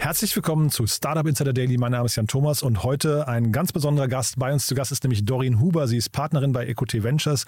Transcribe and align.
Herzlich 0.00 0.34
willkommen 0.34 0.70
zu 0.70 0.86
Startup 0.86 1.26
Insider 1.26 1.52
Daily. 1.52 1.76
Mein 1.76 1.92
Name 1.92 2.06
ist 2.06 2.16
Jan 2.16 2.26
Thomas 2.26 2.62
und 2.62 2.84
heute 2.84 3.28
ein 3.28 3.52
ganz 3.52 3.70
besonderer 3.70 4.08
Gast. 4.08 4.38
Bei 4.38 4.50
uns 4.50 4.64
zu 4.64 4.74
Gast 4.74 4.92
ist 4.92 5.04
nämlich 5.04 5.26
Doreen 5.26 5.60
Huber. 5.60 5.86
Sie 5.88 5.98
ist 5.98 6.08
Partnerin 6.08 6.54
bei 6.54 6.66
Equity 6.66 7.04
Ventures. 7.04 7.44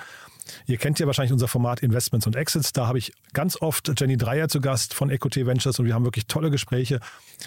Ihr 0.66 0.76
kennt 0.78 0.98
ja 0.98 1.06
wahrscheinlich 1.06 1.32
unser 1.32 1.48
Format 1.48 1.80
Investments 1.82 2.26
und 2.26 2.36
Exits. 2.36 2.72
Da 2.72 2.86
habe 2.86 2.98
ich 2.98 3.12
ganz 3.32 3.60
oft 3.60 3.92
Jenny 3.98 4.16
Dreier 4.16 4.48
zu 4.48 4.60
Gast 4.60 4.94
von 4.94 5.10
Equity 5.10 5.46
Ventures 5.46 5.78
und 5.78 5.86
wir 5.86 5.94
haben 5.94 6.04
wirklich 6.04 6.26
tolle 6.26 6.50
Gespräche. 6.50 7.00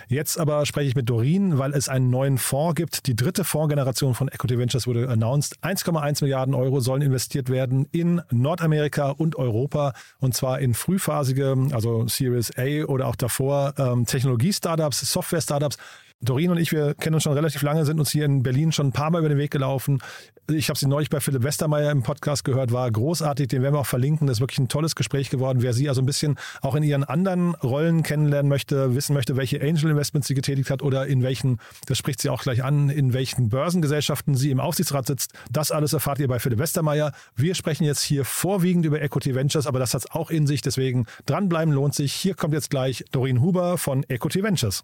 Jetzt 0.08 0.40
aber 0.40 0.66
spreche 0.66 0.90
ich 0.90 0.96
mit 0.96 1.10
Doreen, 1.10 1.58
weil 1.58 1.74
es 1.74 1.90
einen 1.90 2.10
neuen 2.10 2.38
Fonds 2.38 2.76
gibt. 2.76 3.08
Die 3.08 3.16
dritte 3.16 3.44
Fondsgeneration 3.44 4.14
von 4.14 4.28
Equity 4.28 4.58
Ventures 4.58 4.88
wurde 4.88 5.10
announced. 5.10 5.58
1,1 5.62 6.24
Milliarden 6.24 6.54
Euro 6.54 6.80
sollen 6.80 7.02
investiert 7.02 7.50
werden 7.50 7.88
in 7.92 8.22
Nordamerika 8.32 9.10
und 9.10 9.36
Europa 9.36 9.94
und 10.20 10.34
zwar 10.36 10.60
in 10.60 10.74
frühphasige, 10.74 11.56
also 11.72 12.08
Series 12.08 12.52
A 12.58 12.86
oder 12.86 13.08
auch 13.08 13.16
davor 13.16 13.74
ähm, 13.78 14.06
Technologie-Startups, 14.06 15.12
Software-Startups. 15.12 15.78
Doreen 16.22 16.50
und 16.50 16.58
ich, 16.58 16.72
wir 16.72 16.94
kennen 16.96 17.14
uns 17.14 17.24
schon 17.24 17.34
relativ 17.34 17.62
lange, 17.62 17.86
sind 17.86 18.00
uns 18.00 18.12
hier 18.12 18.26
in 18.26 18.42
Berlin 18.42 18.72
schon 18.72 18.88
ein 18.88 18.92
paar 18.92 19.12
Mal 19.12 19.20
über 19.20 19.30
den 19.30 19.38
Weg 19.38 19.52
gelaufen. 19.52 20.02
Ich 20.50 20.70
habe 20.70 20.78
sie 20.78 20.88
neulich 20.88 21.10
bei 21.10 21.20
Philipp 21.20 21.44
Westermeier 21.44 21.92
im 21.92 22.04
Podcast 22.04 22.44
gehört, 22.44 22.72
war 22.72 22.90
großartig, 22.90 23.48
den 23.48 23.62
werden 23.62 23.76
wir 23.76 23.80
auch 23.80 23.86
verlinken. 23.86 24.28
Das 24.28 24.38
ist 24.38 24.42
wirklich 24.42 24.60
ein 24.60 24.68
tolles 24.68 24.96
Gespräch 24.96 25.30
geworden. 25.30 25.62
Wer 25.62 25.74
sie 25.74 25.90
also 25.90 26.02
ein 26.02 26.06
bisschen 26.06 26.38
auch 26.62 26.76
in 26.76 26.84
ihren 26.84 27.04
anderen 27.04 27.56
Rollen 27.56 28.04
kennenlernen 28.04 28.50
möchte, 28.50 28.96
wissen 28.96 29.14
möchte, 29.14 29.38
welche 29.38 29.62
Angel 29.62 29.92
Investments 29.92 30.28
sie 30.28 30.36
getätigt 30.36 30.70
hat 30.70 30.82
oder 30.82 31.06
in 31.08 31.24
welchen, 31.24 31.60
das 31.88 31.98
spricht 31.98 32.22
sie 32.22 32.30
auch 32.30 32.44
gleich 32.44 32.64
an, 32.64 32.90
in 32.90 33.14
welchen 33.14 33.50
Börsengesellschaften 33.50 34.36
sie 34.36 34.52
im 34.52 34.60
Aufsichtsrat 34.60 35.08
sitzt. 35.08 35.34
Das 35.52 35.72
alles 35.72 35.94
erfahrt 35.94 36.20
ihr 36.20 36.28
bei 36.28 36.40
Philipp 36.40 36.60
Westermeier. 36.60 37.12
Wir 37.36 37.56
sprechen 37.56 37.84
jetzt 37.84 38.02
hier 38.02 38.24
vorwiegend 38.24 38.86
über 38.86 39.02
Equity 39.02 39.36
Ventures, 39.36 39.68
aber 39.68 39.80
das 39.80 39.94
hat 39.94 40.02
es 40.02 40.12
auch 40.12 40.30
in 40.30 40.48
sich. 40.48 40.62
Deswegen 40.62 41.06
dranbleiben 41.26 41.74
lohnt 41.74 41.96
sich. 41.96 42.14
Hier 42.14 42.36
kommt 42.36 42.54
jetzt 42.54 42.70
gleich 42.70 43.04
Doreen 43.12 43.42
Huber 43.42 43.78
von 43.78 44.06
Equity 44.08 44.44
Ventures. 44.44 44.84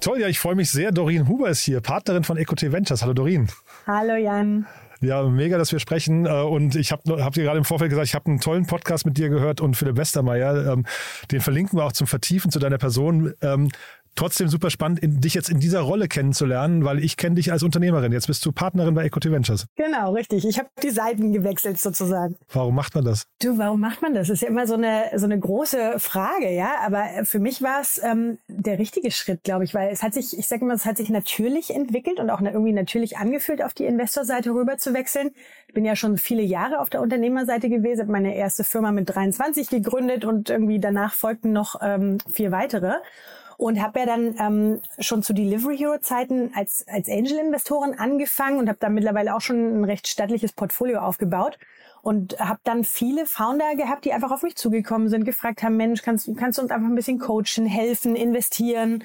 Toll, 0.00 0.20
ja, 0.20 0.28
ich 0.28 0.38
freue 0.38 0.54
mich 0.54 0.70
sehr. 0.70 0.92
Doreen 0.92 1.26
Huber 1.28 1.48
ist 1.50 1.60
hier, 1.62 1.80
Partnerin 1.80 2.22
von 2.24 2.36
Equity 2.36 2.70
Ventures. 2.72 3.02
Hallo 3.02 3.14
Doreen. 3.14 3.48
Hallo 3.86 4.14
Jan. 4.14 4.66
Ja, 5.00 5.22
mega, 5.24 5.58
dass 5.58 5.72
wir 5.72 5.78
sprechen. 5.80 6.26
Äh, 6.26 6.30
Und 6.30 6.76
ich 6.76 6.92
habe 6.92 7.24
hab 7.24 7.32
dir 7.34 7.44
gerade 7.44 7.58
im 7.58 7.64
Vorfeld 7.64 7.90
gesagt, 7.90 8.06
ich 8.08 8.14
habe 8.14 8.26
einen 8.26 8.40
tollen 8.40 8.66
Podcast 8.66 9.06
mit 9.06 9.16
dir 9.18 9.28
gehört 9.28 9.60
und 9.60 9.76
Philipp 9.76 9.96
Westermeier. 9.96 10.72
ähm, 10.72 10.86
Den 11.30 11.40
verlinken 11.40 11.78
wir 11.78 11.84
auch 11.84 11.92
zum 11.92 12.06
Vertiefen 12.06 12.50
zu 12.50 12.58
deiner 12.58 12.78
Person. 12.78 13.34
Trotzdem 14.18 14.48
super 14.48 14.68
spannend, 14.70 14.98
in, 14.98 15.20
dich 15.20 15.34
jetzt 15.34 15.48
in 15.48 15.60
dieser 15.60 15.78
Rolle 15.78 16.08
kennenzulernen, 16.08 16.84
weil 16.84 17.04
ich 17.04 17.16
kenne 17.16 17.36
dich 17.36 17.52
als 17.52 17.62
Unternehmerin. 17.62 18.10
Jetzt 18.10 18.26
bist 18.26 18.44
du 18.44 18.50
Partnerin 18.50 18.92
bei 18.92 19.04
Equity 19.04 19.30
Ventures. 19.30 19.66
Genau, 19.76 20.12
richtig. 20.12 20.44
Ich 20.44 20.58
habe 20.58 20.68
die 20.82 20.90
Seiten 20.90 21.32
gewechselt 21.32 21.78
sozusagen. 21.78 22.34
Warum 22.52 22.74
macht 22.74 22.96
man 22.96 23.04
das? 23.04 23.26
Du, 23.40 23.58
warum 23.58 23.78
macht 23.78 24.02
man 24.02 24.14
das? 24.14 24.26
Das 24.26 24.34
ist 24.34 24.40
ja 24.40 24.48
immer 24.48 24.66
so 24.66 24.74
eine 24.74 25.04
so 25.14 25.24
eine 25.24 25.38
große 25.38 26.00
Frage, 26.00 26.52
ja. 26.52 26.78
Aber 26.84 27.04
für 27.22 27.38
mich 27.38 27.62
war 27.62 27.80
es 27.80 28.00
ähm, 28.02 28.38
der 28.48 28.80
richtige 28.80 29.12
Schritt, 29.12 29.44
glaube 29.44 29.62
ich, 29.62 29.72
weil 29.72 29.92
es 29.92 30.02
hat 30.02 30.14
sich, 30.14 30.36
ich 30.36 30.48
sage 30.48 30.62
immer, 30.64 30.74
es 30.74 30.84
hat 30.84 30.96
sich 30.96 31.10
natürlich 31.10 31.72
entwickelt 31.72 32.18
und 32.18 32.28
auch 32.30 32.40
irgendwie 32.40 32.72
natürlich 32.72 33.18
angefühlt, 33.18 33.62
auf 33.62 33.72
die 33.72 33.84
Investorseite 33.84 34.50
rüber 34.50 34.78
zu 34.78 34.94
wechseln. 34.94 35.30
Ich 35.68 35.74
bin 35.74 35.84
ja 35.84 35.94
schon 35.94 36.18
viele 36.18 36.42
Jahre 36.42 36.80
auf 36.80 36.90
der 36.90 37.02
Unternehmerseite 37.02 37.68
gewesen, 37.68 38.00
habe 38.00 38.10
meine 38.10 38.34
erste 38.34 38.64
Firma 38.64 38.90
mit 38.90 39.14
23 39.14 39.68
gegründet 39.68 40.24
und 40.24 40.50
irgendwie 40.50 40.80
danach 40.80 41.14
folgten 41.14 41.52
noch 41.52 41.76
ähm, 41.82 42.18
vier 42.32 42.50
weitere 42.50 42.94
und 43.58 43.82
habe 43.82 43.98
ja 43.98 44.06
dann 44.06 44.36
ähm, 44.38 44.80
schon 45.00 45.22
zu 45.22 45.34
Delivery 45.34 45.76
Hero 45.76 45.98
Zeiten 45.98 46.52
als 46.54 46.86
als 46.88 47.08
Angel 47.08 47.38
Investorin 47.38 47.98
angefangen 47.98 48.58
und 48.58 48.68
habe 48.68 48.78
da 48.80 48.88
mittlerweile 48.88 49.34
auch 49.34 49.40
schon 49.40 49.80
ein 49.80 49.84
recht 49.84 50.06
stattliches 50.08 50.52
Portfolio 50.52 51.00
aufgebaut. 51.00 51.58
Und 52.00 52.38
habe 52.38 52.60
dann 52.62 52.84
viele 52.84 53.26
Founder 53.26 53.74
gehabt, 53.74 54.04
die 54.04 54.12
einfach 54.12 54.30
auf 54.30 54.44
mich 54.44 54.54
zugekommen 54.54 55.08
sind, 55.08 55.24
gefragt 55.24 55.64
haben, 55.64 55.76
Mensch, 55.76 56.00
kannst 56.02 56.30
kannst 56.36 56.56
du 56.56 56.62
uns 56.62 56.70
einfach 56.70 56.86
ein 56.86 56.94
bisschen 56.94 57.18
coachen, 57.18 57.66
helfen, 57.66 58.14
investieren 58.14 59.02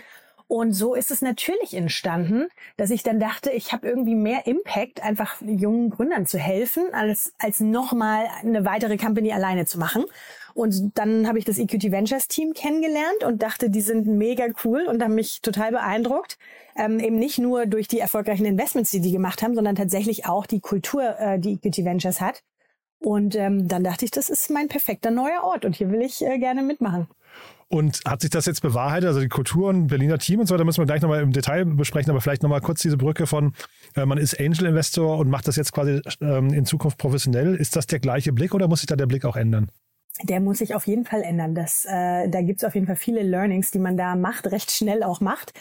und 0.54 0.72
so 0.74 0.94
ist 0.94 1.10
es 1.10 1.24
natürlich 1.24 1.74
entstanden, 1.74 2.48
dass 2.78 2.92
ich 2.92 3.02
dann 3.02 3.20
dachte, 3.20 3.50
ich 3.50 3.74
habe 3.74 3.88
irgendwie 3.88 4.14
mehr 4.14 4.46
Impact, 4.46 5.02
einfach 5.02 5.42
jungen 5.42 5.90
Gründern 5.90 6.28
zu 6.28 6.38
helfen, 6.38 6.94
als, 6.94 7.34
als 7.40 7.60
nochmal 7.60 8.28
eine 8.40 8.64
weitere 8.64 8.98
Company 8.98 9.32
alleine 9.32 9.66
zu 9.66 9.80
machen. 9.80 10.06
Und 10.54 10.92
dann 10.94 11.28
habe 11.28 11.40
ich 11.40 11.46
das 11.46 11.58
Equity 11.58 11.92
Ventures 11.92 12.28
Team 12.28 12.54
kennengelernt 12.54 13.24
und 13.26 13.42
dachte, 13.42 13.72
die 13.72 13.82
sind 13.82 14.06
mega 14.06 14.46
cool 14.64 14.86
und 14.88 15.02
haben 15.02 15.16
mich 15.16 15.42
total 15.42 15.72
beeindruckt. 15.72 16.38
Ähm, 16.76 17.00
eben 17.00 17.16
nicht 17.18 17.40
nur 17.40 17.66
durch 17.66 17.88
die 17.88 17.98
erfolgreichen 17.98 18.46
Investments, 18.46 18.92
die 18.92 19.02
die 19.02 19.12
gemacht 19.12 19.42
haben, 19.42 19.56
sondern 19.56 19.74
tatsächlich 19.74 20.28
auch 20.28 20.46
die 20.46 20.60
Kultur, 20.60 21.20
äh, 21.20 21.40
die 21.40 21.54
Equity 21.54 21.84
Ventures 21.84 22.22
hat. 22.22 22.44
Und 23.04 23.36
ähm, 23.36 23.68
dann 23.68 23.84
dachte 23.84 24.06
ich, 24.06 24.12
das 24.12 24.30
ist 24.30 24.50
mein 24.50 24.70
perfekter 24.70 25.12
neuer 25.12 25.44
Ort 25.44 25.66
und 25.66 25.76
hier 25.76 25.92
will 25.92 26.02
ich 26.02 26.24
äh, 26.26 26.40
gerne 26.40 26.64
mitmachen. 26.64 27.08
Und 27.68 28.02
hat 28.06 28.22
sich 28.22 28.30
das 28.30 28.46
jetzt 28.46 28.62
bewahrheitet, 28.62 29.08
also 29.08 29.20
die 29.20 29.28
Kultur 29.28 29.70
und 29.70 29.88
Berliner 29.88 30.20
Team 30.20 30.40
und 30.40 30.46
so 30.46 30.54
weiter, 30.54 30.64
müssen 30.64 30.82
wir 30.82 30.86
gleich 30.86 31.02
nochmal 31.02 31.22
im 31.22 31.34
Detail 31.34 31.66
besprechen, 31.66 32.12
aber 32.12 32.22
vielleicht 32.22 32.44
nochmal 32.44 32.62
kurz 32.62 32.82
diese 32.82 32.96
Brücke 32.96 33.28
von, 33.28 33.54
äh, 33.96 34.06
man 34.06 34.18
ist 34.18 34.40
Angel 34.40 34.68
Investor 34.68 35.18
und 35.18 35.30
macht 35.30 35.50
das 35.50 35.58
jetzt 35.58 35.74
quasi 35.74 36.02
ähm, 36.22 36.54
in 36.54 36.66
Zukunft 36.66 36.98
professionell. 36.98 37.56
Ist 37.56 37.76
das 37.76 37.88
der 37.88 38.00
gleiche 38.00 38.32
Blick 38.32 38.54
oder 38.54 38.70
muss 38.70 38.80
sich 38.80 38.88
da 38.88 38.96
der 38.96 39.08
Blick 39.08 39.26
auch 39.26 39.36
ändern? 39.36 39.70
Der 40.22 40.40
muss 40.40 40.60
sich 40.60 40.74
auf 40.74 40.88
jeden 40.88 41.04
Fall 41.04 41.24
ändern. 41.24 41.56
Das, 41.56 41.86
äh, 41.86 42.30
da 42.30 42.42
gibt's 42.42 42.64
auf 42.64 42.76
jeden 42.76 42.86
Fall 42.88 42.96
viele 42.96 43.24
Learnings, 43.24 43.72
die 43.72 43.80
man 43.80 43.98
da 43.98 44.16
macht, 44.16 44.48
recht 44.48 44.72
schnell 44.72 45.04
auch 45.04 45.20
macht. 45.20 45.52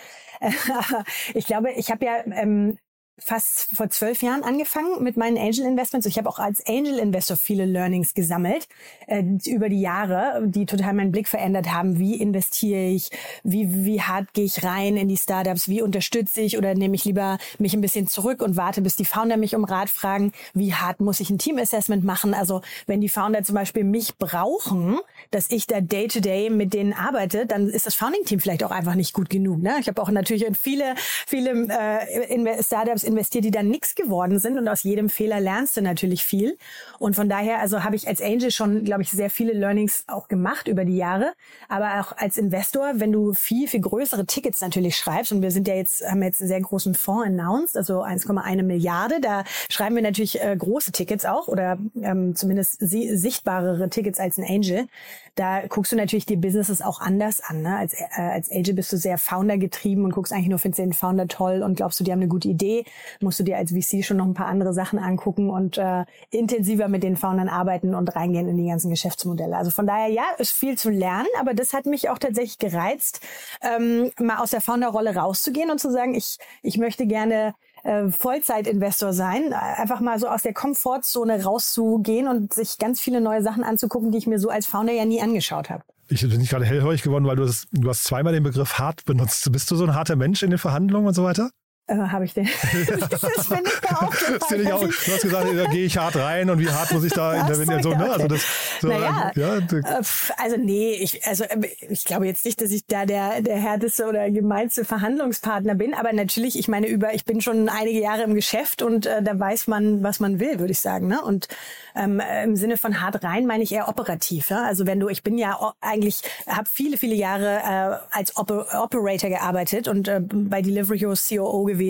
ich 1.35 1.47
glaube, 1.47 1.73
ich 1.73 1.91
habe 1.91 2.05
ja 2.05 2.19
ähm, 2.27 2.77
fast 3.23 3.69
vor 3.75 3.89
zwölf 3.91 4.23
Jahren 4.23 4.43
angefangen 4.43 5.03
mit 5.03 5.17
meinen 5.17 5.39
Angel 5.39 5.67
Investments. 5.67 6.07
Ich 6.07 6.19
habe 6.19 6.29
auch 6.29 6.39
als 6.39 6.65
Angel 6.67 6.99
Investor 6.99 7.37
viele 7.37 7.65
Learnings 7.65 8.15
gesammelt 8.15 8.69
äh, 9.07 9.23
über 9.47 9.69
die 9.69 9.81
Jahre, 9.81 10.43
die 10.47 10.67
total 10.67 10.95
meinen 10.95 11.13
Blick 11.13 11.29
verändert 11.29 11.73
haben. 11.73 11.99
Wie 11.99 12.21
investiere 12.21 12.89
ich? 12.89 13.11
Wie, 13.43 13.85
wie 13.85 14.01
hart 14.01 14.33
gehe 14.35 14.45
ich 14.45 14.65
rein 14.65 14.97
in 14.97 15.09
die 15.09 15.17
Startups? 15.17 15.69
Wie 15.69 15.83
unterstütze 15.83 16.41
ich 16.41 16.59
oder 16.59 16.75
nehme 16.75 16.95
ich 16.95 17.05
lieber 17.05 17.39
mich 17.59 17.75
ein 17.75 17.81
bisschen 17.81 18.07
zurück 18.07 18.43
und 18.43 18.57
warte, 18.57 18.83
bis 18.83 18.97
die 18.97 19.05
Founder 19.05 19.37
mich 19.37 19.55
um 19.55 19.65
Rat 19.65 19.91
fragen? 19.91 20.33
Wie 20.55 20.75
hart 20.75 21.01
muss 21.01 21.21
ich 21.21 21.31
ein 21.31 21.39
Team 21.39 21.59
Assessment 21.59 22.05
machen? 22.05 22.35
Also 22.35 22.63
wenn 22.87 23.01
die 23.01 23.09
Founder 23.09 23.43
zum 23.43 23.55
Beispiel 23.55 23.85
mich 23.85 24.17
brauchen, 24.19 24.99
dass 25.31 25.51
ich 25.51 25.67
da 25.67 25.81
day 25.81 26.09
to 26.09 26.21
day 26.21 26.51
mit 26.51 26.75
denen 26.75 26.93
arbeite, 26.93 27.47
dann 27.47 27.69
ist 27.69 27.87
das 27.87 27.95
Founding 27.95 28.25
Team 28.25 28.41
vielleicht 28.41 28.65
auch 28.65 28.71
einfach 28.71 28.95
nicht 28.95 29.13
gut 29.13 29.31
genug. 29.31 29.63
Ne? 29.63 29.77
Ich 29.81 29.89
habe 29.89 30.01
auch 30.03 30.11
natürlich 30.11 30.47
viele, 30.61 30.95
viele 31.27 31.51
äh, 31.69 32.63
Startups 32.63 33.05
investiert, 33.13 33.45
die 33.45 33.51
dann 33.51 33.69
nichts 33.69 33.95
geworden 33.95 34.39
sind 34.39 34.59
und 34.59 34.69
aus 34.69 34.83
jedem 34.83 35.09
Fehler 35.09 35.41
lernst 35.41 35.77
du 35.77 35.83
natürlich 35.83 36.25
viel. 36.25 36.59
Und 36.99 37.15
von 37.15 37.29
daher, 37.29 37.61
also 37.61 37.85
habe 37.85 37.97
ich 37.97 38.09
als 38.09 38.21
Angel 38.21 38.51
schon, 38.51 38.85
glaube 38.85 39.03
ich, 39.03 39.11
sehr 39.11 39.31
viele 39.31 39.53
Learnings 39.53 40.05
auch 40.09 40.29
gemacht 40.29 40.69
über 40.69 40.85
die 40.85 40.97
Jahre. 40.97 41.33
Aber 41.69 42.01
auch 42.01 42.17
als 42.17 42.37
Investor, 42.37 42.95
wenn 42.97 43.13
du 43.13 43.35
viel, 43.35 43.69
viel 43.69 43.81
größere 43.81 44.27
Tickets 44.27 44.61
natürlich 44.61 44.97
schreibst, 44.97 45.33
und 45.33 45.43
wir 45.43 45.51
sind 45.51 45.69
ja 45.69 45.75
jetzt, 45.75 46.05
haben 46.09 46.23
jetzt 46.23 46.41
einen 46.41 46.49
sehr 46.49 46.61
großen 46.61 46.95
Fonds 46.95 47.27
announced, 47.27 47.77
also 47.77 48.03
1,1 48.03 48.63
Milliarde, 48.63 49.21
da 49.21 49.45
schreiben 49.71 49.95
wir 49.95 50.03
natürlich 50.03 50.43
äh, 50.43 50.57
große 50.57 50.93
Tickets 50.93 51.25
auch 51.25 51.49
oder 51.49 51.79
ähm, 52.01 52.35
zumindest 52.35 52.77
sichtbarere 52.81 53.89
Tickets 53.91 54.19
als 54.19 54.39
ein 54.39 54.45
Angel. 54.45 54.89
Da 55.35 55.67
guckst 55.67 55.93
du 55.93 55.97
natürlich 55.97 56.27
die 56.27 56.37
Businesses 56.37 56.83
auch 56.83 57.01
anders 57.01 57.41
an. 57.41 57.63
Ne? 57.63 57.77
Als, 57.77 57.95
äh, 57.95 58.07
als 58.17 58.51
Angel 58.51 58.75
bist 58.75 58.93
du 58.93 58.99
sehr 58.99 59.17
Founder 59.17 59.57
getrieben 59.57 60.05
und 60.05 60.13
guckst 60.13 60.33
eigentlich 60.33 60.49
nur, 60.49 60.59
findest 60.59 60.79
den 60.79 60.93
Founder 60.93 61.27
toll 61.27 61.63
und 61.63 61.77
glaubst 61.77 61.99
du, 61.99 62.05
die 62.05 62.13
haben 62.13 62.21
eine 62.21 62.29
gute 62.29 62.49
Idee, 62.49 62.85
musst 63.21 63.39
du 63.41 63.45
dir 63.45 63.57
als 63.57 63.73
VC 63.73 64.05
schon 64.05 64.17
noch 64.17 64.27
ein 64.27 64.35
paar 64.35 64.47
andere 64.47 64.73
Sachen 64.73 64.99
angucken 64.99 65.51
und 65.51 65.79
äh, 65.79 66.05
intensiver 66.31 66.89
mit 66.89 67.03
den 67.03 67.17
Foundern 67.17 67.49
arbeiten 67.49 67.95
und 67.95 68.15
reingehen 68.15 68.49
in 68.49 68.57
die 68.57 68.69
ganzen 68.69 68.91
Geschäftsmodelle. 68.91 69.57
Also 69.57 69.71
von 69.71 69.87
daher, 69.87 70.09
ja, 70.09 70.25
ist 70.39 70.53
viel 70.53 70.77
zu 70.77 70.91
lernen, 70.91 71.29
aber 71.41 71.55
das 71.55 71.73
hat 71.73 71.87
mich 71.87 72.09
auch 72.09 72.19
tatsächlich 72.19 72.59
gereizt, 72.59 73.21
ähm, 73.63 74.11
mal 74.19 74.39
aus 74.39 74.51
der 74.51 74.61
Founderrolle 74.61 75.15
rauszugehen 75.15 75.71
und 75.71 75.79
zu 75.79 75.91
sagen, 75.91 76.15
ich, 76.15 76.39
ich 76.63 76.79
möchte 76.79 77.07
gerne 77.07 77.55
äh, 77.83 78.09
Vollzeitinvestor 78.09 79.13
sein, 79.13 79.53
einfach 79.53 80.01
mal 80.01 80.19
so 80.19 80.29
aus 80.29 80.43
der 80.43 80.55
Komfortzone 80.55 81.43
rauszugehen 81.43 82.29
und 82.29 82.55
sich 82.55 82.79
ganz 82.79 83.01
viele 83.01 83.21
neue 83.21 83.43
Sachen 83.43 83.65
anzugucken, 83.65 84.11
die 84.11 84.19
ich 84.19 84.27
mir 84.27 84.39
so 84.39 84.49
als 84.49 84.67
Founder 84.67 84.93
ja 84.93 85.05
nie 85.05 85.21
angeschaut 85.21 85.71
habe. 85.71 85.83
Ich 86.09 86.21
bin 86.21 86.39
nicht 86.39 86.51
gerade 86.51 86.65
hellhörig 86.65 87.03
geworden, 87.03 87.27
weil 87.27 87.37
du, 87.37 87.45
das, 87.45 87.67
du 87.73 87.89
hast 87.89 88.05
zweimal 88.05 88.33
den 88.33 88.43
Begriff 88.43 88.79
hart 88.79 89.05
benutzt. 89.05 89.51
Bist 89.51 89.71
du 89.71 89.77
so 89.77 89.85
ein 89.85 89.95
harter 89.95 90.17
Mensch 90.17 90.43
in 90.43 90.51
den 90.51 90.59
Verhandlungen 90.59 91.07
und 91.07 91.15
so 91.15 91.25
weiter? 91.25 91.51
Äh, 91.93 92.09
habe 92.09 92.25
ich 92.25 92.35
den. 92.35 92.45
das 93.11 93.21
bin 93.49 93.61
ich 93.65 93.81
da 93.81 93.97
auch. 93.97 94.15
du 94.15 95.13
hast 95.13 95.23
gesagt, 95.23 95.47
da 95.55 95.65
gehe 95.67 95.85
ich 95.85 95.99
hart 95.99 96.17
rein 96.17 96.49
und 96.49 96.59
wie 96.59 96.69
hart 96.69 96.91
muss 96.93 97.05
ich 97.05 97.13
da 97.13 97.35
intervenieren? 97.35 97.83
So, 97.83 97.91
ne? 97.91 98.11
also, 98.11 98.29
das, 98.29 98.45
so, 98.81 98.89
naja, 98.89 99.31
ja, 99.35 99.57
äh, 99.59 100.03
also 100.37 100.57
nee, 100.57 100.95
ich, 100.95 101.27
also 101.27 101.45
äh, 101.45 101.69
ich 101.89 102.05
glaube 102.05 102.27
jetzt 102.27 102.45
nicht, 102.45 102.61
dass 102.61 102.71
ich 102.71 102.87
da 102.87 103.05
der, 103.05 103.43
der 103.43 103.57
härteste 103.57 104.07
oder 104.07 104.31
gemeinste 104.31 104.85
Verhandlungspartner 104.85 105.75
bin, 105.75 105.95
aber 105.95 106.13
natürlich, 106.13 106.59
ich 106.59 106.69
meine, 106.69 106.87
über, 106.89 107.15
ich 107.15 107.25
bin 107.25 107.41
schon 107.41 107.69
einige 107.69 108.01
Jahre 108.01 108.23
im 108.23 108.35
Geschäft 108.35 108.83
und 108.83 109.07
äh, 109.07 109.23
da 109.23 109.39
weiß 109.39 109.67
man, 109.67 110.03
was 110.03 110.21
man 110.21 110.41
will, 110.41 110.59
würde 110.59 110.73
ich 110.73 110.81
sagen. 110.81 111.09
Ne? 111.09 111.23
Und 111.23 111.49
ähm, 111.95 112.23
im 112.45 112.57
Sinne 112.57 112.79
von 112.79 113.03
hart 113.03 113.23
rein 113.23 113.47
meine 113.47 113.63
ich 113.63 113.73
eher 113.73 113.89
operativ. 113.89 114.51
Ja? 114.51 114.65
Also 114.65 114.87
wenn 114.87 114.99
du, 114.99 115.09
ich 115.09 115.23
bin 115.23 115.37
ja 115.37 115.75
eigentlich, 115.81 116.23
habe 116.47 116.69
viele, 116.71 116.97
viele 116.97 117.15
Jahre 117.15 117.59
äh, 117.59 118.17
als 118.17 118.37
Oper 118.37 118.83
Operator 118.83 119.29
gearbeitet 119.29 119.89
und 119.89 120.09
äh, 120.09 120.21
bei 120.23 120.63
Delivery 120.63 120.99
Hero 120.99 121.15
COO 121.15 121.65
gewesen. 121.65 121.82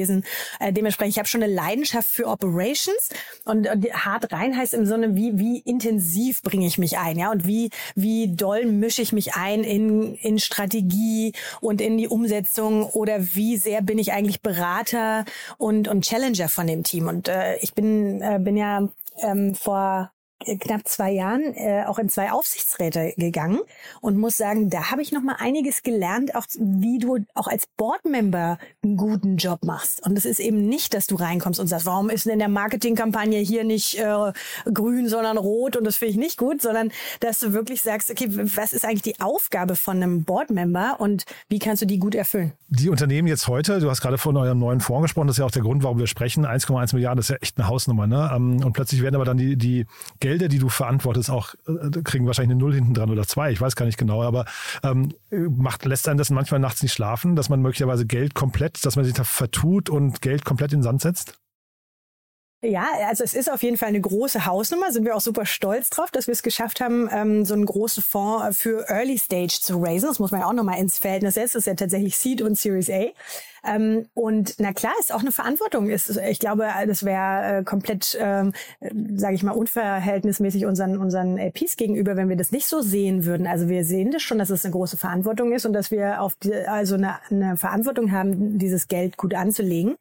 Äh, 0.60 0.72
dementsprechend, 0.72 1.12
ich 1.12 1.18
habe 1.18 1.28
schon 1.28 1.42
eine 1.42 1.52
Leidenschaft 1.52 2.08
für 2.08 2.26
Operations. 2.26 3.08
Und, 3.44 3.68
und 3.68 3.84
hart 3.92 4.32
rein 4.32 4.56
heißt 4.56 4.74
im 4.74 4.86
Sinne, 4.86 5.14
wie, 5.16 5.38
wie 5.38 5.58
intensiv 5.58 6.42
bringe 6.42 6.66
ich 6.66 6.78
mich 6.78 6.98
ein, 6.98 7.18
ja, 7.18 7.30
und 7.30 7.46
wie, 7.46 7.70
wie 7.94 8.34
doll 8.34 8.66
mische 8.66 9.02
ich 9.02 9.12
mich 9.12 9.34
ein 9.34 9.64
in, 9.64 10.14
in 10.14 10.38
Strategie 10.38 11.32
und 11.60 11.80
in 11.80 11.98
die 11.98 12.08
Umsetzung? 12.08 12.84
Oder 12.84 13.34
wie 13.34 13.56
sehr 13.56 13.82
bin 13.82 13.98
ich 13.98 14.12
eigentlich 14.12 14.42
Berater 14.42 15.24
und, 15.58 15.88
und 15.88 16.04
Challenger 16.04 16.48
von 16.48 16.66
dem 16.66 16.82
Team. 16.82 17.08
Und 17.08 17.28
äh, 17.28 17.56
ich 17.56 17.74
bin, 17.74 18.20
äh, 18.20 18.38
bin 18.40 18.56
ja 18.56 18.88
ähm, 19.22 19.54
vor 19.54 20.12
knapp 20.60 20.86
zwei 20.86 21.10
Jahren 21.10 21.54
äh, 21.54 21.84
auch 21.86 21.98
in 21.98 22.08
zwei 22.08 22.32
Aufsichtsräte 22.32 23.14
gegangen 23.16 23.60
und 24.00 24.16
muss 24.18 24.36
sagen, 24.36 24.70
da 24.70 24.90
habe 24.90 25.02
ich 25.02 25.12
noch 25.12 25.22
mal 25.22 25.36
einiges 25.38 25.82
gelernt, 25.82 26.34
auch 26.34 26.46
wie 26.58 26.98
du 26.98 27.18
auch 27.34 27.46
als 27.46 27.66
Boardmember 27.76 28.58
einen 28.82 28.96
guten 28.96 29.36
Job 29.36 29.64
machst. 29.64 30.04
Und 30.04 30.16
es 30.16 30.24
ist 30.24 30.40
eben 30.40 30.68
nicht, 30.68 30.94
dass 30.94 31.06
du 31.06 31.16
reinkommst 31.16 31.60
und 31.60 31.66
sagst, 31.66 31.86
warum 31.86 32.10
ist 32.10 32.26
denn 32.26 32.34
in 32.34 32.38
der 32.38 32.48
Marketingkampagne 32.48 33.38
hier 33.40 33.64
nicht 33.64 33.98
äh, 33.98 34.32
grün, 34.72 35.08
sondern 35.08 35.36
rot 35.36 35.76
und 35.76 35.84
das 35.84 35.96
finde 35.96 36.12
ich 36.12 36.18
nicht 36.18 36.38
gut, 36.38 36.62
sondern 36.62 36.90
dass 37.20 37.38
du 37.38 37.52
wirklich 37.52 37.82
sagst, 37.82 38.10
okay, 38.10 38.28
was 38.30 38.72
ist 38.72 38.84
eigentlich 38.84 39.02
die 39.02 39.20
Aufgabe 39.20 39.76
von 39.76 39.96
einem 39.96 40.24
Boardmember 40.24 40.96
und 40.98 41.24
wie 41.48 41.58
kannst 41.58 41.82
du 41.82 41.86
die 41.86 41.98
gut 41.98 42.14
erfüllen? 42.14 42.52
Die 42.68 42.88
Unternehmen 42.88 43.28
jetzt 43.28 43.48
heute, 43.48 43.80
du 43.80 43.90
hast 43.90 44.00
gerade 44.00 44.18
von 44.18 44.36
eurem 44.36 44.58
neuen 44.58 44.80
Fonds 44.80 45.02
gesprochen, 45.02 45.26
das 45.26 45.34
ist 45.34 45.40
ja 45.40 45.46
auch 45.46 45.50
der 45.50 45.62
Grund, 45.62 45.82
warum 45.82 45.98
wir 45.98 46.06
sprechen, 46.06 46.46
1,1 46.46 46.94
Milliarden, 46.94 47.18
das 47.18 47.26
ist 47.26 47.30
ja 47.30 47.36
echt 47.40 47.58
eine 47.58 47.68
Hausnummer, 47.68 48.06
ne? 48.06 48.30
Ähm, 48.34 48.64
und 48.64 48.72
plötzlich 48.72 49.02
werden 49.02 49.14
aber 49.14 49.24
dann 49.24 49.36
die, 49.36 49.56
die 49.56 49.86
Geld 50.20 50.31
Gelder, 50.32 50.48
die 50.48 50.58
du 50.58 50.70
verantwortest, 50.70 51.28
auch 51.28 51.52
äh, 51.66 52.00
kriegen 52.02 52.26
wahrscheinlich 52.26 52.52
eine 52.52 52.58
Null 52.58 52.72
hinten 52.72 52.94
dran 52.94 53.10
oder 53.10 53.26
zwei, 53.26 53.52
ich 53.52 53.60
weiß 53.60 53.76
gar 53.76 53.84
nicht 53.84 53.98
genau, 53.98 54.22
aber 54.22 54.46
ähm, 54.82 55.12
macht, 55.30 55.84
lässt 55.84 56.08
einen 56.08 56.16
das 56.16 56.30
manchmal 56.30 56.58
nachts 56.58 56.82
nicht 56.82 56.94
schlafen, 56.94 57.36
dass 57.36 57.50
man 57.50 57.60
möglicherweise 57.60 58.06
Geld 58.06 58.34
komplett, 58.34 58.82
dass 58.86 58.96
man 58.96 59.04
sich 59.04 59.12
da 59.12 59.24
vertut 59.24 59.90
und 59.90 60.22
Geld 60.22 60.46
komplett 60.46 60.72
in 60.72 60.78
den 60.78 60.84
Sand 60.84 61.02
setzt? 61.02 61.41
Ja, 62.64 62.86
also 63.08 63.24
es 63.24 63.34
ist 63.34 63.50
auf 63.50 63.64
jeden 63.64 63.76
Fall 63.76 63.88
eine 63.88 64.00
große 64.00 64.46
Hausnummer. 64.46 64.92
Sind 64.92 65.04
wir 65.04 65.16
auch 65.16 65.20
super 65.20 65.46
stolz 65.46 65.90
drauf, 65.90 66.12
dass 66.12 66.28
wir 66.28 66.32
es 66.32 66.44
geschafft 66.44 66.80
haben, 66.80 67.08
ähm, 67.12 67.44
so 67.44 67.54
einen 67.54 67.66
großen 67.66 68.04
Fonds 68.04 68.56
für 68.56 68.88
Early 68.88 69.18
Stage 69.18 69.58
zu 69.60 69.82
raisen. 69.82 70.08
Das 70.08 70.20
muss 70.20 70.30
man 70.30 70.42
ja 70.42 70.46
auch 70.46 70.52
nochmal 70.52 70.78
ins 70.78 70.96
Verhältnis 70.96 71.34
setzen. 71.34 71.54
Das 71.54 71.62
ist 71.62 71.66
ja 71.66 71.74
tatsächlich 71.74 72.16
Seed 72.16 72.40
und 72.40 72.56
Series 72.56 72.88
A. 72.88 73.06
Ähm, 73.66 74.06
und 74.14 74.54
na 74.58 74.72
klar, 74.72 74.92
ist 75.00 75.12
auch 75.12 75.22
eine 75.22 75.32
Verantwortung. 75.32 75.90
Ist, 75.90 76.16
ich 76.16 76.38
glaube, 76.38 76.68
das 76.86 77.04
wäre 77.04 77.58
äh, 77.58 77.64
komplett, 77.64 78.16
ähm, 78.20 78.52
sage 79.16 79.34
ich 79.34 79.42
mal, 79.42 79.52
unverhältnismäßig 79.52 80.64
unseren 80.64 80.98
unseren 80.98 81.38
LPs 81.38 81.74
gegenüber, 81.76 82.14
wenn 82.14 82.28
wir 82.28 82.36
das 82.36 82.52
nicht 82.52 82.66
so 82.66 82.80
sehen 82.80 83.24
würden. 83.24 83.48
Also 83.48 83.68
wir 83.68 83.84
sehen 83.84 84.12
das 84.12 84.22
schon, 84.22 84.38
dass 84.38 84.50
es 84.50 84.64
eine 84.64 84.70
große 84.70 84.96
Verantwortung 84.96 85.50
ist 85.52 85.66
und 85.66 85.72
dass 85.72 85.90
wir 85.90 86.20
auf 86.20 86.36
die, 86.36 86.54
also 86.54 86.94
eine, 86.94 87.16
eine 87.28 87.56
Verantwortung 87.56 88.12
haben, 88.12 88.56
dieses 88.58 88.86
Geld 88.86 89.16
gut 89.16 89.34
anzulegen. 89.34 89.96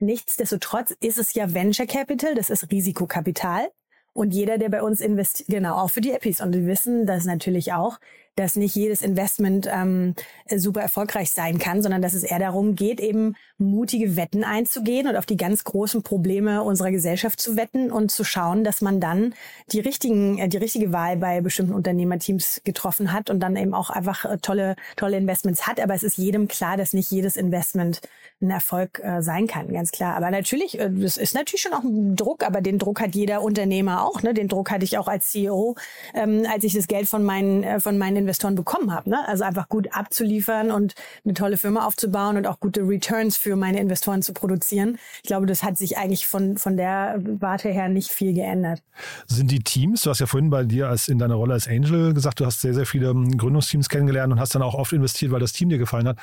Nichtsdestotrotz 0.00 0.96
ist 1.00 1.18
es 1.18 1.34
ja 1.34 1.52
Venture 1.52 1.86
Capital, 1.86 2.34
das 2.34 2.50
ist 2.50 2.70
Risikokapital. 2.70 3.70
Und 4.12 4.34
jeder, 4.34 4.58
der 4.58 4.70
bei 4.70 4.82
uns 4.82 5.00
investiert, 5.00 5.48
genau, 5.48 5.76
auch 5.76 5.90
für 5.90 6.00
die 6.00 6.10
Epis. 6.12 6.40
Und 6.40 6.52
wir 6.52 6.66
wissen 6.66 7.06
das 7.06 7.26
natürlich 7.26 7.72
auch, 7.72 7.98
dass 8.40 8.56
nicht 8.56 8.74
jedes 8.74 9.02
Investment 9.02 9.68
ähm, 9.70 10.14
super 10.56 10.80
erfolgreich 10.80 11.30
sein 11.30 11.58
kann, 11.58 11.82
sondern 11.82 12.02
dass 12.02 12.14
es 12.14 12.22
eher 12.22 12.38
darum 12.38 12.74
geht, 12.74 13.00
eben 13.00 13.36
mutige 13.58 14.16
Wetten 14.16 14.42
einzugehen 14.42 15.06
und 15.06 15.16
auf 15.16 15.26
die 15.26 15.36
ganz 15.36 15.64
großen 15.64 16.02
Probleme 16.02 16.62
unserer 16.62 16.90
Gesellschaft 16.90 17.40
zu 17.40 17.56
wetten 17.56 17.92
und 17.92 18.10
zu 18.10 18.24
schauen, 18.24 18.64
dass 18.64 18.80
man 18.80 19.00
dann 19.00 19.34
die 19.70 19.80
richtigen, 19.80 20.38
äh, 20.38 20.48
die 20.48 20.56
richtige 20.56 20.92
Wahl 20.92 21.16
bei 21.16 21.40
bestimmten 21.40 21.74
Unternehmerteams 21.74 22.62
getroffen 22.64 23.12
hat 23.12 23.30
und 23.30 23.40
dann 23.40 23.56
eben 23.56 23.74
auch 23.74 23.90
einfach 23.90 24.24
äh, 24.24 24.38
tolle, 24.38 24.76
tolle 24.96 25.16
Investments 25.18 25.66
hat. 25.66 25.80
Aber 25.80 25.94
es 25.94 26.02
ist 26.02 26.16
jedem 26.16 26.48
klar, 26.48 26.76
dass 26.76 26.92
nicht 26.92 27.10
jedes 27.10 27.36
Investment 27.36 28.00
ein 28.42 28.50
Erfolg 28.50 29.00
äh, 29.04 29.20
sein 29.22 29.46
kann, 29.46 29.72
ganz 29.72 29.92
klar. 29.92 30.16
Aber 30.16 30.30
natürlich, 30.30 30.78
äh, 30.78 30.90
das 30.90 31.18
ist 31.18 31.34
natürlich 31.34 31.60
schon 31.60 31.74
auch 31.74 31.84
ein 31.84 32.16
Druck, 32.16 32.44
aber 32.44 32.62
den 32.62 32.78
Druck 32.78 33.00
hat 33.00 33.14
jeder 33.14 33.42
Unternehmer 33.42 34.02
auch. 34.04 34.22
Ne? 34.22 34.32
Den 34.32 34.48
Druck 34.48 34.70
hatte 34.70 34.84
ich 34.84 34.96
auch 34.96 35.08
als 35.08 35.30
CEO, 35.30 35.76
ähm, 36.14 36.46
als 36.50 36.64
ich 36.64 36.72
das 36.72 36.88
Geld 36.88 37.06
von 37.06 37.22
meinen, 37.22 37.62
äh, 37.62 37.80
von 37.80 37.98
meinen 37.98 38.26
Investoren 38.30 38.54
bekommen 38.54 38.94
habe. 38.94 39.10
Ne? 39.10 39.18
Also 39.26 39.42
einfach 39.42 39.68
gut 39.68 39.88
abzuliefern 39.92 40.70
und 40.70 40.94
eine 41.24 41.34
tolle 41.34 41.56
Firma 41.56 41.84
aufzubauen 41.84 42.36
und 42.36 42.46
auch 42.46 42.60
gute 42.60 42.82
Returns 42.82 43.36
für 43.36 43.56
meine 43.56 43.80
Investoren 43.80 44.22
zu 44.22 44.32
produzieren. 44.32 44.98
Ich 45.16 45.28
glaube, 45.28 45.46
das 45.46 45.64
hat 45.64 45.76
sich 45.76 45.98
eigentlich 45.98 46.28
von, 46.28 46.56
von 46.56 46.76
der 46.76 47.20
Warte 47.40 47.70
her 47.70 47.88
nicht 47.88 48.10
viel 48.10 48.32
geändert. 48.32 48.82
Sind 49.26 49.50
die 49.50 49.58
Teams, 49.58 50.02
du 50.02 50.10
hast 50.10 50.20
ja 50.20 50.26
vorhin 50.26 50.48
bei 50.48 50.62
dir 50.62 50.88
als 50.88 51.08
in 51.08 51.18
deiner 51.18 51.34
Rolle 51.34 51.54
als 51.54 51.66
Angel 51.66 52.14
gesagt, 52.14 52.38
du 52.38 52.46
hast 52.46 52.60
sehr, 52.60 52.72
sehr 52.72 52.86
viele 52.86 53.08
ähm, 53.08 53.36
Gründungsteams 53.36 53.88
kennengelernt 53.88 54.32
und 54.32 54.38
hast 54.38 54.54
dann 54.54 54.62
auch 54.62 54.74
oft 54.74 54.92
investiert, 54.92 55.32
weil 55.32 55.40
das 55.40 55.52
Team 55.52 55.68
dir 55.68 55.78
gefallen 55.78 56.06
hat. 56.06 56.18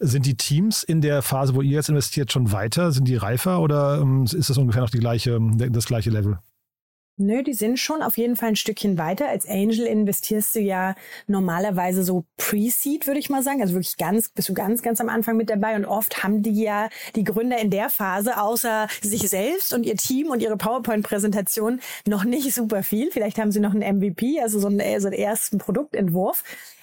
Sind 0.00 0.26
die 0.26 0.36
Teams 0.36 0.82
in 0.82 1.00
der 1.00 1.22
Phase, 1.22 1.54
wo 1.54 1.62
ihr 1.62 1.76
jetzt 1.76 1.90
investiert, 1.90 2.32
schon 2.32 2.50
weiter? 2.50 2.90
Sind 2.90 3.06
die 3.06 3.16
reifer 3.16 3.60
oder 3.60 4.00
ähm, 4.02 4.24
ist 4.24 4.50
das 4.50 4.58
ungefähr 4.58 4.82
noch 4.82 4.90
die 4.90 4.98
gleiche, 4.98 5.38
das 5.70 5.86
gleiche 5.86 6.10
Level? 6.10 6.38
Nö, 7.18 7.42
die 7.42 7.52
sind 7.52 7.78
schon 7.78 8.00
auf 8.00 8.16
jeden 8.16 8.36
Fall 8.36 8.50
ein 8.50 8.56
Stückchen 8.56 8.96
weiter. 8.96 9.28
Als 9.28 9.46
Angel 9.46 9.86
investierst 9.86 10.54
du 10.54 10.60
ja 10.60 10.94
normalerweise 11.26 12.02
so 12.04 12.24
Pre-Seed, 12.38 13.06
würde 13.06 13.20
ich 13.20 13.28
mal 13.28 13.42
sagen. 13.42 13.60
Also 13.60 13.74
wirklich 13.74 13.98
ganz, 13.98 14.30
bist 14.30 14.48
du 14.48 14.54
ganz, 14.54 14.82
ganz 14.82 14.98
am 15.00 15.10
Anfang 15.10 15.36
mit 15.36 15.50
dabei. 15.50 15.76
Und 15.76 15.84
oft 15.84 16.24
haben 16.24 16.42
die 16.42 16.62
ja 16.62 16.88
die 17.14 17.24
Gründer 17.24 17.58
in 17.58 17.70
der 17.70 17.90
Phase 17.90 18.40
außer 18.40 18.88
sich 19.02 19.28
selbst 19.28 19.74
und 19.74 19.84
ihr 19.84 19.96
Team 19.96 20.28
und 20.28 20.40
ihre 20.40 20.56
PowerPoint-Präsentation 20.56 21.80
noch 22.06 22.24
nicht 22.24 22.54
super 22.54 22.82
viel. 22.82 23.10
Vielleicht 23.10 23.38
haben 23.38 23.52
sie 23.52 23.60
noch 23.60 23.74
einen 23.74 23.98
MVP, 23.98 24.40
also 24.40 24.58
so 24.58 24.68
einen, 24.68 25.00
so 25.00 25.08
einen 25.08 25.16
ersten 25.16 25.58
Produktentwurf. 25.58 26.42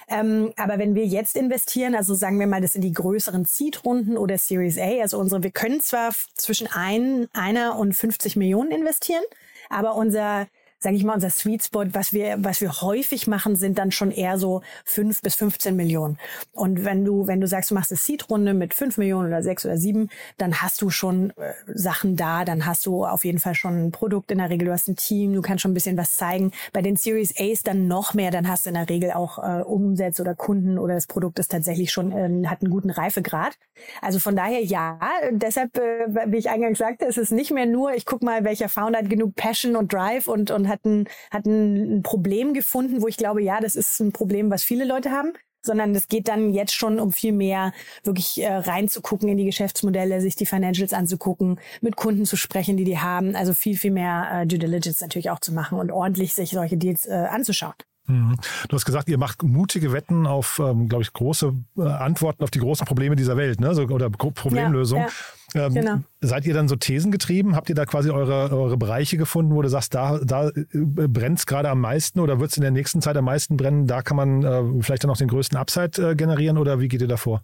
Ähm, 0.10 0.54
aber 0.58 0.80
wenn 0.80 0.96
wir 0.96 1.06
jetzt 1.06 1.36
investieren, 1.36 1.96
also 1.96 2.14
sagen 2.14 2.40
wir 2.40 2.48
mal, 2.48 2.62
das 2.62 2.74
sind 2.74 2.82
die 2.82 2.94
größeren 2.94 3.46
Seed-Runden 3.46 4.18
oder 4.18 4.38
Series 4.38 4.78
A, 4.78 5.02
also 5.02 5.20
unsere, 5.20 5.44
wir 5.44 5.52
können 5.52 5.82
zwar 5.82 6.14
zwischen 6.36 6.68
ein, 6.68 7.28
einer 7.34 7.78
und 7.78 7.94
50 7.94 8.36
Millionen 8.36 8.72
investieren, 8.72 9.24
aber 9.70 9.96
unser 9.96 10.48
sage 10.80 10.96
ich 10.96 11.04
mal, 11.04 11.14
unser 11.14 11.30
Sweet 11.30 11.64
Spot, 11.64 11.86
was 11.92 12.14
wir, 12.14 12.38
was 12.40 12.62
wir 12.62 12.82
häufig 12.82 13.28
machen, 13.28 13.56
sind 13.56 13.78
dann 13.78 13.92
schon 13.92 14.12
eher 14.12 14.38
so 14.38 14.62
fünf 14.86 15.22
bis 15.22 15.36
15 15.36 15.76
Millionen. 15.76 16.18
Und 16.54 16.86
wenn 16.86 17.04
du, 17.04 17.28
wenn 17.28 17.42
du 17.42 17.48
sagst, 17.48 17.72
du 17.72 17.76
machst 17.76 17.92
eine 17.92 17.98
Seed-Runde 17.98 18.54
mit 18.54 18.74
fünf 18.74 18.98
Millionen 18.98 19.28
oder 19.28 19.44
sechs 19.44 19.66
oder 19.66 19.78
sieben, 19.78 20.10
dann 20.38 20.62
hast 20.62 20.82
du 20.82 20.90
schon 20.90 21.32
äh, 21.32 21.54
Sachen 21.68 22.16
da, 22.16 22.46
dann 22.46 22.66
hast 22.66 22.86
du 22.86 23.06
auf 23.06 23.26
jeden 23.26 23.40
Fall 23.40 23.56
schon 23.56 23.88
ein 23.88 23.92
Produkt 23.92 24.32
in 24.32 24.38
der 24.38 24.50
Regel, 24.50 24.68
du 24.68 24.72
hast 24.72 24.88
ein 24.88 24.96
Team, 24.96 25.34
du 25.34 25.42
kannst 25.42 25.62
schon 25.62 25.72
ein 25.72 25.74
bisschen 25.74 25.98
was 25.98 26.16
zeigen. 26.16 26.52
Bei 26.72 26.82
den 26.82 26.96
Series 26.96 27.34
A's 27.38 27.62
dann 27.62 27.88
noch 27.88 28.14
mehr, 28.14 28.32
dann 28.32 28.48
hast 28.48 28.66
du 28.66 28.70
in 28.70 28.76
der 28.76 28.88
Regel 28.88 29.12
auch 29.12 29.38
äh, 29.38 29.62
Umsätze 29.62 30.22
oder 30.22 30.36
Kunden 30.36 30.78
oder 30.78 30.94
das 30.94 31.08
Produkt 31.08 31.40
ist 31.40 31.52
tatsächlich 31.52 31.92
schon, 31.92 32.12
äh, 32.12 32.48
hat 32.48 32.62
einen 32.62 32.72
guten 32.72 32.90
Reifegrad. 32.90 33.58
Also 34.02 34.20
von 34.20 34.36
daher 34.36 34.64
ja, 34.64 34.98
deshalb, 35.32 35.78
äh, 35.78 36.32
wie 36.32 36.38
ich 36.38 36.50
eingangs 36.50 36.78
sagte, 36.78 37.06
es 37.06 37.18
ist 37.18 37.32
nicht 37.32 37.52
mehr 37.52 37.66
nur, 37.66 37.94
ich 37.94 38.06
guck 38.06 38.24
mal, 38.24 38.46
welcher 38.46 38.70
Founder 38.70 39.00
hat 39.00 39.10
genug 39.10 39.36
Passion 39.36 39.76
und 39.76 39.92
Drive 39.92 40.28
und, 40.28 40.52
und 40.52 40.69
hat 40.70 40.86
ein, 40.86 41.08
hat 41.32 41.46
ein 41.46 42.02
Problem 42.04 42.54
gefunden, 42.54 43.02
wo 43.02 43.08
ich 43.08 43.18
glaube, 43.18 43.42
ja, 43.42 43.60
das 43.60 43.76
ist 43.76 44.00
ein 44.00 44.14
Problem, 44.14 44.50
was 44.50 44.64
viele 44.64 44.86
Leute 44.86 45.12
haben 45.12 45.34
sondern 45.62 45.94
es 45.94 46.08
geht 46.08 46.28
dann 46.28 46.54
jetzt 46.54 46.74
schon 46.74 47.00
um 47.00 47.12
viel 47.12 47.34
mehr 47.34 47.74
wirklich 48.04 48.42
äh, 48.42 48.48
reinzugucken 48.48 49.28
in 49.30 49.38
die 49.38 49.46
Geschäftsmodelle, 49.46 50.22
sich 50.22 50.36
die 50.36 50.46
Financials 50.46 50.94
anzugucken, 50.94 51.60
mit 51.82 51.96
Kunden 51.96 52.26
zu 52.26 52.38
sprechen, 52.38 52.78
die 52.78 52.86
die 52.86 53.00
haben, 53.00 53.36
also 53.36 53.54
viel, 53.54 53.78
viel 53.78 53.92
mehr 53.92 54.30
äh, 54.32 54.48
Due 54.48 54.60
Diligence 54.60 55.02
natürlich 55.02 55.30
auch 55.30 55.40
zu 55.40 55.54
machen 55.54 55.78
und 55.78 55.92
ordentlich 55.92 56.34
sich 56.34 56.52
solche 56.52 56.78
Deals 56.78 57.06
äh, 57.06 57.12
anzuschauen. 57.12 57.74
Mhm. 58.10 58.36
Du 58.68 58.76
hast 58.76 58.86
gesagt, 58.86 59.08
ihr 59.08 59.20
macht 59.20 59.44
mutige 59.44 59.94
Wetten 59.94 60.26
auf, 60.26 60.60
ähm, 60.64 60.90
glaube 60.90 61.04
ich, 61.04 61.14
große 61.14 61.54
äh, 61.78 61.82
Antworten 61.82 62.44
auf 62.44 62.50
die 62.50 62.60
großen 62.60 62.86
Probleme 62.86 63.16
dieser 63.16 63.38
Welt, 63.38 63.62
ne? 63.62 63.76
So, 63.76 63.84
oder 63.84 64.10
Problemlösungen. 64.10 65.06
Ja, 65.54 65.62
ja. 65.62 65.68
Ähm, 65.68 65.74
genau. 65.74 65.98
Seid 66.22 66.46
ihr 66.46 66.54
dann 66.54 66.68
so 66.68 66.76
thesengetrieben? 66.76 67.56
Habt 67.56 67.70
ihr 67.70 67.76
da 67.76 67.86
quasi 67.86 68.10
eure, 68.10 68.52
eure 68.52 68.78
Bereiche 68.78 69.18
gefunden, 69.18 69.54
wo 69.54 69.62
du 69.62 69.70
sagst, 69.70 69.94
da, 69.94 70.20
da 70.24 70.50
äh, 70.50 70.64
brennt 70.74 71.40
es 71.40 71.46
gerade 71.46 71.70
am 71.70 71.82
meisten 71.82 72.20
oder 72.20 72.40
wird 72.40 72.52
es 72.52 72.58
in 72.58 72.62
der 72.62 72.72
nächsten 72.72 73.02
Zeit 73.02 73.16
am 73.16 73.26
meisten 73.26 73.58
brennen? 73.58 73.86
Da 73.86 74.02
kann 74.02 74.18
man 74.18 74.44
äh, 74.44 74.82
vielleicht 74.82 75.04
dann 75.04 75.12
auch 75.12 75.18
den 75.18 75.28
größten 75.28 75.58
Upside 75.58 76.12
äh, 76.12 76.16
generieren 76.16 76.58
oder 76.58 76.80
wie 76.80 76.88
geht 76.88 77.02
ihr 77.02 77.08
da 77.08 77.18
vor? 77.18 77.44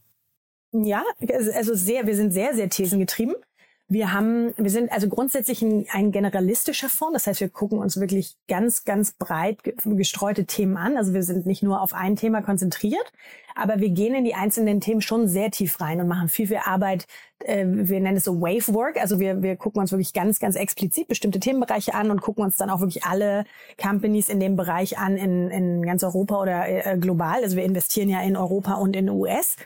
Ja, 0.71 1.03
also 1.53 1.73
sehr, 1.73 2.05
wir 2.05 2.15
sind 2.15 2.31
sehr, 2.31 2.53
sehr 2.53 2.69
thesengetrieben. 2.69 3.35
Wir 3.87 4.11
haben, 4.13 4.51
wir 4.57 4.71
sind 4.71 4.91
also 4.91 5.07
grundsätzlich 5.07 5.61
ein, 5.61 5.85
ein, 5.91 6.11
generalistischer 6.11 6.89
Fonds. 6.89 7.13
Das 7.13 7.27
heißt, 7.27 7.41
wir 7.41 7.49
gucken 7.49 7.77
uns 7.77 7.99
wirklich 7.99 8.35
ganz, 8.47 8.83
ganz 8.83 9.11
breit 9.11 9.59
gestreute 9.63 10.45
Themen 10.45 10.75
an. 10.75 10.97
Also 10.97 11.13
wir 11.13 11.21
sind 11.21 11.45
nicht 11.45 11.61
nur 11.61 11.81
auf 11.81 11.93
ein 11.93 12.15
Thema 12.15 12.41
konzentriert, 12.41 13.13
aber 13.53 13.79
wir 13.79 13.89
gehen 13.89 14.15
in 14.15 14.25
die 14.25 14.33
einzelnen 14.33 14.81
Themen 14.81 15.01
schon 15.01 15.27
sehr 15.27 15.51
tief 15.51 15.79
rein 15.79 16.01
und 16.01 16.07
machen 16.07 16.29
viel, 16.29 16.47
viel 16.47 16.61
Arbeit. 16.65 17.05
Äh, 17.43 17.63
wir 17.67 17.99
nennen 17.99 18.17
es 18.17 18.23
so 18.23 18.41
Wave 18.41 18.73
Work. 18.73 18.99
Also 18.99 19.19
wir, 19.19 19.43
wir 19.43 19.55
gucken 19.55 19.79
uns 19.81 19.91
wirklich 19.91 20.13
ganz, 20.13 20.39
ganz 20.39 20.55
explizit 20.55 21.07
bestimmte 21.07 21.39
Themenbereiche 21.39 21.93
an 21.93 22.09
und 22.09 22.21
gucken 22.21 22.43
uns 22.43 22.55
dann 22.55 22.71
auch 22.71 22.79
wirklich 22.79 23.03
alle 23.03 23.45
Companies 23.79 24.29
in 24.29 24.39
dem 24.39 24.55
Bereich 24.55 24.97
an 24.97 25.15
in, 25.15 25.51
in 25.51 25.83
ganz 25.83 26.03
Europa 26.03 26.41
oder 26.41 26.67
äh, 26.67 26.97
global. 26.97 27.43
Also 27.43 27.55
wir 27.55 27.63
investieren 27.63 28.09
ja 28.09 28.21
in 28.23 28.35
Europa 28.35 28.73
und 28.73 28.95
in 28.95 29.09
US 29.11 29.57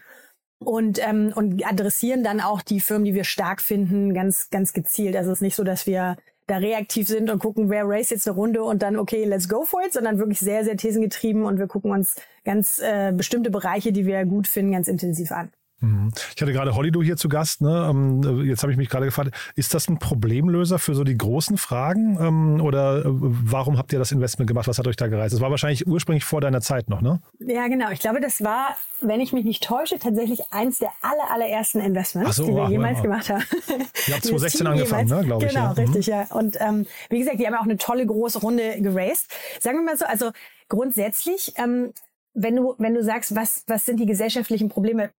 und, 0.59 0.99
ähm, 1.05 1.31
und 1.35 1.65
adressieren 1.65 2.23
dann 2.23 2.41
auch 2.41 2.61
die 2.61 2.79
Firmen, 2.79 3.05
die 3.05 3.15
wir 3.15 3.23
stark 3.23 3.61
finden, 3.61 4.13
ganz, 4.13 4.49
ganz 4.49 4.73
gezielt. 4.73 5.15
Also 5.15 5.31
es 5.31 5.37
ist 5.37 5.41
nicht 5.41 5.55
so, 5.55 5.63
dass 5.63 5.87
wir 5.87 6.17
da 6.47 6.57
reaktiv 6.57 7.07
sind 7.07 7.29
und 7.29 7.39
gucken, 7.39 7.69
wer 7.69 7.83
race 7.87 8.09
jetzt 8.09 8.27
eine 8.27 8.35
Runde 8.35 8.63
und 8.63 8.81
dann, 8.81 8.97
okay, 8.97 9.23
let's 9.23 9.47
go 9.47 9.65
for 9.65 9.81
it, 9.85 9.93
sondern 9.93 10.17
wirklich 10.17 10.39
sehr, 10.39 10.63
sehr 10.65 10.77
thesengetrieben 10.77 11.43
und 11.45 11.59
wir 11.59 11.67
gucken 11.67 11.91
uns 11.91 12.15
ganz 12.43 12.79
äh, 12.79 13.11
bestimmte 13.13 13.51
Bereiche, 13.51 13.91
die 13.91 14.05
wir 14.05 14.25
gut 14.25 14.47
finden, 14.47 14.71
ganz 14.71 14.87
intensiv 14.87 15.31
an. 15.31 15.51
Mhm. 15.81 16.11
Ich 16.35 16.41
hatte 16.41 16.51
gerade 16.51 16.75
Hollydo 16.75 17.01
hier 17.01 17.15
zu 17.15 17.29
Gast. 17.29 17.61
Ne? 17.61 17.87
Ähm, 17.89 18.45
jetzt 18.45 18.63
habe 18.63 18.71
ich 18.71 18.77
mich 18.77 18.89
gerade 18.89 19.05
gefragt, 19.05 19.31
ist 19.55 19.73
das 19.73 19.87
ein 19.87 19.97
Problemlöser 19.97 20.79
für 20.79 20.93
so 20.93 21.03
die 21.03 21.17
großen 21.17 21.57
Fragen? 21.57 22.17
Ähm, 22.19 22.61
oder 22.61 22.99
äh, 22.99 23.03
warum 23.05 23.77
habt 23.77 23.93
ihr 23.93 23.99
das 23.99 24.11
Investment 24.11 24.47
gemacht? 24.47 24.67
Was 24.67 24.77
hat 24.77 24.87
euch 24.87 24.97
da 24.97 25.07
gereizt? 25.07 25.33
Das 25.33 25.41
war 25.41 25.51
wahrscheinlich 25.51 25.87
ursprünglich 25.87 26.25
vor 26.25 26.41
deiner 26.41 26.61
Zeit 26.61 26.89
noch, 26.89 27.01
ne? 27.01 27.21
Ja, 27.39 27.67
genau. 27.67 27.91
Ich 27.91 27.99
glaube, 27.99 28.19
das 28.19 28.43
war, 28.43 28.75
wenn 29.01 29.21
ich 29.21 29.31
mich 29.31 29.45
nicht 29.45 29.63
täusche, 29.63 29.99
tatsächlich 29.99 30.41
eins 30.51 30.79
der 30.79 30.89
aller, 31.01 31.31
allerersten 31.31 31.79
Investments, 31.79 32.35
so, 32.35 32.45
die 32.45 32.53
wir 32.53 32.69
jemals 32.69 32.97
ja. 32.97 33.03
gemacht 33.03 33.29
haben. 33.29 33.43
Ihr 34.07 34.13
habt 34.15 34.23
2016 34.25 34.67
angefangen, 34.67 35.07
jemals. 35.07 35.21
ne, 35.21 35.27
glaube 35.27 35.45
ich. 35.45 35.53
Genau, 35.53 35.65
ja. 35.65 35.71
richtig, 35.71 36.07
mhm. 36.07 36.13
ja. 36.13 36.27
Und 36.31 36.57
ähm, 36.59 36.85
wie 37.09 37.19
gesagt, 37.19 37.39
die 37.39 37.47
haben 37.47 37.55
auch 37.55 37.63
eine 37.63 37.77
tolle 37.77 38.05
große 38.05 38.39
Runde 38.39 38.81
geraced. 38.81 39.27
Sagen 39.59 39.77
wir 39.77 39.83
mal 39.83 39.97
so, 39.97 40.05
also 40.05 40.31
grundsätzlich 40.67 41.53
ähm, 41.55 41.93
wenn 42.33 42.55
du, 42.55 42.75
wenn 42.77 42.93
du 42.93 43.03
sagst, 43.03 43.35
was, 43.35 43.63
was 43.67 43.85
sind 43.85 43.99
die 43.99 44.05
gesellschaftlichen 44.05 44.69
Probleme, 44.69 45.11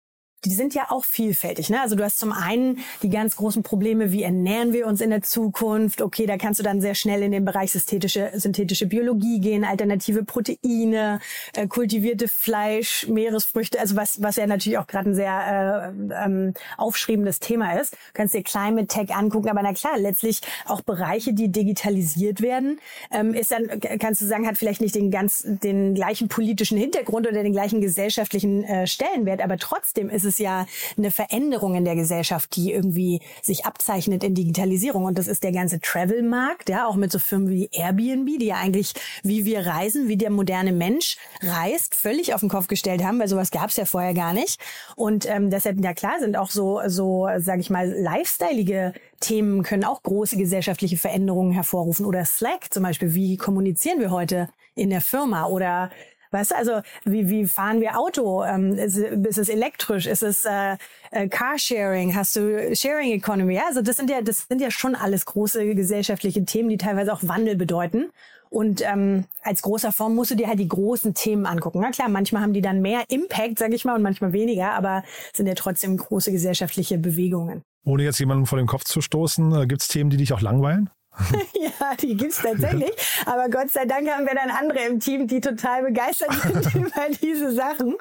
die 0.44 0.54
sind 0.54 0.74
ja 0.74 0.86
auch 0.90 1.04
vielfältig. 1.04 1.68
Ne? 1.70 1.80
Also 1.80 1.96
du 1.96 2.04
hast 2.04 2.18
zum 2.18 2.32
einen 2.32 2.78
die 3.02 3.10
ganz 3.10 3.36
großen 3.36 3.62
Probleme, 3.62 4.10
wie 4.12 4.22
ernähren 4.22 4.72
wir 4.72 4.86
uns 4.86 5.00
in 5.00 5.10
der 5.10 5.22
Zukunft? 5.22 6.00
Okay, 6.00 6.26
da 6.26 6.38
kannst 6.38 6.60
du 6.60 6.64
dann 6.64 6.80
sehr 6.80 6.94
schnell 6.94 7.22
in 7.22 7.32
den 7.32 7.44
Bereich 7.44 7.72
synthetische, 7.72 8.30
synthetische 8.34 8.86
Biologie 8.86 9.40
gehen, 9.40 9.64
alternative 9.64 10.24
Proteine, 10.24 11.20
äh, 11.54 11.66
kultivierte 11.66 12.26
Fleisch, 12.28 13.06
Meeresfrüchte, 13.08 13.78
also 13.78 13.96
was, 13.96 14.22
was 14.22 14.36
ja 14.36 14.46
natürlich 14.46 14.78
auch 14.78 14.86
gerade 14.86 15.10
ein 15.10 15.14
sehr 15.14 15.92
äh, 16.10 16.24
ähm, 16.24 16.54
aufschriebendes 16.78 17.40
Thema 17.40 17.78
ist. 17.78 17.92
Du 17.92 17.98
kannst 18.14 18.34
dir 18.34 18.42
Climate 18.42 18.86
Tech 18.86 19.14
angucken, 19.14 19.50
aber 19.50 19.62
na 19.62 19.74
klar, 19.74 19.98
letztlich 19.98 20.40
auch 20.66 20.80
Bereiche, 20.80 21.34
die 21.34 21.52
digitalisiert 21.52 22.40
werden, 22.40 22.80
ähm, 23.10 23.34
ist 23.34 23.50
dann, 23.50 23.68
kannst 23.98 24.22
du 24.22 24.26
sagen, 24.26 24.46
hat 24.46 24.56
vielleicht 24.56 24.80
nicht 24.80 24.94
den 24.94 25.10
ganz, 25.10 25.44
den 25.46 25.94
gleichen 25.94 26.28
politischen 26.28 26.78
Hintergrund 26.78 27.28
oder 27.28 27.42
den 27.42 27.52
gleichen 27.52 27.80
gesellschaftlichen 27.80 28.64
äh, 28.64 28.86
Stellenwert, 28.86 29.42
aber 29.42 29.58
trotzdem 29.58 30.08
ist 30.08 30.24
es 30.24 30.29
es 30.30 30.38
ja 30.38 30.66
eine 30.96 31.10
Veränderung 31.10 31.74
in 31.74 31.84
der 31.84 31.94
Gesellschaft, 31.94 32.56
die 32.56 32.72
irgendwie 32.72 33.20
sich 33.42 33.66
abzeichnet 33.66 34.24
in 34.24 34.34
Digitalisierung. 34.34 35.04
Und 35.04 35.18
das 35.18 35.28
ist 35.28 35.44
der 35.44 35.52
ganze 35.52 35.80
Travel-Markt, 35.80 36.68
ja, 36.68 36.86
auch 36.86 36.96
mit 36.96 37.12
so 37.12 37.18
Firmen 37.18 37.50
wie 37.50 37.68
Airbnb, 37.72 38.38
die 38.38 38.46
ja 38.46 38.56
eigentlich, 38.56 38.94
wie 39.22 39.44
wir 39.44 39.66
reisen, 39.66 40.08
wie 40.08 40.16
der 40.16 40.30
moderne 40.30 40.72
Mensch 40.72 41.16
reist, 41.42 41.94
völlig 41.94 42.34
auf 42.34 42.40
den 42.40 42.48
Kopf 42.48 42.66
gestellt 42.66 43.04
haben, 43.04 43.18
weil 43.18 43.28
sowas 43.28 43.50
gab 43.50 43.68
es 43.68 43.76
ja 43.76 43.84
vorher 43.84 44.14
gar 44.14 44.32
nicht. 44.32 44.60
Und 44.96 45.28
ähm, 45.28 45.50
deshalb, 45.50 45.82
ja 45.84 45.92
klar, 45.92 46.18
sind 46.20 46.36
auch 46.36 46.50
so, 46.50 46.80
so, 46.86 47.28
sage 47.38 47.60
ich 47.60 47.70
mal, 47.70 47.88
lifestyleige 47.90 48.94
Themen 49.20 49.62
können 49.62 49.84
auch 49.84 50.02
große 50.02 50.36
gesellschaftliche 50.36 50.96
Veränderungen 50.96 51.52
hervorrufen. 51.52 52.06
Oder 52.06 52.24
Slack 52.24 52.72
zum 52.72 52.82
Beispiel, 52.82 53.14
wie 53.14 53.36
kommunizieren 53.36 54.00
wir 54.00 54.10
heute 54.10 54.48
in 54.74 54.90
der 54.90 55.02
Firma? 55.02 55.46
Oder 55.46 55.90
Weißt 56.30 56.52
du, 56.52 56.56
also 56.56 56.80
wie, 57.04 57.28
wie 57.28 57.46
fahren 57.46 57.80
wir 57.80 57.98
Auto? 57.98 58.44
Ähm, 58.44 58.74
ist, 58.78 58.96
ist 58.96 59.38
es 59.38 59.48
elektrisch? 59.48 60.06
Ist 60.06 60.22
es 60.22 60.44
äh, 60.44 60.76
äh, 61.10 61.28
Carsharing? 61.28 62.14
Hast 62.14 62.36
du 62.36 62.74
Sharing 62.74 63.12
Economy? 63.12 63.54
Ja, 63.54 63.62
also 63.68 63.82
das 63.82 63.96
sind 63.96 64.10
ja, 64.10 64.22
das 64.22 64.46
sind 64.48 64.60
ja 64.60 64.70
schon 64.70 64.94
alles 64.94 65.26
große 65.26 65.74
gesellschaftliche 65.74 66.44
Themen, 66.44 66.68
die 66.68 66.78
teilweise 66.78 67.12
auch 67.12 67.20
Wandel 67.22 67.56
bedeuten. 67.56 68.10
Und 68.48 68.82
ähm, 68.82 69.26
als 69.42 69.62
großer 69.62 69.92
Form 69.92 70.16
musst 70.16 70.32
du 70.32 70.34
dir 70.34 70.48
halt 70.48 70.58
die 70.58 70.68
großen 70.68 71.14
Themen 71.14 71.46
angucken. 71.46 71.80
Na 71.80 71.90
klar, 71.90 72.08
manchmal 72.08 72.42
haben 72.42 72.52
die 72.52 72.60
dann 72.60 72.82
mehr 72.82 73.04
Impact, 73.08 73.60
sag 73.60 73.72
ich 73.72 73.84
mal, 73.84 73.94
und 73.94 74.02
manchmal 74.02 74.32
weniger, 74.32 74.72
aber 74.72 75.04
sind 75.32 75.46
ja 75.46 75.54
trotzdem 75.54 75.96
große 75.96 76.32
gesellschaftliche 76.32 76.98
Bewegungen. 76.98 77.62
Ohne 77.84 78.02
jetzt 78.02 78.18
jemanden 78.18 78.46
vor 78.46 78.58
den 78.58 78.66
Kopf 78.66 78.84
zu 78.84 79.00
stoßen, 79.00 79.54
äh, 79.54 79.66
gibt 79.66 79.82
es 79.82 79.88
Themen, 79.88 80.10
die 80.10 80.16
dich 80.16 80.32
auch 80.32 80.40
langweilen? 80.40 80.90
ja, 81.54 81.94
die 82.00 82.16
gibt's 82.16 82.42
tatsächlich. 82.42 82.92
Aber 83.26 83.48
Gott 83.48 83.70
sei 83.70 83.84
Dank 83.84 84.08
haben 84.08 84.26
wir 84.26 84.34
dann 84.34 84.50
andere 84.50 84.80
im 84.86 85.00
Team, 85.00 85.26
die 85.26 85.40
total 85.40 85.84
begeistert 85.84 86.32
sind 86.42 86.74
über 86.74 87.06
diese 87.22 87.52
Sachen. 87.52 87.96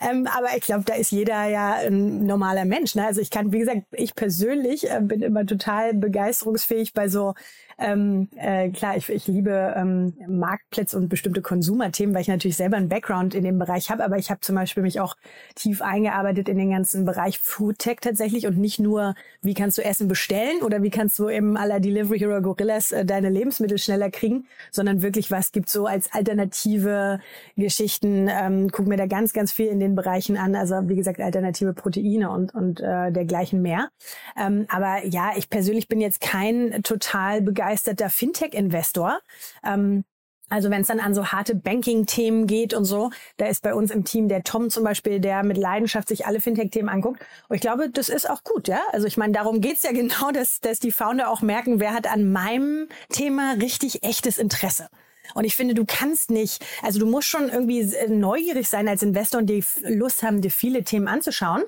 Ähm, 0.00 0.28
aber 0.36 0.56
ich 0.56 0.62
glaube, 0.62 0.84
da 0.84 0.94
ist 0.94 1.10
jeder 1.10 1.44
ja 1.46 1.74
ein 1.74 2.24
normaler 2.26 2.64
Mensch. 2.64 2.94
Ne? 2.94 3.06
Also 3.06 3.20
ich 3.20 3.30
kann, 3.30 3.52
wie 3.52 3.58
gesagt, 3.58 3.82
ich 3.92 4.14
persönlich 4.14 4.90
äh, 4.90 5.00
bin 5.00 5.22
immer 5.22 5.46
total 5.46 5.94
begeisterungsfähig 5.94 6.92
bei 6.92 7.08
so 7.08 7.34
ähm, 7.78 8.28
äh, 8.36 8.70
klar, 8.70 8.96
ich, 8.96 9.08
ich 9.08 9.26
liebe 9.26 9.74
ähm, 9.76 10.14
Marktplätze 10.28 10.96
und 10.96 11.08
bestimmte 11.08 11.42
Konsumerthemen, 11.42 12.14
weil 12.14 12.22
ich 12.22 12.28
natürlich 12.28 12.56
selber 12.56 12.76
einen 12.76 12.88
Background 12.88 13.34
in 13.34 13.44
dem 13.44 13.58
Bereich 13.58 13.90
habe, 13.90 14.04
aber 14.04 14.18
ich 14.18 14.30
habe 14.30 14.40
zum 14.40 14.54
Beispiel 14.54 14.82
mich 14.82 15.00
auch 15.00 15.16
tief 15.54 15.82
eingearbeitet 15.82 16.48
in 16.48 16.58
den 16.58 16.70
ganzen 16.70 17.04
Bereich 17.04 17.38
Food 17.38 17.78
Tech 17.78 17.98
tatsächlich 18.00 18.46
und 18.46 18.58
nicht 18.58 18.78
nur, 18.78 19.14
wie 19.42 19.54
kannst 19.54 19.78
du 19.78 19.84
Essen 19.84 20.08
bestellen 20.08 20.62
oder 20.62 20.82
wie 20.82 20.90
kannst 20.90 21.18
du 21.18 21.28
eben 21.28 21.56
aller 21.56 21.80
Delivery 21.80 22.18
Hero 22.18 22.40
Gorillas 22.64 22.92
äh, 22.92 23.04
deine 23.04 23.28
Lebensmittel 23.28 23.78
schneller 23.78 24.10
kriegen, 24.10 24.46
sondern 24.70 25.02
wirklich, 25.02 25.30
was 25.30 25.52
gibt 25.52 25.68
so 25.68 25.86
als 25.86 26.12
alternative 26.12 27.20
Geschichten. 27.56 28.28
Ähm, 28.28 28.70
guck 28.70 28.86
mir 28.86 28.96
da 28.96 29.06
ganz, 29.06 29.32
ganz 29.32 29.52
viel 29.52 29.66
in 29.66 29.80
den 29.80 29.94
Bereichen 29.94 30.36
an, 30.36 30.56
also 30.56 30.88
wie 30.88 30.96
gesagt, 30.96 31.20
alternative 31.20 31.74
Proteine 31.74 32.30
und, 32.30 32.54
und 32.54 32.80
äh, 32.80 33.12
dergleichen 33.12 33.60
mehr. 33.62 33.90
Ähm, 34.36 34.66
aber 34.68 35.04
ja, 35.04 35.32
ich 35.36 35.50
persönlich 35.50 35.88
bin 35.88 36.00
jetzt 36.00 36.20
kein 36.20 36.82
total 36.82 37.42
begeisterter 37.42 38.08
Fintech-Investor. 38.08 39.20
Ähm, 39.64 40.04
also 40.50 40.70
wenn 40.70 40.82
es 40.82 40.88
dann 40.88 41.00
an 41.00 41.14
so 41.14 41.26
harte 41.26 41.54
Banking-Themen 41.54 42.46
geht 42.46 42.74
und 42.74 42.84
so, 42.84 43.10
da 43.38 43.46
ist 43.46 43.62
bei 43.62 43.74
uns 43.74 43.90
im 43.90 44.04
Team 44.04 44.28
der 44.28 44.44
Tom 44.44 44.70
zum 44.70 44.84
Beispiel, 44.84 45.20
der 45.20 45.42
mit 45.42 45.56
Leidenschaft 45.56 46.08
sich 46.08 46.26
alle 46.26 46.40
Fintech-Themen 46.40 46.88
anguckt. 46.88 47.24
Und 47.48 47.56
ich 47.56 47.62
glaube, 47.62 47.88
das 47.90 48.08
ist 48.08 48.28
auch 48.28 48.44
gut, 48.44 48.68
ja. 48.68 48.80
Also 48.92 49.06
ich 49.06 49.16
meine, 49.16 49.32
darum 49.32 49.60
geht's 49.60 49.82
ja 49.82 49.92
genau, 49.92 50.30
dass, 50.32 50.60
dass 50.60 50.78
die 50.78 50.92
Founder 50.92 51.30
auch 51.30 51.42
merken, 51.42 51.80
wer 51.80 51.94
hat 51.94 52.06
an 52.06 52.30
meinem 52.30 52.88
Thema 53.08 53.54
richtig 53.60 54.02
echtes 54.02 54.38
Interesse. 54.38 54.88
Und 55.34 55.44
ich 55.44 55.56
finde, 55.56 55.74
du 55.74 55.84
kannst 55.86 56.30
nicht, 56.30 56.64
also 56.82 56.98
du 56.98 57.06
musst 57.06 57.28
schon 57.28 57.48
irgendwie 57.48 57.88
neugierig 58.08 58.68
sein 58.68 58.86
als 58.88 59.02
Investor 59.02 59.40
und 59.40 59.46
die 59.46 59.64
Lust 59.84 60.22
haben, 60.22 60.42
dir 60.42 60.50
viele 60.50 60.84
Themen 60.84 61.08
anzuschauen. 61.08 61.62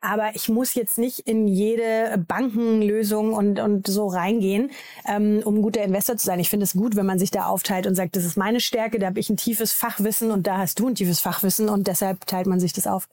Aber 0.00 0.30
ich 0.34 0.48
muss 0.48 0.74
jetzt 0.74 0.98
nicht 0.98 1.20
in 1.20 1.46
jede 1.46 2.22
Bankenlösung 2.26 3.32
und, 3.32 3.60
und 3.60 3.86
so 3.86 4.06
reingehen, 4.06 4.70
ähm, 5.06 5.42
um 5.44 5.56
ein 5.56 5.62
guter 5.62 5.82
Investor 5.82 6.16
zu 6.16 6.26
sein. 6.26 6.40
Ich 6.40 6.50
finde 6.50 6.64
es 6.64 6.72
gut, 6.72 6.96
wenn 6.96 7.06
man 7.06 7.18
sich 7.18 7.30
da 7.30 7.46
aufteilt 7.46 7.86
und 7.86 7.94
sagt, 7.94 8.16
das 8.16 8.24
ist 8.24 8.36
meine 8.36 8.60
Stärke, 8.60 8.98
da 8.98 9.06
habe 9.06 9.20
ich 9.20 9.30
ein 9.30 9.36
tiefes 9.36 9.72
Fachwissen 9.72 10.30
und 10.30 10.46
da 10.46 10.58
hast 10.58 10.78
du 10.78 10.88
ein 10.88 10.94
tiefes 10.94 11.20
Fachwissen 11.20 11.68
und 11.68 11.86
deshalb 11.86 12.26
teilt 12.26 12.46
man 12.46 12.60
sich 12.60 12.72
das 12.72 12.86
auf. 12.86 13.08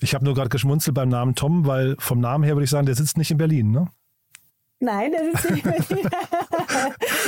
Ich 0.00 0.14
habe 0.14 0.24
nur 0.24 0.34
gerade 0.34 0.48
geschmunzelt 0.48 0.94
beim 0.94 1.08
Namen 1.08 1.34
Tom, 1.34 1.66
weil 1.66 1.96
vom 1.98 2.20
Namen 2.20 2.44
her 2.44 2.54
würde 2.54 2.64
ich 2.64 2.70
sagen, 2.70 2.86
der 2.86 2.94
sitzt 2.94 3.18
nicht 3.18 3.30
in 3.30 3.38
Berlin, 3.38 3.70
ne? 3.70 3.88
Nein, 4.82 5.12
das 5.12 5.44
ist 5.44 5.50
nicht 5.50 5.62
Berlin. 5.62 6.08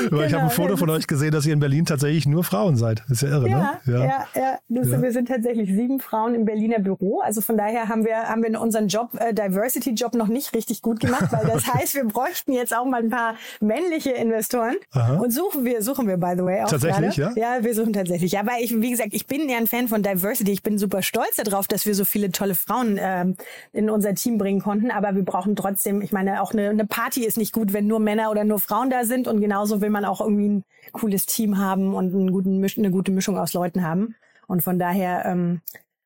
genau, 0.09 0.23
ich 0.23 0.33
habe 0.33 0.45
ein 0.45 0.51
Foto 0.51 0.77
von 0.77 0.91
euch 0.91 1.07
gesehen, 1.07 1.33
dass 1.33 1.47
ihr 1.47 1.53
in 1.53 1.61
Berlin 1.61 1.85
tatsächlich 1.85 2.27
nur 2.27 2.45
Frauen 2.45 2.77
seid. 2.77 3.03
Das 3.09 3.23
ist 3.23 3.23
ja 3.23 3.29
irre, 3.29 3.49
ja, 3.49 3.59
ne? 3.59 3.81
Ja, 3.87 3.93
ja. 3.93 4.27
ja. 4.35 4.59
Das, 4.69 4.89
ja. 4.89 5.03
Wir 5.03 5.13
sind 5.13 5.29
tatsächlich 5.29 5.69
sieben 5.69 6.01
Frauen 6.01 6.35
im 6.35 6.45
Berliner 6.45 6.79
Büro. 6.79 7.21
Also 7.21 7.41
von 7.41 7.57
daher 7.57 7.89
haben 7.89 8.05
wir, 8.05 8.17
haben 8.29 8.43
wir 8.43 8.61
unseren 8.61 8.89
Job, 8.89 9.11
äh, 9.19 9.35
Diversity-Job 9.35 10.15
noch 10.15 10.29
nicht 10.29 10.55
richtig 10.55 10.83
gut 10.83 11.01
gemacht, 11.01 11.27
weil 11.31 11.47
das 11.47 11.67
heißt, 11.75 11.95
wir 11.95 12.05
bräuchten 12.05 12.53
jetzt 12.53 12.77
auch 12.77 12.85
mal 12.85 13.03
ein 13.03 13.11
paar 13.11 13.35
männliche 13.61 14.11
Investoren. 14.11 14.77
Aha. 14.93 15.17
Und 15.17 15.31
suchen 15.31 15.65
wir, 15.65 15.83
suchen 15.83 16.07
wir, 16.07 16.17
by 16.17 16.35
the 16.37 16.45
way, 16.45 16.63
auch 16.63 16.69
Tatsächlich, 16.69 17.17
gerade. 17.17 17.39
ja? 17.39 17.57
Ja, 17.57 17.65
wir 17.65 17.75
suchen 17.75 17.93
tatsächlich. 17.93 18.39
Aber 18.39 18.53
ich, 18.61 18.81
wie 18.81 18.91
gesagt, 18.91 19.11
ich 19.13 19.27
bin 19.27 19.49
ja 19.49 19.59
ein 19.59 19.67
Fan 19.67 19.89
von 19.89 20.03
Diversity. 20.03 20.53
Ich 20.53 20.63
bin 20.63 20.79
super 20.79 21.03
stolz 21.03 21.37
darauf, 21.37 21.69
dass 21.69 21.87
wir 21.87 21.95
so 21.95 22.05
viele 22.05 22.31
tolle 22.31 22.55
Frauen 22.55 22.99
ähm, 23.01 23.37
in 23.73 23.91
unser 23.91 24.15
Team 24.15 24.39
bringen 24.39 24.61
konnten. 24.61 24.91
Aber 24.91 25.15
wir 25.15 25.25
brauchen 25.25 25.57
trotzdem, 25.57 26.03
ich 26.03 26.13
meine, 26.13 26.43
auch 26.43 26.53
eine, 26.53 26.71
eine 26.71 26.87
Party 26.87 27.25
ist 27.25 27.37
nicht 27.37 27.53
gut, 27.53 27.73
wenn 27.73 27.87
nur 27.87 28.01
Männer 28.01 28.31
oder 28.31 28.45
nur 28.45 28.59
Frauen 28.59 28.91
da 28.91 29.05
sind 29.05 29.29
und 29.33 29.41
genauso 29.41 29.81
will 29.81 29.91
man 29.91 30.05
auch 30.05 30.21
irgendwie 30.21 30.49
ein 30.49 30.65
cooles 30.93 31.27
Team 31.27 31.59
haben 31.59 31.95
und 31.95 32.15
einen 32.15 32.33
guten, 32.33 32.65
eine 32.65 32.91
gute 32.91 33.11
Mischung 33.11 33.39
aus 33.39 33.55
Leuten 33.55 33.83
haben. 33.83 34.15
Und 34.47 34.63
von 34.63 34.79
daher 34.79 35.25
ähm, 35.25 35.63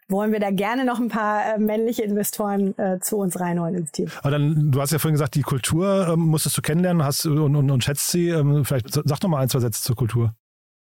wollen 0.09 0.33
wir 0.33 0.40
da 0.40 0.50
gerne 0.50 0.85
noch 0.85 1.00
ein 1.00 1.09
paar 1.09 1.54
äh, 1.54 1.59
männliche 1.59 2.02
Investoren 2.02 2.78
äh, 2.78 3.00
zu 3.00 3.16
uns 3.16 3.40
reinholen 3.40 3.75
ins 3.75 3.92
Team. 3.92 4.09
Aber 4.21 4.30
dann, 4.30 4.71
du 4.71 4.80
hast 4.80 4.92
ja 4.92 4.99
vorhin 4.99 5.14
gesagt, 5.14 5.35
die 5.35 5.42
Kultur 5.42 6.09
ähm, 6.09 6.21
musstest 6.21 6.56
du 6.56 6.62
kennenlernen 6.62 7.04
hast 7.04 7.26
und, 7.26 7.56
und, 7.56 7.71
und 7.71 7.85
schätzt 7.85 8.11
sie. 8.11 8.28
Ähm, 8.28 8.64
vielleicht 8.64 8.92
sag 8.92 9.21
doch 9.21 9.28
mal 9.28 9.40
ein, 9.40 9.49
zwei 9.49 9.61
Sätze 9.61 9.83
zur 9.83 9.97
Kultur. 9.97 10.35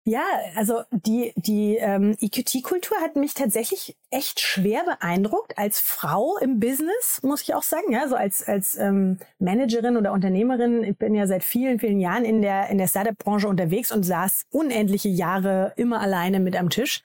Ja, 0.06 0.23
also 0.54 0.82
die, 0.90 1.32
die 1.34 1.76
ähm, 1.76 2.14
EQT-Kultur 2.20 2.99
hat 3.00 3.16
mich 3.16 3.32
tatsächlich 3.32 3.96
echt 4.11 4.38
schwer 4.38 4.84
beeindruckt 4.84 5.56
als 5.56 5.80
Frau 5.80 6.37
im 6.37 6.61
Business, 6.61 7.20
muss 7.23 7.40
ich 7.40 7.54
auch 7.54 7.62
sagen. 7.62 7.90
Ja, 7.90 8.06
so 8.06 8.14
als, 8.14 8.46
als 8.46 8.76
ähm, 8.76 9.18
Managerin 9.38 9.96
oder 9.96 10.12
Unternehmerin. 10.12 10.84
Ich 10.84 10.99
bin 10.99 11.14
ja 11.14 11.26
seit 11.26 11.42
vielen, 11.42 11.78
vielen 11.78 12.00
Jahren 12.00 12.26
in 12.26 12.42
der, 12.42 12.68
in 12.68 12.76
der 12.76 12.87
Startup-Branche 12.87 13.49
unterwegs 13.49 13.92
und 13.92 14.02
saß 14.02 14.44
unendliche 14.50 15.08
Jahre 15.08 15.73
immer 15.76 16.02
alleine 16.02 16.38
mit 16.38 16.54
am 16.54 16.68
Tisch. 16.68 17.02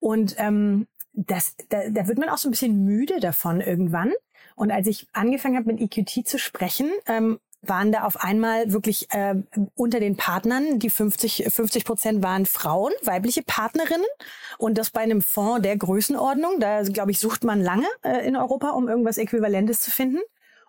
Und 0.00 0.34
ähm, 0.38 0.88
das, 1.12 1.54
da, 1.68 1.88
da 1.90 2.08
wird 2.08 2.18
man 2.18 2.28
auch 2.28 2.38
so 2.38 2.48
ein 2.48 2.52
bisschen 2.52 2.84
müde 2.84 3.20
davon 3.20 3.60
irgendwann. 3.60 4.12
Und 4.56 4.72
als 4.72 4.88
ich 4.88 5.06
angefangen 5.12 5.56
habe, 5.56 5.72
mit 5.72 5.80
EQT 5.80 6.26
zu 6.26 6.40
sprechen, 6.40 6.90
ähm, 7.06 7.38
waren 7.62 7.92
da 7.92 8.04
auf 8.04 8.20
einmal 8.20 8.72
wirklich 8.72 9.08
äh, 9.12 9.36
unter 9.76 10.00
den 10.00 10.16
Partnern, 10.16 10.80
die 10.80 10.90
50, 10.90 11.46
50 11.48 11.84
Prozent 11.84 12.22
waren 12.22 12.44
Frauen, 12.44 12.92
weibliche 13.02 13.42
Partnerinnen. 13.42 14.06
Und 14.58 14.78
das 14.78 14.90
bei 14.90 15.00
einem 15.00 15.22
Fonds 15.22 15.62
der 15.62 15.76
Größenordnung. 15.76 16.58
Da, 16.58 16.82
glaube 16.82 17.12
ich, 17.12 17.18
sucht 17.18 17.44
man 17.44 17.60
lange 17.60 17.86
äh, 18.02 18.26
in 18.26 18.36
Europa, 18.36 18.70
um 18.70 18.88
irgendwas 18.88 19.16
Äquivalentes 19.16 19.80
zu 19.80 19.90
finden. 19.90 20.18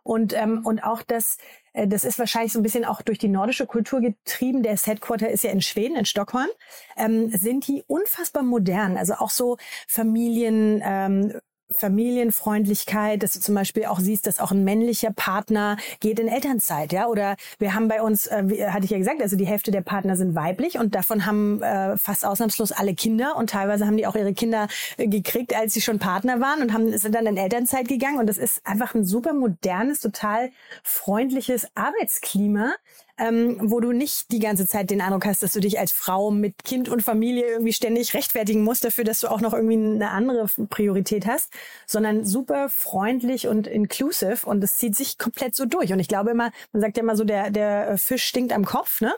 Und, 0.04 0.34
ähm, 0.34 0.66
und 0.66 0.84
auch 0.84 1.02
das, 1.02 1.38
äh, 1.72 1.88
das 1.88 2.04
ist 2.04 2.20
wahrscheinlich 2.20 2.54
so 2.54 2.60
ein 2.60 2.64
bisschen 2.64 2.86
auch 2.86 3.02
durch 3.02 3.18
die 3.18 3.30
nordische 3.30 3.66
Kultur 3.66 4.02
getrieben. 4.02 4.62
Der 4.62 4.78
Headquarter 4.78 5.30
ist 5.30 5.44
ja 5.44 5.52
in 5.52 5.62
Schweden, 5.62 5.96
in 5.96 6.06
Stockholm. 6.06 6.50
Ähm, 6.98 7.30
sind 7.30 7.68
die 7.68 7.84
unfassbar 7.88 8.44
modern. 8.44 8.98
Also 8.98 9.16
auch 9.16 9.30
so 9.30 9.58
Familien, 9.88 10.82
ähm, 10.86 11.40
Familienfreundlichkeit, 11.74 13.24
dass 13.24 13.34
du 13.34 13.40
zum 13.40 13.56
Beispiel 13.56 13.86
auch 13.86 14.00
siehst, 14.00 14.28
dass 14.28 14.40
auch 14.40 14.52
ein 14.52 14.64
männlicher 14.64 15.12
Partner 15.12 15.78
geht 16.00 16.20
in 16.20 16.28
Elternzeit, 16.28 16.94
ja. 16.94 17.08
Oder 17.08 17.36
wir 17.60 17.74
haben 17.74 17.88
bei 17.88 18.02
uns, 18.02 18.28
äh, 18.28 18.70
hatte 18.70 18.86
ich 18.86 18.92
ja 18.92 18.98
gesagt, 18.98 19.22
also 19.22 19.36
die 19.36 19.48
Hälfte 19.48 19.72
der 19.72 19.82
Partner 19.82 20.16
sind 20.16 20.36
weiblich 20.36 20.78
und 20.78 20.96
davon 20.96 21.26
haben 21.26 21.62
äh, 21.62 21.98
fast 21.98 22.26
ausnahmslos 22.26 22.72
alle 22.72 22.96
Kinder 22.96 23.36
und 23.36 23.50
teilweise 23.50 23.86
haben 23.86 23.98
die 23.98 24.08
auch 24.08 24.16
ihre 24.16 24.34
Kinder 24.34 24.68
äh, 24.98 25.08
gekriegt, 25.08 25.56
als 25.56 25.74
sie 25.74 25.82
schon 25.82 26.00
Partner 26.00 26.40
waren 26.40 26.62
und 26.62 26.74
haben 26.74 26.98
sind 26.98 27.16
dann 27.16 27.26
in 27.26 27.38
Elternzeit 27.38 27.88
gegangen 27.88 28.20
und 28.20 28.28
das 28.28 28.38
ist 28.38 28.66
einfach 28.66 28.96
ein 28.96 29.06
super 29.06 29.34
modernes, 29.34 30.00
total 30.00 30.52
freundliches 30.84 31.68
Arbeitsklima, 31.76 32.74
ähm, 33.18 33.58
wo 33.62 33.80
du 33.80 33.92
nicht 33.92 34.32
die 34.32 34.40
ganze 34.40 34.68
Zeit 34.68 34.90
den 34.90 35.00
Eindruck 35.00 35.26
hast, 35.26 35.44
dass 35.44 35.52
du 35.52 35.60
dich 35.60 35.80
als 35.80 35.92
Frau 35.92 36.32
mit 36.32 36.64
Kind 36.64 36.90
und 36.90 37.04
Familie 37.04 37.46
irgendwie 37.46 37.74
ständig 37.74 38.16
rechtfertigen 38.16 38.64
musst 38.64 38.84
dafür, 38.84 39.04
dass 39.04 39.20
du 39.20 39.28
auch 39.28 39.40
noch 39.40 39.54
irgendwie 39.54 39.76
eine 39.76 40.10
andere 40.10 40.48
Priorität 40.70 41.28
hast, 41.28 41.54
sondern 41.86 42.26
super 42.26 42.70
freundlich 42.70 43.48
und 43.48 43.68
inclusive 43.68 44.46
und 44.46 44.64
es 44.64 44.78
zieht 44.78 44.96
sich 44.96 45.20
komplett 45.20 45.54
so 45.54 45.66
durch. 45.66 45.94
Und 45.94 46.00
ich 46.00 46.08
glaube 46.08 46.32
immer, 46.32 46.52
man 46.72 46.82
sagt 46.82 46.98
ja 46.98 47.04
immer 47.04 47.16
so, 47.16 47.24
der, 47.24 47.52
der 47.52 48.00
Fisch 48.00 48.24
stinkt 48.24 48.52
am 48.52 48.66
Kopf, 48.66 49.02
ne? 49.02 49.14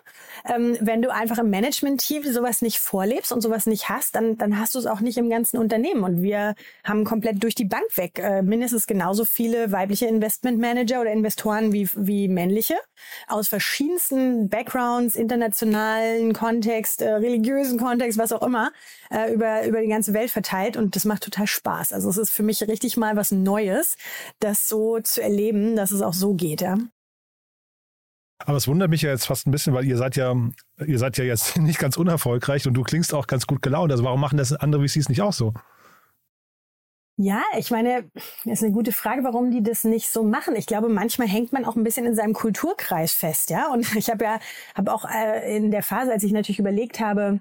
Ähm, 0.54 0.78
wenn 0.82 1.02
du 1.02 1.14
einfach 1.14 1.38
im 1.38 1.50
Management-Team 1.50 2.24
sowas 2.34 2.62
nicht 2.62 2.80
vorlebst 2.80 3.32
und 3.32 3.42
sowas 3.42 3.66
nicht 3.66 3.88
hast, 3.88 4.16
dann, 4.16 4.38
dann 4.38 4.60
hast 4.60 4.76
du 4.76 4.80
es 4.80 4.88
auch 4.88 5.00
nicht 5.00 5.18
im 5.18 5.30
ganzen 5.30 5.58
Unternehmen. 5.58 6.04
Und 6.04 6.22
wir 6.22 6.56
haben 6.84 7.06
komplett 7.06 7.42
durch 7.42 7.56
die 7.56 7.66
Bank 7.66 7.86
weg 7.96 8.20
äh, 8.20 8.42
mindestens 8.42 8.88
genauso 8.88 9.24
viele 9.24 9.72
weibliche 9.72 10.08
Investmentmanager 10.08 11.00
oder 11.00 11.12
Investoren 11.12 11.72
wie, 11.72 11.90
wie 11.96 12.28
männliche 12.28 12.76
aus 13.28 13.48
verschiedenen 13.48 13.85
verschiedensten 13.86 14.50
Backgrounds, 14.50 15.16
internationalen 15.16 16.34
Kontext, 16.34 17.02
äh, 17.02 17.14
religiösen 17.14 17.78
Kontext, 17.78 18.18
was 18.18 18.32
auch 18.32 18.42
immer, 18.42 18.72
äh, 19.12 19.32
über, 19.34 19.66
über 19.66 19.82
die 19.82 19.88
ganze 19.88 20.14
Welt 20.14 20.32
verteilt 20.32 20.76
und 20.78 20.96
das 20.96 21.06
macht 21.06 21.24
total 21.24 21.48
Spaß. 21.48 21.94
Also 21.94 22.10
es 22.10 22.18
ist 22.18 22.32
für 22.32 22.44
mich 22.44 22.62
richtig 22.64 22.98
mal 22.98 23.16
was 23.16 23.32
Neues, 23.32 23.96
das 24.40 24.68
so 24.68 25.00
zu 25.00 25.22
erleben, 25.22 25.76
dass 25.76 25.92
es 25.92 26.02
auch 26.02 26.14
so 26.14 26.34
geht, 26.34 26.62
ja. 26.62 26.78
Aber 28.40 28.58
es 28.58 28.68
wundert 28.68 28.90
mich 28.90 29.02
ja 29.02 29.12
jetzt 29.12 29.26
fast 29.26 29.48
ein 29.48 29.52
bisschen, 29.52 29.74
weil 29.74 29.86
ihr 29.86 29.98
seid 29.98 30.16
ja, 30.16 30.36
ihr 30.86 31.00
seid 31.00 31.18
ja 31.18 31.24
jetzt 31.24 31.58
nicht 31.60 31.80
ganz 31.80 31.96
unerfolgreich 31.96 32.68
und 32.68 32.74
du 32.74 32.84
klingst 32.84 33.14
auch 33.14 33.28
ganz 33.28 33.46
gut 33.48 33.62
gelaunt. 33.62 33.92
Also 33.92 34.04
warum 34.04 34.20
machen 34.20 34.38
das 34.38 34.52
andere 34.52 34.88
VCs 34.88 35.10
nicht 35.10 35.22
auch 35.22 35.34
so? 35.34 35.54
Ja, 37.18 37.42
ich 37.58 37.72
meine, 37.72 38.12
ist 38.44 38.62
eine 38.62 38.74
gute 38.74 38.92
Frage, 38.92 39.24
warum 39.24 39.50
die 39.50 39.64
das 39.64 39.86
nicht 39.86 40.10
so 40.10 40.24
machen. 40.24 40.54
Ich 40.58 40.66
glaube, 40.66 40.90
manchmal 40.90 41.30
hängt 41.30 41.54
man 41.54 41.64
auch 41.64 41.78
ein 41.78 41.84
bisschen 41.84 42.06
in 42.06 42.14
seinem 42.14 42.34
Kulturkreis 42.34 43.14
fest, 43.14 43.50
ja. 43.50 43.72
Und 43.72 43.86
ich 43.96 44.10
habe 44.10 44.26
ja, 44.26 44.40
habe 44.76 44.94
auch 44.94 45.06
äh, 45.10 45.56
in 45.56 45.72
der 45.72 45.82
Phase, 45.82 46.12
als 46.12 46.24
ich 46.24 46.34
natürlich 46.34 46.60
überlegt 46.60 47.00
habe, 47.00 47.40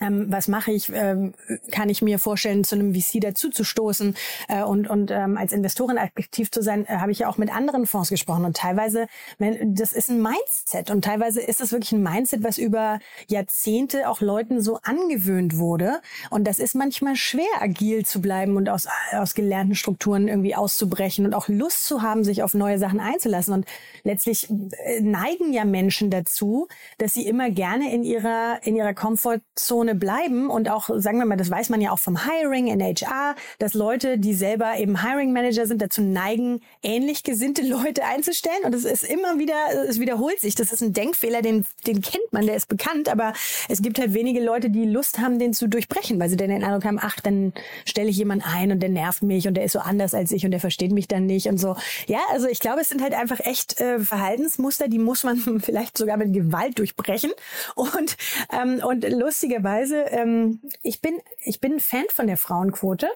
ähm, 0.00 0.26
was 0.28 0.48
mache 0.48 0.72
ich, 0.72 0.90
ähm, 0.94 1.34
kann 1.70 1.88
ich 1.88 2.02
mir 2.02 2.18
vorstellen, 2.18 2.64
zu 2.64 2.74
einem 2.74 2.94
VC 2.94 3.20
dazu 3.20 3.50
zu 3.50 3.64
stoßen 3.64 4.16
äh, 4.48 4.62
und, 4.62 4.88
und 4.88 5.10
ähm, 5.10 5.36
als 5.36 5.52
Investorin 5.52 5.98
aktiv 5.98 6.50
zu 6.50 6.62
sein, 6.62 6.86
äh, 6.86 6.96
habe 6.96 7.12
ich 7.12 7.20
ja 7.20 7.28
auch 7.28 7.36
mit 7.36 7.54
anderen 7.54 7.86
Fonds 7.86 8.08
gesprochen. 8.08 8.44
Und 8.44 8.56
teilweise, 8.56 9.06
wenn, 9.38 9.74
das 9.74 9.92
ist 9.92 10.08
ein 10.08 10.22
Mindset. 10.22 10.90
Und 10.90 11.04
teilweise 11.04 11.40
ist 11.40 11.60
es 11.60 11.72
wirklich 11.72 11.92
ein 11.92 12.02
Mindset, 12.02 12.42
was 12.42 12.58
über 12.58 12.98
Jahrzehnte 13.28 14.08
auch 14.08 14.20
Leuten 14.20 14.60
so 14.60 14.78
angewöhnt 14.82 15.58
wurde. 15.58 16.00
Und 16.30 16.44
das 16.44 16.58
ist 16.58 16.74
manchmal 16.74 17.16
schwer, 17.16 17.44
agil 17.60 18.06
zu 18.06 18.20
bleiben 18.20 18.56
und 18.56 18.68
aus, 18.68 18.88
aus 19.12 19.34
gelernten 19.34 19.74
Strukturen 19.74 20.28
irgendwie 20.28 20.54
auszubrechen 20.54 21.26
und 21.26 21.34
auch 21.34 21.48
Lust 21.48 21.84
zu 21.84 22.02
haben, 22.02 22.24
sich 22.24 22.42
auf 22.42 22.54
neue 22.54 22.78
Sachen 22.78 23.00
einzulassen. 23.00 23.52
Und 23.52 23.66
letztlich 24.02 24.48
äh, 24.50 25.00
neigen 25.00 25.52
ja 25.52 25.64
Menschen 25.64 26.10
dazu, 26.10 26.68
dass 26.98 27.12
sie 27.12 27.26
immer 27.26 27.50
gerne 27.50 27.92
in 27.92 28.02
ihrer, 28.02 28.60
in 28.62 28.76
ihrer 28.76 28.94
Komfortzone 28.94 29.89
Zone 29.90 29.94
bleiben 29.94 30.50
und 30.50 30.68
auch, 30.68 30.90
sagen 30.96 31.18
wir 31.18 31.26
mal, 31.26 31.36
das 31.36 31.50
weiß 31.50 31.68
man 31.68 31.80
ja 31.80 31.90
auch 31.90 31.98
vom 31.98 32.24
Hiring 32.24 32.68
in 32.68 32.80
HR, 32.80 33.34
dass 33.58 33.74
Leute, 33.74 34.18
die 34.18 34.34
selber 34.34 34.78
eben 34.78 35.02
Hiring 35.02 35.32
Manager 35.32 35.66
sind, 35.66 35.82
dazu 35.82 36.02
neigen, 36.02 36.60
ähnlich 36.82 37.22
gesinnte 37.22 37.62
Leute 37.62 38.04
einzustellen. 38.04 38.64
Und 38.64 38.74
es 38.74 38.84
ist 38.84 39.04
immer 39.04 39.38
wieder, 39.38 39.54
es 39.88 40.00
wiederholt 40.00 40.40
sich. 40.40 40.54
Das 40.54 40.72
ist 40.72 40.82
ein 40.82 40.92
Denkfehler, 40.92 41.42
den, 41.42 41.66
den 41.86 42.00
kennt 42.00 42.32
man, 42.32 42.46
der 42.46 42.56
ist 42.56 42.68
bekannt, 42.68 43.08
aber 43.08 43.32
es 43.68 43.82
gibt 43.82 43.98
halt 43.98 44.14
wenige 44.14 44.40
Leute, 44.40 44.70
die 44.70 44.84
Lust 44.84 45.18
haben, 45.18 45.38
den 45.38 45.52
zu 45.52 45.68
durchbrechen, 45.68 46.18
weil 46.20 46.28
sie 46.28 46.36
dann 46.36 46.50
den 46.50 46.64
Eindruck 46.64 46.84
haben, 46.84 46.98
ach, 47.00 47.20
dann 47.20 47.52
stelle 47.84 48.08
ich 48.08 48.16
jemanden 48.16 48.44
ein 48.44 48.72
und 48.72 48.80
der 48.80 48.88
nervt 48.88 49.22
mich 49.22 49.46
und 49.48 49.54
der 49.54 49.64
ist 49.64 49.72
so 49.72 49.80
anders 49.80 50.14
als 50.14 50.32
ich 50.32 50.44
und 50.44 50.50
der 50.50 50.60
versteht 50.60 50.92
mich 50.92 51.08
dann 51.08 51.26
nicht 51.26 51.46
und 51.46 51.58
so. 51.58 51.76
Ja, 52.06 52.20
also 52.32 52.48
ich 52.48 52.60
glaube, 52.60 52.80
es 52.80 52.88
sind 52.88 53.02
halt 53.02 53.14
einfach 53.14 53.40
echt 53.40 53.80
äh, 53.80 53.98
Verhaltensmuster, 53.98 54.88
die 54.88 54.98
muss 54.98 55.24
man 55.24 55.38
vielleicht 55.60 55.96
sogar 55.98 56.16
mit 56.16 56.32
Gewalt 56.32 56.78
durchbrechen. 56.78 57.30
Und, 57.74 58.16
ähm, 58.52 58.80
und 58.84 59.08
lustigerweise 59.08 59.79
Weise, 59.80 60.04
ähm, 60.10 60.60
ich 60.82 61.00
bin, 61.00 61.20
ich 61.44 61.60
bin 61.60 61.74
ein 61.74 61.80
Fan 61.80 62.04
von 62.10 62.26
der 62.26 62.36
Frauenquote. 62.36 63.08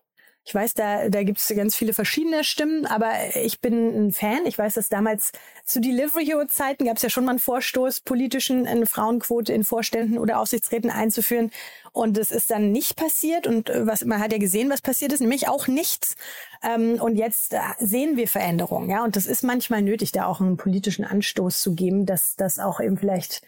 Ich 0.47 0.55
weiß, 0.55 0.75
da, 0.75 1.09
da 1.09 1.23
gibt 1.23 1.39
es 1.39 1.49
ganz 1.57 1.75
viele 1.75 1.95
verschiedene 1.95 2.45
Stimmen, 2.45 2.85
aber 2.85 3.13
ich 3.35 3.63
bin 3.63 4.09
ein 4.09 4.13
Fan. 4.13 4.45
Ich 4.45 4.59
weiß, 4.59 4.75
dass 4.75 4.91
damals 4.91 5.33
zu 5.65 5.81
Delivery 5.81 6.27
Hero 6.27 6.45
Zeiten 6.45 6.85
gab 6.85 6.99
es 6.99 7.03
ja 7.03 7.09
schon 7.09 7.25
mal 7.25 7.31
einen 7.31 7.39
Vorstoß, 7.39 8.01
politischen 8.01 8.67
eine 8.67 8.85
Frauenquote 8.85 9.55
in 9.55 9.65
Vorständen 9.65 10.19
oder 10.19 10.39
Aufsichtsräten 10.39 10.91
einzuführen. 10.91 11.51
Und 11.93 12.19
es 12.19 12.31
ist 12.31 12.51
dann 12.51 12.73
nicht 12.73 12.97
passiert. 12.97 13.47
Und 13.47 13.71
äh, 13.71 13.87
was 13.87 14.05
man 14.05 14.21
hat 14.21 14.33
ja 14.33 14.39
gesehen, 14.39 14.69
was 14.69 14.83
passiert 14.83 15.13
ist, 15.15 15.21
nämlich 15.21 15.49
auch 15.49 15.67
nichts. 15.67 16.15
Ähm, 16.63 17.01
und 17.01 17.17
jetzt 17.17 17.55
äh, 17.55 17.61
sehen 17.79 18.19
wir 18.19 18.29
Veränderungen, 18.29 18.91
ja. 18.91 19.03
Und 19.03 19.17
das 19.17 19.25
ist 19.25 19.45
manchmal 19.45 19.81
nötig, 19.81 20.13
da 20.13 20.27
auch 20.27 20.43
einen 20.43 20.59
politischen 20.59 21.07
Anstoß 21.07 21.63
zu 21.63 21.75
geben, 21.75 22.05
dass 22.05 22.37
das 22.37 22.59
auch 22.59 22.81
eben 22.81 22.99
vielleicht 22.99 23.41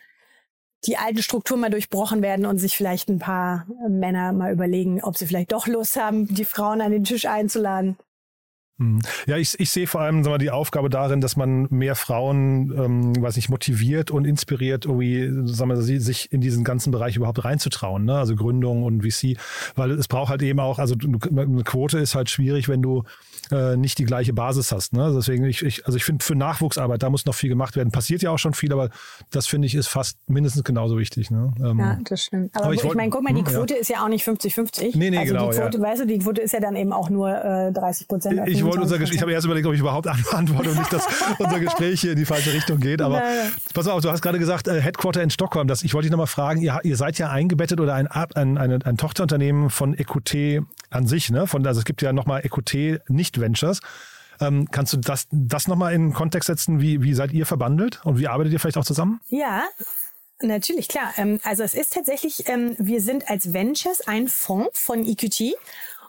die 0.86 0.96
alten 0.96 1.22
Strukturen 1.22 1.60
mal 1.60 1.70
durchbrochen 1.70 2.22
werden 2.22 2.46
und 2.46 2.58
sich 2.58 2.76
vielleicht 2.76 3.08
ein 3.08 3.18
paar 3.18 3.66
Männer 3.88 4.32
mal 4.32 4.52
überlegen, 4.52 5.02
ob 5.02 5.16
sie 5.16 5.26
vielleicht 5.26 5.52
doch 5.52 5.66
Lust 5.66 5.96
haben, 5.96 6.26
die 6.32 6.44
Frauen 6.44 6.80
an 6.80 6.92
den 6.92 7.04
Tisch 7.04 7.26
einzuladen. 7.26 7.96
Hm. 8.78 9.00
Ja, 9.26 9.38
ich, 9.38 9.58
ich 9.58 9.70
sehe 9.70 9.86
vor 9.86 10.02
allem 10.02 10.22
sagen 10.22 10.34
wir, 10.34 10.38
die 10.38 10.50
Aufgabe 10.50 10.90
darin, 10.90 11.22
dass 11.22 11.36
man 11.36 11.66
mehr 11.70 11.94
Frauen, 11.94 12.72
ähm, 12.76 13.22
weiß 13.22 13.36
nicht, 13.36 13.48
motiviert 13.48 14.10
und 14.10 14.26
inspiriert, 14.26 14.84
irgendwie, 14.84 15.30
sagen 15.46 15.70
wir, 15.70 15.80
sich 15.80 16.30
in 16.30 16.42
diesen 16.42 16.62
ganzen 16.62 16.90
Bereich 16.90 17.16
überhaupt 17.16 17.42
reinzutrauen, 17.42 18.04
ne? 18.04 18.18
Also 18.18 18.36
Gründung 18.36 18.82
und 18.82 19.02
VC, 19.02 19.38
weil 19.76 19.92
es 19.92 20.08
braucht 20.08 20.28
halt 20.28 20.42
eben 20.42 20.60
auch, 20.60 20.78
also 20.78 20.94
eine 20.94 21.64
Quote 21.64 21.98
ist 21.98 22.14
halt 22.14 22.28
schwierig, 22.28 22.68
wenn 22.68 22.82
du 22.82 23.04
äh, 23.50 23.76
nicht 23.76 23.98
die 23.98 24.04
gleiche 24.04 24.32
Basis 24.32 24.72
hast. 24.72 24.92
Ne? 24.92 25.12
Deswegen, 25.14 25.44
ich, 25.44 25.62
ich, 25.62 25.86
also 25.86 25.96
ich 25.96 26.04
finde, 26.04 26.24
für 26.24 26.34
Nachwuchsarbeit, 26.34 27.02
da 27.02 27.10
muss 27.10 27.26
noch 27.26 27.34
viel 27.34 27.48
gemacht 27.48 27.76
werden. 27.76 27.90
Passiert 27.90 28.22
ja 28.22 28.30
auch 28.30 28.38
schon 28.38 28.54
viel, 28.54 28.72
aber 28.72 28.90
das 29.30 29.46
finde 29.46 29.66
ich 29.66 29.74
ist 29.74 29.88
fast 29.88 30.18
mindestens 30.28 30.64
genauso 30.64 30.98
wichtig. 30.98 31.30
Ne? 31.30 31.52
Ähm, 31.60 31.78
ja, 31.78 31.98
das 32.08 32.24
stimmt. 32.24 32.54
Aber, 32.54 32.66
aber 32.66 32.74
ich, 32.74 32.82
ich 32.82 32.94
meine, 32.94 33.10
guck 33.10 33.22
mal, 33.22 33.32
die 33.32 33.40
hm, 33.40 33.46
Quote 33.46 33.74
ja. 33.74 33.80
ist 33.80 33.88
ja 33.88 34.04
auch 34.04 34.08
nicht 34.08 34.26
50-50. 34.26 34.96
Nee, 34.96 35.10
nee, 35.10 35.18
also 35.18 35.32
genau. 35.32 35.50
Die 35.50 35.58
Quote, 35.58 35.78
ja. 35.78 35.84
weißt 35.84 36.02
du, 36.02 36.06
die 36.06 36.18
Quote 36.18 36.40
ist 36.40 36.52
ja 36.52 36.60
dann 36.60 36.76
eben 36.76 36.92
auch 36.92 37.10
nur 37.10 37.30
äh, 37.30 37.72
30 37.72 38.08
Prozent. 38.08 38.40
Ich, 38.66 38.72
wollte 38.78 38.94
unser 38.94 39.00
ich 39.00 39.22
habe 39.22 39.32
erst 39.32 39.44
überlegt, 39.44 39.66
ob 39.66 39.74
ich 39.74 39.80
überhaupt 39.80 40.06
antworte 40.32 40.70
und 40.70 40.78
nicht, 40.78 40.92
dass 40.92 41.06
unser 41.38 41.60
Gespräch 41.60 42.00
hier 42.00 42.12
in 42.12 42.18
die 42.18 42.24
falsche 42.24 42.52
Richtung 42.52 42.80
geht. 42.80 43.00
Aber 43.00 43.20
Nein. 43.20 43.52
pass 43.74 43.86
auf, 43.86 44.02
du 44.02 44.10
hast 44.10 44.22
gerade 44.22 44.38
gesagt, 44.38 44.68
äh, 44.68 44.80
Headquarter 44.80 45.22
in 45.22 45.30
Stockholm. 45.30 45.68
Das, 45.68 45.82
ich 45.82 45.94
wollte 45.94 46.06
dich 46.06 46.12
nochmal 46.12 46.26
fragen, 46.26 46.60
ihr, 46.60 46.78
ihr 46.82 46.96
seid 46.96 47.18
ja 47.18 47.30
eingebettet 47.30 47.80
oder 47.80 47.94
ein, 47.94 48.06
ein, 48.06 48.58
ein, 48.58 48.82
ein 48.82 48.96
Tochterunternehmen 48.96 49.70
von 49.70 49.94
Ecoute 49.94 50.66
an 50.90 51.06
sich, 51.06 51.30
ne? 51.30 51.46
Von, 51.46 51.66
also 51.66 51.78
es 51.78 51.84
gibt 51.84 52.02
ja 52.02 52.12
nochmal 52.12 52.44
Ecoute 52.44 53.02
nicht 53.08 53.40
Ventures. 53.40 53.80
Ähm, 54.40 54.68
kannst 54.70 54.92
du 54.92 54.98
das, 54.98 55.28
das 55.30 55.66
nochmal 55.68 55.94
in 55.94 56.08
den 56.08 56.12
Kontext 56.12 56.48
setzen? 56.48 56.80
Wie, 56.80 57.02
wie 57.02 57.14
seid 57.14 57.32
ihr 57.32 57.46
verbandelt 57.46 58.00
und 58.04 58.18
wie 58.18 58.28
arbeitet 58.28 58.52
ihr 58.52 58.60
vielleicht 58.60 58.76
auch 58.76 58.84
zusammen? 58.84 59.20
Ja, 59.28 59.64
Natürlich, 60.42 60.88
klar. 60.88 61.14
Ähm, 61.16 61.40
also 61.44 61.62
es 61.62 61.72
ist 61.72 61.94
tatsächlich, 61.94 62.46
ähm, 62.48 62.76
wir 62.78 63.00
sind 63.00 63.30
als 63.30 63.54
Ventures 63.54 64.06
ein 64.06 64.28
Fonds 64.28 64.78
von 64.78 65.06
EQT 65.06 65.54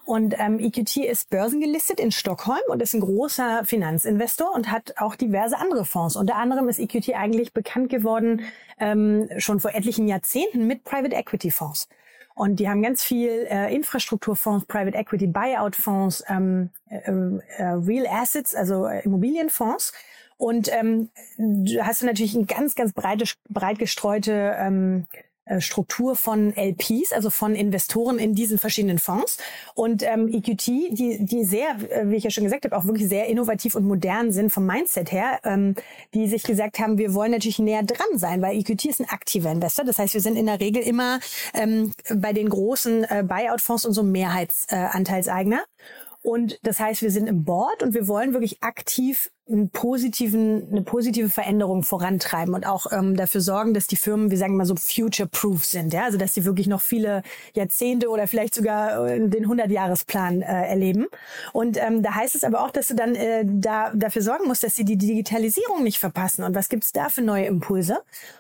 und 0.08 0.36
ähm, 0.40 0.58
EQT 0.58 0.98
ist 0.98 1.30
börsengelistet 1.30 2.00
in 2.00 2.14
Stockholm 2.14 2.62
und 2.70 2.82
ist 2.82 2.94
ein 2.94 3.02
großer 3.02 3.66
Finanzinvestor 3.66 4.56
und 4.56 4.72
hat 4.72 4.94
auch 4.96 5.16
diverse 5.16 5.58
andere 5.58 5.84
Fonds. 5.84 6.16
Unter 6.16 6.36
anderem 6.36 6.70
ist 6.70 6.80
EQT 6.80 7.14
eigentlich 7.14 7.52
bekannt 7.52 7.90
geworden 7.90 8.44
ähm, 8.80 9.28
schon 9.38 9.60
vor 9.60 9.76
etlichen 9.76 10.08
Jahrzehnten 10.08 10.66
mit 10.66 10.86
Private 10.86 11.14
Equity 11.14 11.52
Fonds. 11.52 11.90
Und 12.36 12.62
die 12.62 12.70
haben 12.70 12.82
ganz 12.82 13.04
viel 13.04 13.48
äh, 13.50 13.76
Infrastrukturfonds, 13.76 14.66
Private 14.68 14.98
Equity 14.98 15.28
Buyout 15.28 15.76
Fonds, 15.76 16.24
ähm, 16.30 16.70
äh, 16.90 17.12
äh, 17.58 17.64
Real 17.64 18.08
Assets, 18.08 18.56
also 18.56 18.86
äh, 18.86 19.04
Immobilienfonds. 19.04 19.92
Und 20.38 20.72
ähm, 20.72 21.10
du 21.38 21.86
hast 21.86 22.02
natürlich 22.04 22.34
ein 22.34 22.48
ganz, 22.48 22.76
ganz 22.76 22.94
breite, 22.94 23.26
breit 23.50 23.78
gestreute 23.78 24.56
ähm, 24.58 25.08
äh, 25.12 25.18
Struktur 25.60 26.16
von 26.16 26.54
LPs, 26.56 27.12
also 27.14 27.30
von 27.30 27.56
Investoren 27.56 28.20
in 28.20 28.36
diesen 28.36 28.58
verschiedenen 28.58 29.00
Fonds. 29.00 29.38
Und 29.74 30.04
ähm, 30.04 30.28
EQT, 30.28 30.68
die, 30.68 31.18
die 31.22 31.44
sehr, 31.44 31.76
äh, 31.90 32.10
wie 32.10 32.16
ich 32.16 32.24
ja 32.24 32.30
schon 32.30 32.44
gesagt 32.44 32.66
habe, 32.66 32.78
auch 32.78 32.86
wirklich 32.86 33.08
sehr 33.08 33.28
innovativ 33.28 33.76
und 33.76 33.86
modern 33.86 34.32
sind 34.32 34.52
vom 34.52 34.66
Mindset 34.66 35.12
her, 35.12 35.40
ähm, 35.44 35.76
die 36.14 36.28
sich 36.28 36.44
gesagt 36.44 36.80
haben, 36.80 36.98
wir 36.98 37.14
wollen 37.14 37.32
natürlich 37.32 37.60
näher 37.60 37.84
dran 37.84 38.18
sein, 38.18 38.42
weil 38.42 38.58
EQT 38.58 38.86
ist 38.86 39.00
ein 39.00 39.10
aktiver 39.10 39.52
Investor. 39.52 39.86
Das 39.86 40.00
heißt, 40.00 40.14
wir 40.14 40.22
sind 40.22 40.36
in 40.36 40.46
der 40.46 40.60
Regel 40.60 40.84
immer 40.84 41.20
ähm, 41.54 41.92
bei 42.16 42.34
den 42.34 42.50
großen 42.50 43.04
äh, 43.04 43.24
Buyout-Fonds 43.28 43.86
und 43.86 43.94
so 43.94 44.04
Mehrheitsanteilseigner. 44.04 45.60
Äh, 45.60 46.07
und 46.28 46.60
das 46.64 46.82
heißt, 46.82 47.04
wir 47.04 47.10
sind 47.10 47.28
im 47.28 47.46
Board 47.46 47.84
und 47.84 47.94
wir 47.94 48.10
wollen 48.10 48.34
wirklich 48.34 48.62
aktiv 48.62 49.32
einen 49.50 49.70
positiven, 49.70 50.68
eine 50.70 50.82
positive 50.82 51.30
Veränderung 51.30 51.84
vorantreiben 51.84 52.54
und 52.54 52.68
auch 52.68 52.92
ähm, 52.92 53.16
dafür 53.16 53.40
sorgen, 53.40 53.74
dass 53.74 53.88
die 53.88 53.96
Firmen, 53.96 54.30
wir 54.30 54.38
sagen 54.38 54.58
mal 54.58 54.66
so, 54.66 54.76
future-proof 54.76 55.64
sind. 55.64 55.94
Ja? 55.94 56.04
Also 56.04 56.18
dass 56.18 56.34
sie 56.34 56.44
wirklich 56.44 56.68
noch 56.68 56.82
viele 56.82 57.24
Jahrzehnte 57.54 58.10
oder 58.10 58.28
vielleicht 58.28 58.56
sogar 58.56 59.08
äh, 59.08 59.26
den 59.30 59.48
100-Jahresplan 59.48 60.42
äh, 60.42 60.68
erleben. 60.68 61.08
Und 61.54 61.78
ähm, 61.78 62.04
da 62.04 62.16
heißt 62.16 62.36
es 62.36 62.44
aber 62.44 62.62
auch, 62.62 62.72
dass 62.72 62.90
du 62.90 62.96
dann 62.96 63.16
äh, 63.16 63.46
da, 63.48 63.94
dafür 63.96 64.22
sorgen 64.22 64.50
musst, 64.50 64.66
dass 64.66 64.76
sie 64.76 64.84
die 64.84 64.98
Digitalisierung 64.98 65.82
nicht 65.82 65.98
verpassen. 65.98 66.44
Und 66.44 66.56
was 66.56 66.68
gibt's 66.68 66.92
da 66.92 67.08
für 67.08 67.22
neue 67.22 67.46
Impulse? 67.46 68.00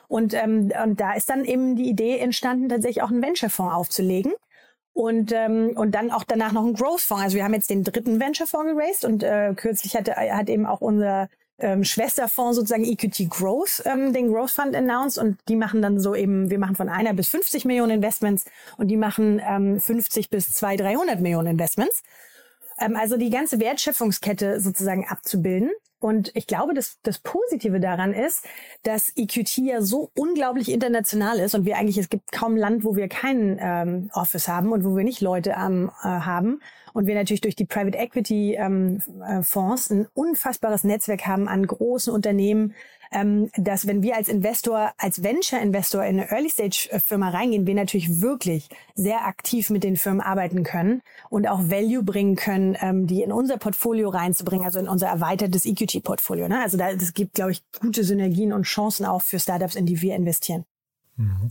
Und, 0.10 0.34
ähm, 0.34 0.73
und 0.84 1.00
da 1.00 1.13
ist 1.13 1.30
dann 1.30 1.45
eben 1.45 1.78
die 1.78 1.88
Idee 1.88 2.17
entstanden, 2.17 2.67
tatsächlich 2.67 3.02
auch 3.02 3.12
einen 3.12 3.23
Venture-Fonds 3.23 3.73
aufzulegen 3.73 4.34
und, 4.97 5.31
ähm, 5.31 5.73
und 5.75 5.91
dann 5.91 6.10
auch 6.10 6.23
danach 6.23 6.53
noch 6.53 6.65
ein 6.65 6.73
Growth-Fonds. 6.73 7.23
Also 7.23 7.36
wir 7.36 7.43
haben 7.43 7.53
jetzt 7.53 7.69
den 7.69 7.83
dritten 7.83 8.19
Venture-Fonds 8.19 8.73
geraced 8.73 9.05
und 9.05 9.21
äh, 9.21 9.53
kürzlich 9.55 9.95
hatte, 9.95 10.15
hat 10.15 10.49
eben 10.49 10.65
auch 10.65 10.81
unser 10.81 11.29
ähm, 11.60 11.83
Schwesterfonds 11.83 12.55
sozusagen 12.55 12.83
EQT 12.83 13.29
Growth 13.29 13.83
ähm, 13.86 14.12
den 14.12 14.33
Growth 14.33 14.49
Fund 14.49 14.75
announced 14.75 15.19
und 15.19 15.38
die 15.47 15.55
machen 15.55 15.83
dann 15.83 15.99
so 15.99 16.15
eben, 16.15 16.49
wir 16.49 16.57
machen 16.57 16.75
von 16.75 16.89
einer 16.89 17.13
bis 17.13 17.29
50 17.29 17.65
Millionen 17.65 17.91
Investments 17.91 18.45
und 18.77 18.88
die 18.88 18.97
machen 18.97 19.39
ähm, 19.47 19.79
50 19.79 20.31
bis 20.31 20.51
200, 20.53 20.88
300 20.88 21.19
Millionen 21.19 21.49
Investments. 21.49 22.01
Ähm, 22.79 22.95
also 22.95 23.17
die 23.17 23.29
ganze 23.29 23.60
Wertschöpfungskette 23.60 24.60
sozusagen 24.60 25.07
abzubilden. 25.07 25.69
Und 25.99 26.31
ich 26.36 26.45
glaube, 26.45 26.75
dass 26.75 26.99
das 27.01 27.17
Positive 27.19 27.79
daran 27.79 28.13
ist, 28.13 28.45
dass 28.83 29.12
EQT 29.15 29.57
ja 29.57 29.81
so 29.81 30.12
unglaublich 30.15 30.71
international 30.71 31.39
ist 31.39 31.55
und 31.55 31.65
wir 31.65 31.77
eigentlich, 31.77 31.97
es 31.97 32.10
gibt 32.10 32.31
kaum 32.31 32.55
Land, 32.55 32.83
wo 32.83 32.95
wir 32.95 33.07
keinen 33.07 33.57
ähm, 33.60 34.12
Office 34.13 34.47
haben 34.47 34.71
und 34.71 34.83
wo 34.83 34.95
wir 34.95 35.03
nicht 35.03 35.21
Leute 35.21 35.55
ähm, 35.57 35.89
äh, 36.03 36.07
haben. 36.07 36.62
Und 36.93 37.07
wir 37.07 37.15
natürlich 37.15 37.41
durch 37.41 37.55
die 37.55 37.65
Private 37.65 37.97
Equity 37.97 38.55
ähm, 38.55 39.01
äh, 39.27 39.41
Fonds 39.41 39.89
ein 39.89 40.07
unfassbares 40.13 40.83
Netzwerk 40.83 41.25
haben 41.25 41.47
an 41.47 41.65
großen 41.65 42.13
Unternehmen, 42.13 42.73
ähm, 43.11 43.49
dass 43.57 43.87
wenn 43.87 44.01
wir 44.03 44.15
als 44.15 44.29
Investor, 44.29 44.91
als 44.97 45.23
Venture-Investor 45.23 46.03
in 46.03 46.19
eine 46.19 46.31
Early-Stage-Firma 46.31 47.29
reingehen, 47.29 47.67
wir 47.67 47.75
natürlich 47.75 48.21
wirklich 48.21 48.69
sehr 48.95 49.25
aktiv 49.25 49.69
mit 49.69 49.83
den 49.83 49.97
Firmen 49.97 50.21
arbeiten 50.21 50.63
können 50.63 51.01
und 51.29 51.47
auch 51.47 51.69
Value 51.69 52.03
bringen 52.03 52.35
können, 52.35 52.77
ähm, 52.81 53.07
die 53.07 53.21
in 53.21 53.31
unser 53.31 53.57
Portfolio 53.57 54.09
reinzubringen, 54.09 54.65
also 54.65 54.79
in 54.79 54.87
unser 54.87 55.07
erweitertes 55.07 55.65
EQT-Portfolio. 55.65 56.47
Ne? 56.47 56.61
Also 56.61 56.77
da, 56.77 56.93
das 56.93 57.13
gibt, 57.13 57.35
glaube 57.35 57.51
ich, 57.51 57.61
gute 57.79 58.03
Synergien 58.03 58.53
und 58.53 58.63
Chancen 58.63 59.05
auch 59.05 59.21
für 59.21 59.39
Startups, 59.39 59.75
in 59.75 59.85
die 59.85 60.01
wir 60.01 60.15
investieren. 60.15 60.65
Mhm. 61.15 61.49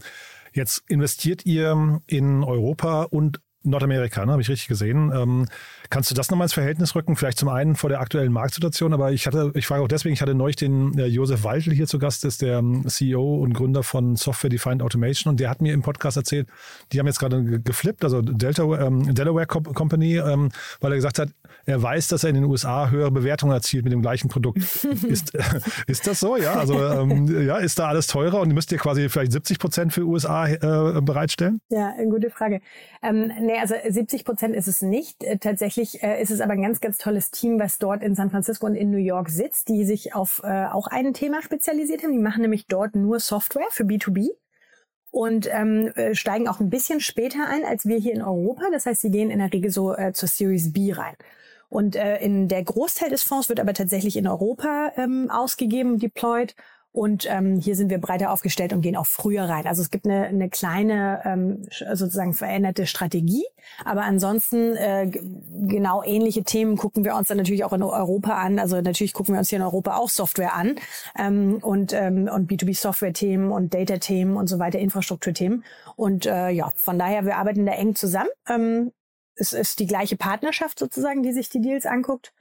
Jetzt 0.52 0.84
investiert 0.88 1.44
ihr 1.44 2.00
in 2.06 2.42
Europa 2.42 3.02
und 3.02 3.40
Nordamerika, 3.66 4.24
ne? 4.24 4.32
habe 4.32 4.42
ich 4.42 4.48
richtig 4.48 4.68
gesehen. 4.68 5.12
Ähm, 5.14 5.46
kannst 5.90 6.10
du 6.10 6.14
das 6.14 6.30
nochmal 6.30 6.46
ins 6.46 6.54
Verhältnis 6.54 6.94
rücken? 6.94 7.16
Vielleicht 7.16 7.38
zum 7.38 7.48
einen 7.48 7.74
vor 7.74 7.90
der 7.90 8.00
aktuellen 8.00 8.32
Marktsituation, 8.32 8.92
aber 8.92 9.12
ich 9.12 9.26
hatte, 9.26 9.52
ich 9.54 9.66
frage 9.66 9.82
auch 9.82 9.88
deswegen, 9.88 10.14
ich 10.14 10.22
hatte 10.22 10.34
neulich 10.34 10.56
den 10.56 10.96
äh, 10.98 11.06
Josef 11.06 11.44
Waldl 11.44 11.72
hier 11.72 11.86
zu 11.86 11.98
Gast, 11.98 12.24
ist 12.24 12.42
der 12.42 12.58
ähm, 12.58 12.86
CEO 12.86 13.36
und 13.36 13.52
Gründer 13.52 13.82
von 13.82 14.16
Software 14.16 14.50
Defined 14.50 14.82
Automation 14.82 15.32
und 15.32 15.40
der 15.40 15.50
hat 15.50 15.60
mir 15.60 15.74
im 15.74 15.82
Podcast 15.82 16.16
erzählt, 16.16 16.48
die 16.92 16.98
haben 16.98 17.06
jetzt 17.06 17.18
gerade 17.18 17.60
geflippt, 17.60 18.04
also 18.04 18.22
Delta, 18.22 18.62
ähm, 18.62 19.14
Delaware 19.14 19.46
Company, 19.46 20.16
ähm, 20.16 20.50
weil 20.80 20.92
er 20.92 20.96
gesagt 20.96 21.18
hat, 21.18 21.30
er 21.64 21.82
weiß, 21.82 22.08
dass 22.08 22.24
er 22.24 22.30
in 22.30 22.36
den 22.36 22.44
USA 22.44 22.90
höhere 22.90 23.10
Bewertungen 23.10 23.52
erzielt 23.52 23.84
mit 23.84 23.92
dem 23.92 24.02
gleichen 24.02 24.28
Produkt. 24.28 24.58
ist, 25.08 25.34
äh, 25.34 25.42
ist 25.86 26.06
das 26.06 26.20
so? 26.20 26.36
Ja, 26.36 26.54
also 26.54 26.82
ähm, 26.84 27.46
ja, 27.46 27.56
ist 27.56 27.78
da 27.78 27.88
alles 27.88 28.06
teurer 28.06 28.40
und 28.40 28.52
müsst 28.52 28.70
ihr 28.72 28.78
quasi 28.78 29.08
vielleicht 29.08 29.32
70 29.32 29.58
Prozent 29.58 29.92
für 29.92 30.02
USA 30.02 30.46
äh, 30.46 31.00
bereitstellen? 31.00 31.60
Ja, 31.70 31.92
eine 31.98 32.08
gute 32.08 32.30
Frage. 32.30 32.60
Ähm, 33.02 33.32
nee, 33.56 33.60
also 33.60 33.74
70 33.88 34.24
Prozent 34.24 34.54
ist 34.54 34.68
es 34.68 34.82
nicht. 34.82 35.22
Äh, 35.24 35.38
tatsächlich 35.38 36.02
äh, 36.02 36.20
ist 36.22 36.30
es 36.30 36.40
aber 36.40 36.52
ein 36.52 36.62
ganz, 36.62 36.80
ganz 36.80 36.98
tolles 36.98 37.30
Team, 37.30 37.58
was 37.58 37.78
dort 37.78 38.02
in 38.02 38.14
San 38.14 38.30
Francisco 38.30 38.66
und 38.66 38.74
in 38.74 38.90
New 38.90 38.98
York 38.98 39.28
sitzt, 39.30 39.68
die 39.68 39.84
sich 39.84 40.14
auf 40.14 40.42
äh, 40.44 40.66
auch 40.66 40.86
ein 40.86 41.14
Thema 41.14 41.42
spezialisiert 41.42 42.02
haben. 42.02 42.12
Die 42.12 42.18
machen 42.18 42.42
nämlich 42.42 42.66
dort 42.66 42.94
nur 42.94 43.20
Software 43.20 43.68
für 43.70 43.84
B2B 43.84 44.28
und 45.10 45.48
ähm, 45.50 45.88
äh, 45.94 46.14
steigen 46.14 46.48
auch 46.48 46.60
ein 46.60 46.70
bisschen 46.70 47.00
später 47.00 47.46
ein 47.48 47.64
als 47.64 47.86
wir 47.86 47.98
hier 47.98 48.14
in 48.14 48.22
Europa. 48.22 48.64
Das 48.72 48.86
heißt, 48.86 49.00
sie 49.00 49.10
gehen 49.10 49.30
in 49.30 49.38
der 49.38 49.52
Regel 49.52 49.70
so 49.70 49.94
äh, 49.94 50.12
zur 50.12 50.28
Series 50.28 50.72
B 50.72 50.92
rein. 50.92 51.14
Und 51.68 51.96
äh, 51.96 52.18
in 52.18 52.48
der 52.48 52.62
Großteil 52.62 53.10
des 53.10 53.22
Fonds 53.22 53.48
wird 53.48 53.58
aber 53.58 53.74
tatsächlich 53.74 54.16
in 54.16 54.28
Europa 54.28 54.92
ähm, 54.96 55.30
ausgegeben, 55.30 55.98
deployed. 55.98 56.54
Und 56.96 57.26
ähm, 57.30 57.60
hier 57.60 57.76
sind 57.76 57.90
wir 57.90 57.98
breiter 57.98 58.32
aufgestellt 58.32 58.72
und 58.72 58.80
gehen 58.80 58.96
auch 58.96 59.04
früher 59.04 59.44
rein. 59.44 59.66
Also 59.66 59.82
es 59.82 59.90
gibt 59.90 60.06
eine, 60.06 60.28
eine 60.28 60.48
kleine 60.48 61.20
ähm, 61.26 61.68
sozusagen 61.92 62.32
veränderte 62.32 62.86
Strategie, 62.86 63.44
aber 63.84 64.04
ansonsten 64.04 64.76
äh, 64.76 65.10
genau 65.10 66.02
ähnliche 66.02 66.42
Themen 66.42 66.78
gucken 66.78 67.04
wir 67.04 67.14
uns 67.14 67.28
dann 67.28 67.36
natürlich 67.36 67.64
auch 67.64 67.74
in 67.74 67.82
Europa 67.82 68.38
an. 68.38 68.58
Also 68.58 68.80
natürlich 68.80 69.12
gucken 69.12 69.34
wir 69.34 69.40
uns 69.40 69.50
hier 69.50 69.58
in 69.58 69.64
Europa 69.64 69.98
auch 69.98 70.08
Software 70.08 70.54
an 70.54 70.76
ähm, 71.18 71.58
und 71.60 71.92
ähm, 71.92 72.30
und 72.32 72.50
B2B-Software-Themen 72.50 73.52
und 73.52 73.74
Data-Themen 73.74 74.34
und 74.34 74.46
so 74.46 74.58
weiter, 74.58 74.78
Infrastrukturthemen. 74.78 75.64
Und 75.96 76.24
äh, 76.24 76.48
ja, 76.48 76.72
von 76.76 76.98
daher 76.98 77.26
wir 77.26 77.36
arbeiten 77.36 77.66
da 77.66 77.72
eng 77.72 77.94
zusammen. 77.94 78.30
Ähm, 78.48 78.92
es 79.34 79.52
ist 79.52 79.80
die 79.80 79.86
gleiche 79.86 80.16
Partnerschaft 80.16 80.78
sozusagen, 80.78 81.22
die 81.22 81.34
sich 81.34 81.50
die 81.50 81.60
Deals 81.60 81.84
anguckt. 81.84 82.32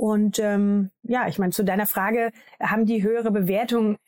Und 0.00 0.38
ähm, 0.38 0.90
ja, 1.02 1.28
ich 1.28 1.38
meine, 1.38 1.52
zu 1.52 1.62
deiner 1.62 1.86
Frage, 1.86 2.32
haben 2.58 2.86
die 2.86 3.02
höhere 3.02 3.30
Bewertung? 3.30 3.98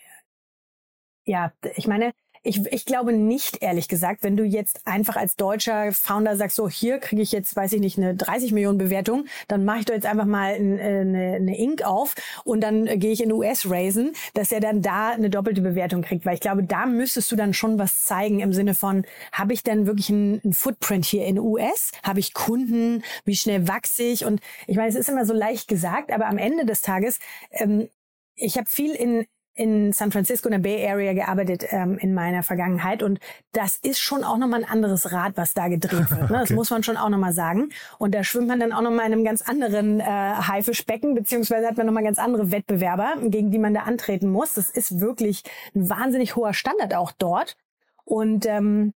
Ja, 1.26 1.52
ich 1.76 1.86
meine, 1.86 2.12
Ich, 2.44 2.66
ich 2.72 2.84
glaube 2.84 3.12
nicht, 3.12 3.62
ehrlich 3.62 3.86
gesagt, 3.86 4.24
wenn 4.24 4.36
du 4.36 4.42
jetzt 4.42 4.84
einfach 4.84 5.14
als 5.14 5.36
deutscher 5.36 5.92
Founder 5.92 6.36
sagst, 6.36 6.56
so 6.56 6.68
hier 6.68 6.98
kriege 6.98 7.22
ich 7.22 7.30
jetzt, 7.30 7.54
weiß 7.54 7.72
ich 7.74 7.80
nicht, 7.80 7.98
eine 7.98 8.16
30 8.16 8.50
Millionen 8.50 8.78
Bewertung, 8.78 9.26
dann 9.46 9.64
mache 9.64 9.78
ich 9.78 9.84
doch 9.84 9.94
jetzt 9.94 10.06
einfach 10.06 10.24
mal 10.24 10.54
eine, 10.54 11.36
eine 11.36 11.56
Ink 11.56 11.82
auf 11.82 12.16
und 12.44 12.60
dann 12.60 12.86
gehe 12.98 13.12
ich 13.12 13.22
in 13.22 13.30
US 13.30 13.70
raisen, 13.70 14.12
dass 14.34 14.50
er 14.50 14.58
dann 14.58 14.82
da 14.82 15.10
eine 15.10 15.30
doppelte 15.30 15.60
Bewertung 15.60 16.02
kriegt. 16.02 16.26
Weil 16.26 16.34
ich 16.34 16.40
glaube, 16.40 16.64
da 16.64 16.86
müsstest 16.86 17.30
du 17.30 17.36
dann 17.36 17.54
schon 17.54 17.78
was 17.78 18.02
zeigen 18.02 18.40
im 18.40 18.52
Sinne 18.52 18.74
von, 18.74 19.04
habe 19.30 19.52
ich 19.52 19.62
denn 19.62 19.86
wirklich 19.86 20.10
einen, 20.10 20.40
einen 20.42 20.52
Footprint 20.52 21.04
hier 21.04 21.24
in 21.26 21.38
US? 21.38 21.92
Habe 22.02 22.18
ich 22.18 22.34
Kunden? 22.34 23.04
Wie 23.24 23.36
schnell 23.36 23.68
wachse 23.68 24.02
ich? 24.02 24.24
Und 24.24 24.40
ich 24.66 24.76
meine, 24.76 24.88
es 24.88 24.96
ist 24.96 25.08
immer 25.08 25.26
so 25.26 25.32
leicht 25.32 25.68
gesagt, 25.68 26.10
aber 26.10 26.26
am 26.26 26.38
Ende 26.38 26.66
des 26.66 26.80
Tages, 26.80 27.20
ähm, 27.52 27.88
ich 28.34 28.56
habe 28.56 28.68
viel 28.68 28.96
in 28.96 29.26
in 29.54 29.92
San 29.92 30.12
Francisco 30.12 30.48
in 30.48 30.52
der 30.52 30.58
Bay 30.58 30.86
Area 30.88 31.12
gearbeitet 31.12 31.64
ähm, 31.70 31.98
in 31.98 32.14
meiner 32.14 32.42
Vergangenheit 32.42 33.02
und 33.02 33.20
das 33.52 33.76
ist 33.76 34.00
schon 34.00 34.24
auch 34.24 34.38
nochmal 34.38 34.64
ein 34.64 34.70
anderes 34.70 35.12
Rad, 35.12 35.36
was 35.36 35.52
da 35.52 35.68
gedreht 35.68 36.10
wird. 36.10 36.30
Ne? 36.30 36.38
Das 36.42 36.50
muss 36.50 36.70
man 36.70 36.82
schon 36.82 36.96
auch 36.96 37.08
nochmal 37.08 37.32
sagen. 37.32 37.68
Und 37.98 38.14
da 38.14 38.24
schwimmt 38.24 38.48
man 38.48 38.58
dann 38.58 38.72
auch 38.72 38.82
nochmal 38.82 39.06
in 39.06 39.12
einem 39.12 39.24
ganz 39.24 39.42
anderen 39.42 40.00
äh, 40.00 40.04
Haifischbecken, 40.04 41.14
beziehungsweise 41.14 41.66
hat 41.66 41.76
man 41.76 41.86
nochmal 41.86 42.02
ganz 42.02 42.18
andere 42.18 42.50
Wettbewerber, 42.50 43.14
gegen 43.22 43.50
die 43.50 43.58
man 43.58 43.74
da 43.74 43.82
antreten 43.82 44.30
muss. 44.30 44.54
Das 44.54 44.70
ist 44.70 45.00
wirklich 45.00 45.42
ein 45.74 45.88
wahnsinnig 45.88 46.34
hoher 46.34 46.54
Standard 46.54 46.94
auch 46.94 47.12
dort. 47.12 47.56
Und 48.04 48.46
ähm, 48.46 48.92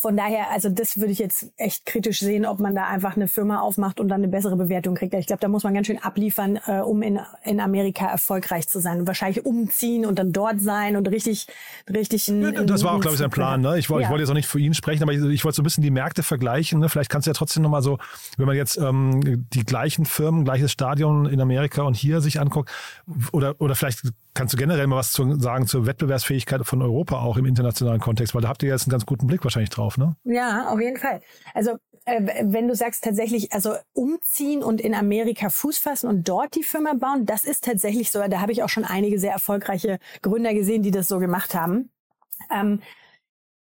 von 0.00 0.16
daher, 0.16 0.50
also 0.50 0.68
das 0.68 0.98
würde 1.00 1.12
ich 1.12 1.18
jetzt 1.18 1.52
echt 1.56 1.86
kritisch 1.86 2.20
sehen, 2.20 2.44
ob 2.44 2.60
man 2.60 2.74
da 2.74 2.86
einfach 2.86 3.16
eine 3.16 3.28
Firma 3.28 3.60
aufmacht 3.60 4.00
und 4.00 4.08
dann 4.08 4.20
eine 4.20 4.28
bessere 4.28 4.56
Bewertung 4.56 4.94
kriegt. 4.94 5.14
Ich 5.14 5.26
glaube, 5.26 5.40
da 5.40 5.48
muss 5.48 5.64
man 5.64 5.74
ganz 5.74 5.86
schön 5.86 6.02
abliefern, 6.02 6.58
äh, 6.66 6.80
um 6.80 7.02
in, 7.02 7.18
in 7.44 7.60
Amerika 7.60 8.06
erfolgreich 8.06 8.68
zu 8.68 8.80
sein 8.80 9.00
und 9.00 9.06
wahrscheinlich 9.06 9.46
umziehen 9.46 10.04
und 10.04 10.18
dann 10.18 10.32
dort 10.32 10.60
sein 10.60 10.96
und 10.96 11.08
richtig, 11.08 11.46
richtig. 11.92 12.28
Ein, 12.28 12.66
das 12.66 12.84
war 12.84 12.94
auch, 12.94 13.00
glaube 13.00 13.14
ich, 13.14 13.20
sein 13.20 13.30
Plan. 13.30 13.60
Ne? 13.60 13.78
Ich, 13.78 13.88
wollte, 13.88 14.02
ja. 14.02 14.08
ich 14.08 14.10
wollte 14.10 14.22
jetzt 14.22 14.30
auch 14.30 14.34
nicht 14.34 14.48
für 14.48 14.60
ihn 14.60 14.74
sprechen, 14.74 15.02
aber 15.02 15.12
ich, 15.12 15.22
ich 15.22 15.44
wollte 15.44 15.56
so 15.56 15.62
ein 15.62 15.64
bisschen 15.64 15.82
die 15.82 15.90
Märkte 15.90 16.22
vergleichen. 16.22 16.80
Ne? 16.80 16.88
Vielleicht 16.88 17.10
kannst 17.10 17.26
du 17.26 17.30
ja 17.30 17.34
trotzdem 17.34 17.62
nochmal 17.62 17.82
so, 17.82 17.98
wenn 18.36 18.46
man 18.46 18.56
jetzt 18.56 18.76
ähm, 18.76 19.46
die 19.52 19.64
gleichen 19.64 20.04
Firmen, 20.04 20.44
gleiches 20.44 20.72
Stadion 20.72 21.26
in 21.26 21.40
Amerika 21.40 21.82
und 21.82 21.96
hier 21.96 22.20
sich 22.20 22.40
anguckt, 22.40 22.70
oder, 23.32 23.54
oder 23.58 23.74
vielleicht 23.74 24.02
kannst 24.36 24.52
du 24.52 24.58
generell 24.58 24.86
mal 24.86 24.96
was 24.96 25.12
zu, 25.12 25.40
sagen 25.40 25.66
zur 25.66 25.86
Wettbewerbsfähigkeit 25.86 26.64
von 26.64 26.82
Europa 26.82 27.18
auch 27.18 27.38
im 27.38 27.46
internationalen 27.46 28.00
Kontext, 28.00 28.34
weil 28.34 28.42
da 28.42 28.48
habt 28.48 28.62
ihr 28.62 28.68
jetzt 28.68 28.84
einen 28.84 28.90
ganz 28.90 29.06
guten 29.06 29.26
Blick 29.26 29.42
wahrscheinlich 29.42 29.70
drauf, 29.70 29.85
ne? 29.96 30.16
Ja, 30.24 30.68
auf 30.68 30.80
jeden 30.80 30.96
Fall. 30.96 31.20
Also 31.54 31.78
äh, 32.06 32.22
wenn 32.42 32.68
du 32.68 32.74
sagst 32.74 33.04
tatsächlich, 33.04 33.52
also 33.52 33.74
umziehen 33.92 34.62
und 34.62 34.80
in 34.80 34.94
Amerika 34.94 35.50
Fuß 35.50 35.78
fassen 35.78 36.08
und 36.08 36.28
dort 36.28 36.54
die 36.54 36.62
Firma 36.62 36.94
bauen, 36.94 37.26
das 37.26 37.44
ist 37.44 37.64
tatsächlich 37.64 38.10
so. 38.10 38.20
Da 38.28 38.40
habe 38.40 38.52
ich 38.52 38.62
auch 38.62 38.68
schon 38.68 38.84
einige 38.84 39.18
sehr 39.18 39.32
erfolgreiche 39.32 39.98
Gründer 40.22 40.54
gesehen, 40.54 40.82
die 40.82 40.92
das 40.92 41.08
so 41.08 41.18
gemacht 41.18 41.54
haben. 41.54 41.90
Ähm, 42.50 42.80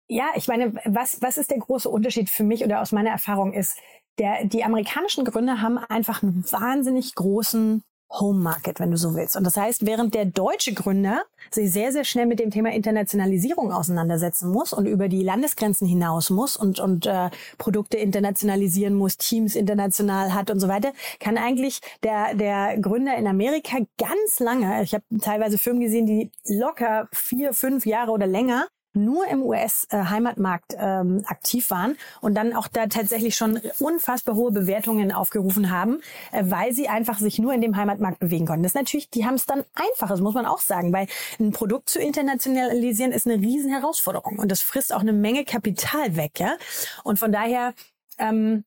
ja, 0.08 0.26
ich 0.36 0.48
meine, 0.48 0.74
was, 0.84 1.20
was 1.20 1.36
ist 1.36 1.50
der 1.50 1.58
große 1.58 1.88
Unterschied 1.88 2.30
für 2.30 2.44
mich 2.44 2.64
oder 2.64 2.80
aus 2.80 2.92
meiner 2.92 3.10
Erfahrung 3.10 3.52
ist, 3.52 3.78
der, 4.18 4.44
die 4.44 4.64
amerikanischen 4.64 5.24
Gründer 5.24 5.60
haben 5.60 5.78
einfach 5.78 6.22
einen 6.22 6.44
wahnsinnig 6.50 7.14
großen 7.14 7.82
Home 8.10 8.40
Market, 8.40 8.80
wenn 8.80 8.90
du 8.90 8.96
so 8.96 9.14
willst. 9.14 9.36
Und 9.36 9.44
das 9.44 9.56
heißt, 9.56 9.84
während 9.86 10.14
der 10.14 10.24
deutsche 10.24 10.72
Gründer 10.72 11.22
sich 11.50 11.72
sehr, 11.72 11.92
sehr 11.92 12.04
schnell 12.04 12.26
mit 12.26 12.40
dem 12.40 12.50
Thema 12.50 12.72
Internationalisierung 12.72 13.72
auseinandersetzen 13.72 14.50
muss 14.50 14.72
und 14.72 14.86
über 14.86 15.08
die 15.08 15.22
Landesgrenzen 15.22 15.86
hinaus 15.86 16.30
muss 16.30 16.56
und, 16.56 16.80
und 16.80 17.06
äh, 17.06 17.30
Produkte 17.58 17.98
internationalisieren 17.98 18.94
muss, 18.94 19.18
Teams 19.18 19.54
international 19.54 20.34
hat 20.34 20.50
und 20.50 20.60
so 20.60 20.68
weiter, 20.68 20.92
kann 21.20 21.36
eigentlich 21.36 21.80
der, 22.02 22.34
der 22.34 22.78
Gründer 22.78 23.16
in 23.16 23.26
Amerika 23.26 23.78
ganz 23.98 24.40
lange, 24.40 24.82
ich 24.82 24.94
habe 24.94 25.04
teilweise 25.20 25.58
Firmen 25.58 25.82
gesehen, 25.82 26.06
die 26.06 26.30
locker 26.46 27.08
vier, 27.12 27.52
fünf 27.52 27.86
Jahre 27.86 28.12
oder 28.12 28.26
länger 28.26 28.66
nur 28.94 29.26
im 29.28 29.42
US-Heimatmarkt 29.42 30.74
ähm, 30.78 31.22
aktiv 31.26 31.70
waren 31.70 31.96
und 32.20 32.34
dann 32.34 32.54
auch 32.54 32.68
da 32.68 32.86
tatsächlich 32.86 33.36
schon 33.36 33.60
unfassbar 33.78 34.34
hohe 34.34 34.50
Bewertungen 34.50 35.12
aufgerufen 35.12 35.70
haben, 35.70 36.00
äh, 36.32 36.44
weil 36.46 36.72
sie 36.72 36.88
einfach 36.88 37.18
sich 37.18 37.38
nur 37.38 37.52
in 37.52 37.60
dem 37.60 37.76
Heimatmarkt 37.76 38.18
bewegen 38.18 38.46
konnten. 38.46 38.62
Das 38.62 38.72
ist 38.72 38.76
natürlich, 38.76 39.10
die 39.10 39.24
haben 39.24 39.34
es 39.34 39.46
dann 39.46 39.64
einfach, 39.74 40.08
das 40.08 40.20
muss 40.20 40.34
man 40.34 40.46
auch 40.46 40.60
sagen, 40.60 40.92
weil 40.92 41.06
ein 41.38 41.52
Produkt 41.52 41.90
zu 41.90 42.00
internationalisieren 42.00 43.12
ist 43.12 43.26
eine 43.26 43.40
riesen 43.40 43.70
Herausforderung 43.70 44.38
und 44.38 44.50
das 44.50 44.62
frisst 44.62 44.92
auch 44.92 45.00
eine 45.00 45.12
Menge 45.12 45.44
Kapital 45.44 46.16
weg, 46.16 46.40
ja. 46.40 46.56
Und 47.04 47.18
von 47.18 47.32
daher 47.32 47.74
ähm, 48.18 48.64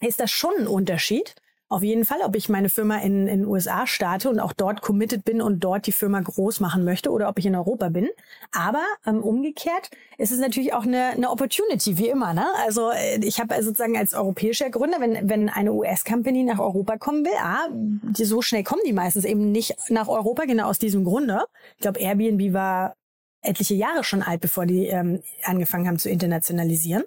ist 0.00 0.20
das 0.20 0.30
schon 0.30 0.52
ein 0.58 0.66
Unterschied. 0.66 1.34
Auf 1.68 1.82
jeden 1.82 2.04
Fall, 2.04 2.18
ob 2.24 2.36
ich 2.36 2.48
meine 2.48 2.68
Firma 2.68 2.98
in 2.98 3.26
den 3.26 3.44
USA 3.44 3.88
starte 3.88 4.30
und 4.30 4.38
auch 4.38 4.52
dort 4.52 4.82
committed 4.82 5.24
bin 5.24 5.42
und 5.42 5.58
dort 5.64 5.88
die 5.88 5.92
Firma 5.92 6.20
groß 6.20 6.60
machen 6.60 6.84
möchte 6.84 7.10
oder 7.10 7.28
ob 7.28 7.40
ich 7.40 7.46
in 7.46 7.56
Europa 7.56 7.88
bin. 7.88 8.08
Aber 8.52 8.84
ähm, 9.04 9.20
umgekehrt 9.20 9.90
ist 10.16 10.30
es 10.30 10.38
natürlich 10.38 10.74
auch 10.74 10.84
eine, 10.84 11.06
eine 11.06 11.28
Opportunity, 11.28 11.98
wie 11.98 12.08
immer. 12.08 12.34
Ne? 12.34 12.46
Also 12.64 12.90
äh, 12.92 13.18
ich 13.24 13.40
habe 13.40 13.60
sozusagen 13.64 13.96
als 13.96 14.14
europäischer 14.14 14.70
Gründer, 14.70 15.00
wenn, 15.00 15.28
wenn 15.28 15.48
eine 15.48 15.72
US-Company 15.72 16.44
nach 16.44 16.60
Europa 16.60 16.98
kommen 16.98 17.24
will, 17.24 17.32
ah, 17.40 17.66
die, 17.72 18.24
so 18.24 18.42
schnell 18.42 18.62
kommen 18.62 18.82
die 18.86 18.92
meistens 18.92 19.24
eben 19.24 19.50
nicht 19.50 19.74
nach 19.88 20.06
Europa, 20.06 20.44
genau 20.44 20.68
aus 20.68 20.78
diesem 20.78 21.02
Grunde. 21.02 21.46
Ich 21.74 21.82
glaube, 21.82 21.98
Airbnb 21.98 22.52
war 22.52 22.94
etliche 23.42 23.74
Jahre 23.74 24.04
schon 24.04 24.22
alt, 24.22 24.40
bevor 24.40 24.66
die 24.66 24.86
ähm, 24.86 25.20
angefangen 25.42 25.88
haben 25.88 25.98
zu 25.98 26.10
internationalisieren. 26.10 27.02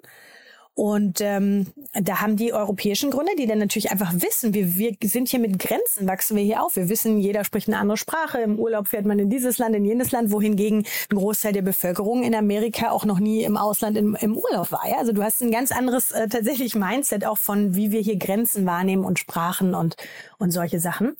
Und 0.74 1.20
ähm, 1.20 1.66
da 1.92 2.20
haben 2.20 2.36
die 2.36 2.52
europäischen 2.52 3.10
Gründer, 3.10 3.32
die 3.36 3.46
dann 3.46 3.58
natürlich 3.58 3.90
einfach 3.90 4.14
wissen, 4.14 4.54
wir, 4.54 4.76
wir 4.76 4.96
sind 5.02 5.28
hier 5.28 5.40
mit 5.40 5.58
Grenzen, 5.58 6.08
wachsen 6.08 6.36
wir 6.36 6.44
hier 6.44 6.62
auf. 6.62 6.76
Wir 6.76 6.88
wissen, 6.88 7.18
jeder 7.18 7.44
spricht 7.44 7.68
eine 7.68 7.78
andere 7.78 7.96
Sprache. 7.96 8.40
Im 8.40 8.58
Urlaub 8.58 8.88
fährt 8.88 9.04
man 9.04 9.18
in 9.18 9.28
dieses 9.28 9.58
Land, 9.58 9.74
in 9.74 9.84
jenes 9.84 10.12
Land, 10.12 10.30
wohingegen 10.30 10.86
ein 11.10 11.16
Großteil 11.16 11.52
der 11.52 11.62
Bevölkerung 11.62 12.22
in 12.22 12.34
Amerika 12.34 12.90
auch 12.90 13.04
noch 13.04 13.18
nie 13.18 13.42
im 13.42 13.56
Ausland 13.56 13.96
im, 13.96 14.16
im 14.20 14.36
Urlaub 14.36 14.72
war. 14.72 14.88
Ja? 14.88 14.98
Also 14.98 15.12
du 15.12 15.22
hast 15.22 15.42
ein 15.42 15.50
ganz 15.50 15.72
anderes 15.72 16.12
äh, 16.12 16.28
tatsächlich 16.28 16.74
Mindset 16.74 17.26
auch 17.26 17.38
von, 17.38 17.74
wie 17.74 17.90
wir 17.90 18.00
hier 18.00 18.16
Grenzen 18.16 18.64
wahrnehmen 18.64 19.04
und 19.04 19.18
Sprachen 19.18 19.74
und, 19.74 19.96
und 20.38 20.50
solche 20.52 20.80
Sachen. 20.80 21.16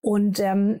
Und 0.00 0.38
ähm, 0.38 0.80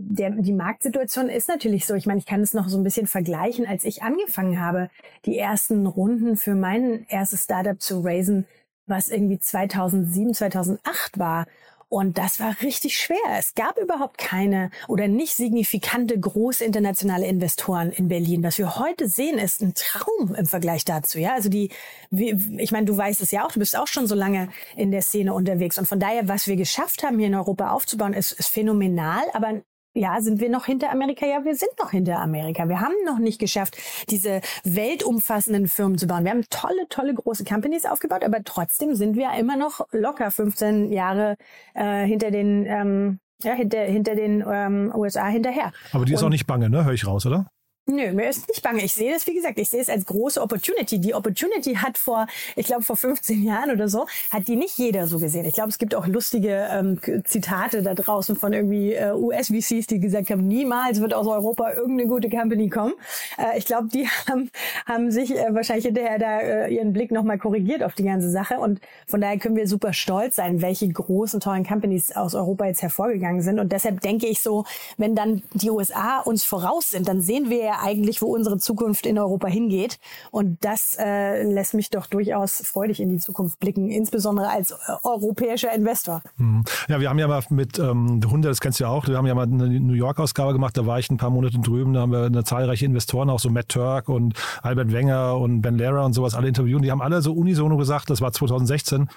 der, 0.00 0.30
die 0.30 0.52
Marktsituation 0.52 1.28
ist 1.28 1.48
natürlich 1.48 1.86
so. 1.86 1.94
Ich 1.94 2.06
meine, 2.06 2.18
ich 2.18 2.26
kann 2.26 2.40
es 2.40 2.54
noch 2.54 2.68
so 2.68 2.76
ein 2.76 2.84
bisschen 2.84 3.06
vergleichen. 3.06 3.66
Als 3.66 3.84
ich 3.84 4.02
angefangen 4.02 4.60
habe, 4.60 4.90
die 5.24 5.38
ersten 5.38 5.86
Runden 5.86 6.36
für 6.36 6.54
mein 6.54 7.06
erstes 7.08 7.44
Startup 7.44 7.80
zu 7.80 8.00
raisen, 8.00 8.46
was 8.86 9.08
irgendwie 9.08 9.38
2007, 9.38 10.34
2008 10.34 11.18
war. 11.18 11.46
Und 11.88 12.18
das 12.18 12.40
war 12.40 12.56
richtig 12.60 12.98
schwer. 12.98 13.16
Es 13.38 13.54
gab 13.54 13.78
überhaupt 13.78 14.18
keine 14.18 14.70
oder 14.88 15.06
nicht 15.06 15.36
signifikante 15.36 16.18
große 16.18 16.64
internationale 16.64 17.26
Investoren 17.26 17.92
in 17.92 18.08
Berlin. 18.08 18.42
Was 18.42 18.58
wir 18.58 18.76
heute 18.80 19.08
sehen, 19.08 19.38
ist 19.38 19.62
ein 19.62 19.74
Traum 19.74 20.34
im 20.34 20.46
Vergleich 20.46 20.84
dazu. 20.84 21.20
Ja, 21.20 21.34
also 21.34 21.48
die, 21.48 21.70
ich 22.10 22.72
meine, 22.72 22.86
du 22.86 22.96
weißt 22.96 23.20
es 23.20 23.30
ja 23.30 23.46
auch, 23.46 23.52
du 23.52 23.60
bist 23.60 23.78
auch 23.78 23.86
schon 23.86 24.08
so 24.08 24.16
lange 24.16 24.48
in 24.74 24.90
der 24.90 25.02
Szene 25.02 25.32
unterwegs. 25.34 25.78
Und 25.78 25.86
von 25.86 26.00
daher, 26.00 26.26
was 26.26 26.48
wir 26.48 26.56
geschafft 26.56 27.04
haben, 27.04 27.18
hier 27.18 27.28
in 27.28 27.34
Europa 27.36 27.70
aufzubauen, 27.70 28.12
ist, 28.12 28.32
ist 28.32 28.48
phänomenal. 28.48 29.22
Aber 29.32 29.62
ja, 29.94 30.20
sind 30.20 30.40
wir 30.40 30.50
noch 30.50 30.66
hinter 30.66 30.90
Amerika? 30.90 31.24
Ja, 31.24 31.44
wir 31.44 31.54
sind 31.54 31.70
noch 31.80 31.92
hinter 31.92 32.18
Amerika. 32.18 32.68
Wir 32.68 32.80
haben 32.80 32.94
noch 33.06 33.18
nicht 33.18 33.38
geschafft, 33.38 33.76
diese 34.10 34.40
weltumfassenden 34.64 35.68
Firmen 35.68 35.98
zu 35.98 36.06
bauen. 36.06 36.24
Wir 36.24 36.32
haben 36.32 36.44
tolle, 36.50 36.88
tolle 36.88 37.14
große 37.14 37.44
Companies 37.44 37.86
aufgebaut, 37.86 38.24
aber 38.24 38.42
trotzdem 38.44 38.94
sind 38.96 39.16
wir 39.16 39.32
immer 39.38 39.56
noch 39.56 39.86
locker 39.92 40.30
15 40.30 40.92
Jahre 40.92 41.36
äh, 41.74 42.04
hinter 42.06 42.30
den 42.30 42.66
ähm, 42.66 43.20
ja, 43.42 43.52
hinter, 43.52 43.80
hinter 43.80 44.14
den 44.14 44.44
ähm, 44.48 44.92
USA 44.94 45.26
hinterher. 45.26 45.72
Aber 45.92 46.04
die 46.04 46.14
ist 46.14 46.22
Und, 46.22 46.26
auch 46.26 46.30
nicht 46.30 46.46
bange, 46.46 46.70
ne? 46.70 46.84
Höre 46.84 46.94
ich 46.94 47.06
raus, 47.06 47.26
oder? 47.26 47.46
Nö, 47.86 48.12
mir 48.12 48.30
ist 48.30 48.48
nicht 48.48 48.62
bange. 48.62 48.82
Ich 48.82 48.94
sehe 48.94 49.12
das, 49.12 49.26
wie 49.26 49.34
gesagt, 49.34 49.58
ich 49.58 49.68
sehe 49.68 49.82
es 49.82 49.90
als 49.90 50.06
große 50.06 50.40
Opportunity. 50.40 50.98
Die 50.98 51.12
Opportunity 51.12 51.74
hat 51.74 51.98
vor, 51.98 52.26
ich 52.56 52.64
glaube, 52.64 52.82
vor 52.82 52.96
15 52.96 53.42
Jahren 53.42 53.70
oder 53.70 53.88
so, 53.88 54.06
hat 54.30 54.48
die 54.48 54.56
nicht 54.56 54.78
jeder 54.78 55.06
so 55.06 55.18
gesehen. 55.18 55.44
Ich 55.44 55.52
glaube, 55.52 55.68
es 55.68 55.76
gibt 55.76 55.94
auch 55.94 56.06
lustige 56.06 56.66
ähm, 56.70 56.98
Zitate 57.24 57.82
da 57.82 57.92
draußen 57.92 58.36
von 58.36 58.54
irgendwie 58.54 58.94
äh, 58.94 59.12
US-VCs, 59.12 59.86
die 59.86 60.00
gesagt 60.00 60.30
haben, 60.30 60.48
niemals 60.48 61.02
wird 61.02 61.12
aus 61.12 61.26
Europa 61.26 61.74
irgendeine 61.74 62.08
gute 62.08 62.30
Company 62.30 62.70
kommen. 62.70 62.94
Äh, 63.36 63.58
ich 63.58 63.66
glaube, 63.66 63.88
die 63.88 64.08
haben, 64.30 64.50
haben 64.86 65.10
sich 65.10 65.36
äh, 65.36 65.54
wahrscheinlich 65.54 65.84
hinterher 65.84 66.18
da 66.18 66.40
äh, 66.40 66.74
ihren 66.74 66.94
Blick 66.94 67.10
nochmal 67.10 67.36
korrigiert 67.36 67.82
auf 67.82 67.92
die 67.92 68.04
ganze 68.04 68.30
Sache. 68.30 68.60
Und 68.60 68.80
von 69.06 69.20
daher 69.20 69.36
können 69.36 69.56
wir 69.56 69.68
super 69.68 69.92
stolz 69.92 70.36
sein, 70.36 70.62
welche 70.62 70.88
großen, 70.88 71.38
tollen 71.38 71.66
Companies 71.66 72.16
aus 72.16 72.34
Europa 72.34 72.64
jetzt 72.64 72.80
hervorgegangen 72.80 73.42
sind. 73.42 73.58
Und 73.58 73.72
deshalb 73.72 74.00
denke 74.00 74.26
ich 74.26 74.40
so, 74.40 74.64
wenn 74.96 75.14
dann 75.14 75.42
die 75.52 75.68
USA 75.68 76.20
uns 76.20 76.44
voraus 76.44 76.88
sind, 76.88 77.08
dann 77.08 77.20
sehen 77.20 77.50
wir 77.50 77.58
ja 77.58 77.73
eigentlich, 77.82 78.22
wo 78.22 78.26
unsere 78.26 78.58
Zukunft 78.58 79.06
in 79.06 79.18
Europa 79.18 79.48
hingeht. 79.48 79.98
Und 80.30 80.64
das 80.64 80.96
äh, 80.98 81.42
lässt 81.42 81.74
mich 81.74 81.90
doch 81.90 82.06
durchaus 82.06 82.62
freudig 82.64 83.00
in 83.00 83.08
die 83.08 83.18
Zukunft 83.18 83.58
blicken, 83.58 83.90
insbesondere 83.90 84.48
als 84.48 84.70
äh, 84.70 84.74
europäischer 85.02 85.72
Investor. 85.72 86.22
Mhm. 86.36 86.64
Ja, 86.88 87.00
wir 87.00 87.08
haben 87.08 87.18
ja 87.18 87.28
mal 87.28 87.42
mit 87.50 87.78
ähm, 87.78 88.20
Hunde, 88.30 88.48
das 88.48 88.60
kennst 88.60 88.80
du 88.80 88.84
ja 88.84 88.90
auch, 88.90 89.06
wir 89.06 89.16
haben 89.16 89.26
ja 89.26 89.34
mal 89.34 89.44
eine 89.44 89.68
New 89.68 89.94
York-Ausgabe 89.94 90.52
gemacht, 90.52 90.76
da 90.76 90.86
war 90.86 90.98
ich 90.98 91.10
ein 91.10 91.16
paar 91.16 91.30
Monate 91.30 91.58
drüben, 91.58 91.92
da 91.92 92.00
haben 92.00 92.12
wir 92.12 92.24
eine 92.24 92.44
zahlreiche 92.44 92.86
Investoren, 92.86 93.30
auch 93.30 93.40
so 93.40 93.50
Matt 93.50 93.68
Turk 93.68 94.08
und 94.08 94.34
Albert 94.62 94.92
Wenger 94.92 95.36
und 95.36 95.62
Ben 95.62 95.76
Lehrer 95.76 96.04
und 96.04 96.12
sowas 96.12 96.34
alle 96.34 96.48
interviewen. 96.48 96.82
Die 96.82 96.90
haben 96.90 97.02
alle 97.02 97.22
so 97.22 97.32
unisono 97.32 97.76
gesagt, 97.76 98.10
das 98.10 98.20
war 98.20 98.32
2016, 98.32 99.08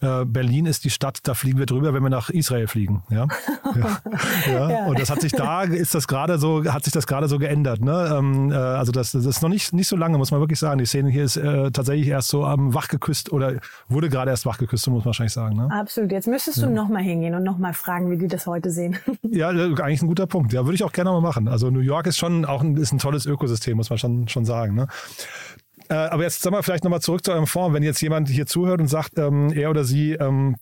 äh, 0.00 0.24
Berlin 0.24 0.66
ist 0.66 0.84
die 0.84 0.90
Stadt, 0.90 1.20
da 1.22 1.34
fliegen 1.34 1.58
wir 1.58 1.66
drüber, 1.66 1.94
wenn 1.94 2.02
wir 2.02 2.10
nach 2.10 2.30
Israel 2.30 2.66
fliegen. 2.66 3.02
Ja? 3.16 3.28
ja. 4.46 4.70
ja. 4.70 4.86
Und 4.86 4.98
das 4.98 5.08
hat 5.08 5.22
sich 5.22 5.32
da, 5.32 5.62
ist 5.62 5.94
das 5.94 6.06
gerade 6.06 6.38
so, 6.38 6.64
hat 6.66 6.84
sich 6.84 6.92
das 6.92 7.06
gerade 7.06 7.28
so 7.28 7.38
geändert. 7.38 7.80
Ne? 7.80 8.05
Ähm, 8.06 8.50
äh, 8.50 8.54
also 8.54 8.92
das, 8.92 9.12
das 9.12 9.26
ist 9.26 9.42
noch 9.42 9.48
nicht, 9.48 9.72
nicht 9.72 9.88
so 9.88 9.96
lange, 9.96 10.18
muss 10.18 10.30
man 10.30 10.40
wirklich 10.40 10.58
sagen. 10.58 10.78
Die 10.78 10.86
Szene 10.86 11.10
hier 11.10 11.24
ist 11.24 11.36
äh, 11.36 11.70
tatsächlich 11.70 12.08
erst 12.08 12.28
so 12.28 12.44
am 12.44 12.74
wachgeküsst 12.74 13.32
oder 13.32 13.54
wurde 13.88 14.08
gerade 14.08 14.30
erst 14.30 14.46
wachgeküsst, 14.46 14.84
so 14.84 14.90
muss 14.90 15.00
man 15.00 15.06
wahrscheinlich 15.06 15.32
sagen. 15.32 15.56
Ne? 15.56 15.70
Absolut. 15.70 16.12
Jetzt 16.12 16.28
müsstest 16.28 16.58
du 16.58 16.66
ja. 16.66 16.70
nochmal 16.70 17.02
hingehen 17.02 17.34
und 17.34 17.42
nochmal 17.42 17.74
fragen, 17.74 18.10
wie 18.10 18.18
die 18.18 18.28
das 18.28 18.46
heute 18.46 18.70
sehen. 18.70 18.96
ja, 19.22 19.50
äh, 19.52 19.74
eigentlich 19.80 20.02
ein 20.02 20.08
guter 20.08 20.26
Punkt. 20.26 20.52
Ja, 20.52 20.64
würde 20.64 20.74
ich 20.74 20.84
auch 20.84 20.92
gerne 20.92 21.10
mal 21.10 21.20
machen. 21.20 21.48
Also 21.48 21.70
New 21.70 21.80
York 21.80 22.06
ist 22.06 22.18
schon 22.18 22.44
auch 22.44 22.62
ein, 22.62 22.76
ist 22.76 22.92
ein 22.92 22.98
tolles 22.98 23.26
Ökosystem, 23.26 23.76
muss 23.76 23.90
man 23.90 23.98
schon, 23.98 24.28
schon 24.28 24.44
sagen. 24.44 24.74
Ne? 24.74 24.88
Äh, 25.88 25.94
aber 25.94 26.22
jetzt 26.22 26.42
sagen 26.42 26.54
wir 26.56 26.62
vielleicht 26.62 26.84
nochmal 26.84 27.00
zurück 27.00 27.24
zu 27.24 27.32
eurem 27.32 27.46
Fonds. 27.46 27.74
Wenn 27.74 27.82
jetzt 27.82 28.00
jemand 28.00 28.28
hier 28.28 28.46
zuhört 28.46 28.80
und 28.80 28.88
sagt, 28.88 29.18
ähm, 29.18 29.52
er 29.52 29.70
oder 29.70 29.84
sie 29.84 30.12
ähm, 30.12 30.56